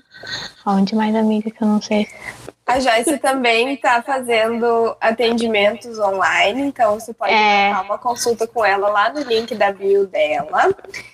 [0.64, 2.06] Onde mais amiga que eu não sei?
[2.68, 7.70] A Joyce também está fazendo atendimentos online, então você pode É.
[7.70, 10.68] marcar uma consulta com ela lá no link da bio dela.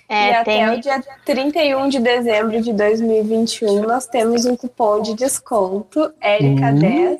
[0.09, 5.01] e É, até tem o dia 31 de dezembro de 2021 nós temos um cupom
[5.01, 7.17] de desconto, Erika10.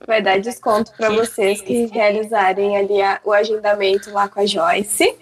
[0.00, 4.46] que Vai dar desconto para vocês que realizarem ali a- o agendamento lá com a
[4.46, 5.14] Joyce.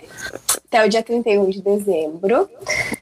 [0.74, 2.50] Até o dia 31 de dezembro.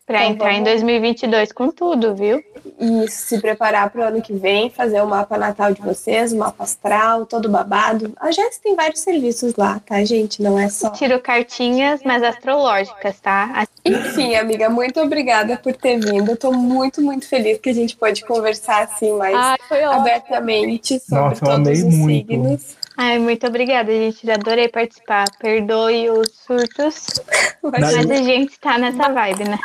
[0.05, 2.43] para Então entrar em vamos- 2022 com tudo, viu?
[2.79, 6.37] E se preparar para o ano que vem, fazer o mapa natal de vocês, o
[6.37, 8.13] mapa astral, todo babado.
[8.21, 10.43] A Joyce tem vários serviços lá, tá, gente?
[10.43, 10.91] Não é só.
[10.91, 13.67] Tiro cartinhas, mas astrológicas, tá?
[13.85, 16.33] Enfim, amiga, muito obrigada por ter vindo.
[16.33, 21.25] Eu tô muito, muito feliz que a gente pode conversar assim mais Ai, abertamente sobre
[21.25, 22.29] Nossa, eu todos amei os muito.
[22.29, 22.82] signos.
[22.97, 24.31] Ai, muito obrigada, gente.
[24.31, 25.25] Adorei participar.
[25.39, 27.07] Perdoe os surtos,
[27.63, 29.59] Mas, a gente tá nessa vibe, né?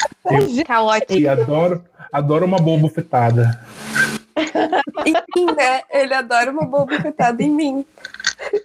[0.66, 1.20] Tá ótimo.
[1.20, 3.60] E adoro, adoro uma boa bufetada.
[5.06, 5.82] enfim, né?
[5.92, 7.86] Ele adora uma boa bufetada em mim.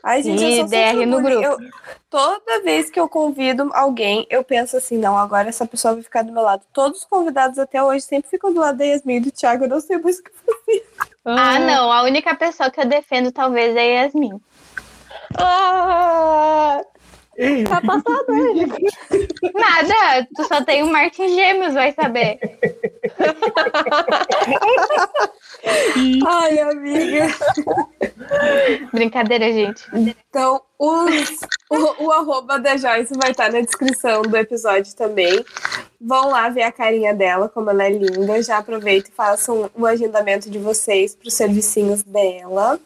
[0.02, 1.42] Ai, gente, eu E sou DR no grupo.
[1.42, 1.58] Eu-
[2.10, 6.22] toda vez que eu convido alguém, eu penso assim, não, agora essa pessoa vai ficar
[6.22, 6.62] do meu lado.
[6.72, 9.64] Todos os convidados até hoje sempre ficam do lado da Yasmin e do Thiago.
[9.64, 10.86] Eu não sei mais o que fazer.
[11.24, 11.90] Ah, não.
[11.90, 14.40] A única pessoa que eu defendo talvez é a Yasmin.
[15.38, 16.80] Ah,
[17.68, 18.76] tá passada, Érica.
[19.54, 22.38] Nada, tu só tem o Martin Gêmeos, vai saber.
[26.26, 27.26] Ai, amiga.
[28.92, 29.84] Brincadeira, gente.
[29.94, 31.40] Então, os-
[31.70, 35.44] o, o arroba da Joyce vai estar na descrição do episódio também.
[36.00, 38.42] Vão lá ver a carinha dela, como ela é linda.
[38.42, 42.78] Já aproveita e façam o agendamento de vocês para os servicinhos dela.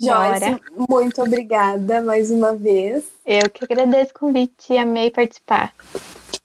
[0.00, 3.04] Joyce, muito obrigada mais uma vez.
[3.26, 5.72] Eu que agradeço o convite e amei participar.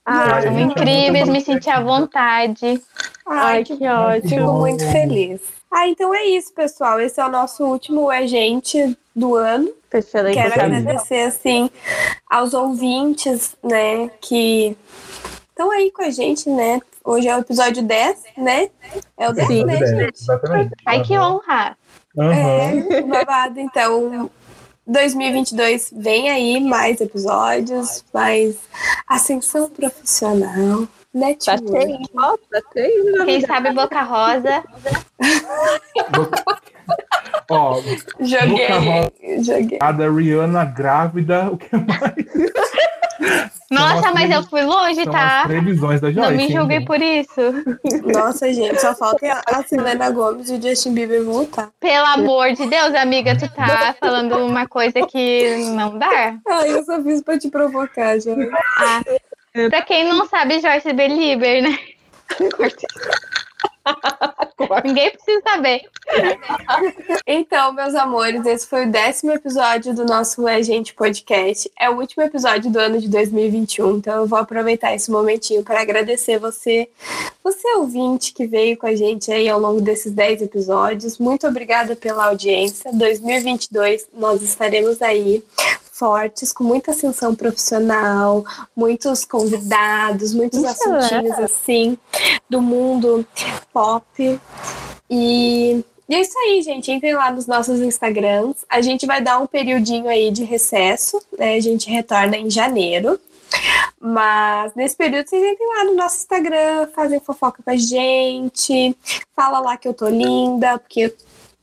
[0.05, 2.81] Ah, Ai, incríveis, é muito me senti à vontade.
[3.25, 4.29] Ai, que ótimo.
[4.29, 5.41] Fico muito feliz.
[5.71, 6.99] Ah, então é isso, pessoal.
[6.99, 9.71] Esse é o nosso último É Gente do ano.
[9.89, 10.31] Fechando.
[10.31, 11.69] Quero agradecer, assim,
[12.27, 14.75] aos ouvintes, né, que
[15.49, 16.81] estão aí com a gente, né?
[17.03, 18.69] Hoje é o episódio 10, né?
[19.17, 19.63] É o 10, Sim.
[19.65, 20.19] né, gente?
[20.19, 20.71] Exatamente.
[20.85, 21.77] Ai, que honra.
[22.17, 22.87] Aham.
[22.91, 23.59] É, babado.
[23.59, 24.29] Então,
[24.85, 28.57] 2022 vem aí mais episódios, mais
[29.07, 32.09] ascensão profissional, Tá network.
[32.15, 32.61] ó, tá.
[33.25, 34.63] Quem sabe Boca Rosa.
[37.49, 37.81] Ó,
[38.19, 39.11] Joguei, Luca
[39.43, 39.77] joguei.
[39.81, 42.13] a da Rihanna grávida, o que mais?
[43.71, 45.45] Nossa, mas eu fui longe, tá?
[45.47, 46.29] previsões da Joyce.
[46.29, 46.87] Não me hein, julguei gente?
[46.87, 47.41] por isso.
[48.13, 51.69] Nossa, gente, só falta a Selena Gomes e o Justin Bieber voltar.
[51.79, 56.35] Pelo amor de Deus, amiga, tu tá falando uma coisa que não dá.
[56.47, 58.33] Ai, eu só fiz pra te provocar, já.
[58.77, 59.01] Ah,
[59.69, 61.77] pra quem não sabe, Joyce Belieber, né?
[64.83, 65.81] Ninguém precisa saber.
[67.27, 71.69] Então, meus amores, esse foi o décimo episódio do nosso É Gente Podcast.
[71.79, 75.81] É o último episódio do ano de 2021, então eu vou aproveitar esse momentinho para
[75.81, 76.89] agradecer você,
[77.43, 81.17] você ouvinte que veio com a gente aí ao longo desses 10 episódios.
[81.17, 82.91] Muito obrigada pela audiência.
[82.93, 85.43] 2022 nós estaremos aí
[86.03, 88.43] fortes, com muita ascensão profissional,
[88.75, 91.97] muitos convidados, muitos Isso, assuntinhos assim
[92.49, 93.25] do mundo
[93.71, 94.03] pop.
[95.09, 96.91] E, e é isso aí, gente.
[96.91, 98.65] Entrem lá nos nossos Instagrams.
[98.69, 101.55] A gente vai dar um periodinho aí de recesso, né?
[101.55, 103.17] A gente retorna em janeiro.
[103.97, 108.93] Mas nesse período vocês entrem lá no nosso Instagram, fazem fofoca com a gente,
[109.33, 111.15] fala lá que eu tô linda, porque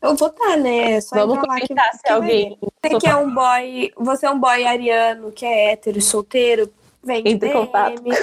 [0.03, 0.93] eu vou estar, né?
[0.93, 2.59] É Só Vamos lá que, comentar se que alguém.
[2.61, 6.71] você que é um boy, você é um boy ariano, que é hétero e solteiro,
[7.03, 8.03] vem Entre em contato.
[8.03, 8.17] DM.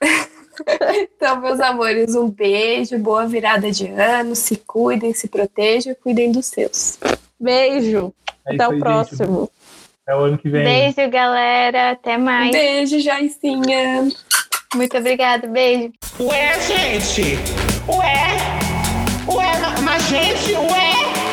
[1.02, 6.46] então, meus amores, um beijo, boa virada de ano, se cuidem, se protejam, cuidem dos
[6.46, 6.98] seus.
[7.40, 8.12] Beijo.
[8.46, 8.80] É Até o aí, gente.
[8.84, 9.50] próximo.
[10.06, 10.64] É o ano que vem.
[10.64, 11.92] Beijo, galera.
[11.92, 12.50] Até mais.
[12.50, 14.08] Beijo, Joicinha.
[14.74, 15.46] Muito obrigada.
[15.48, 15.92] Beijo.
[16.20, 17.38] Ué, gente?
[17.88, 18.63] Ué?
[19.26, 21.23] Ué, ma- mas gente, ué?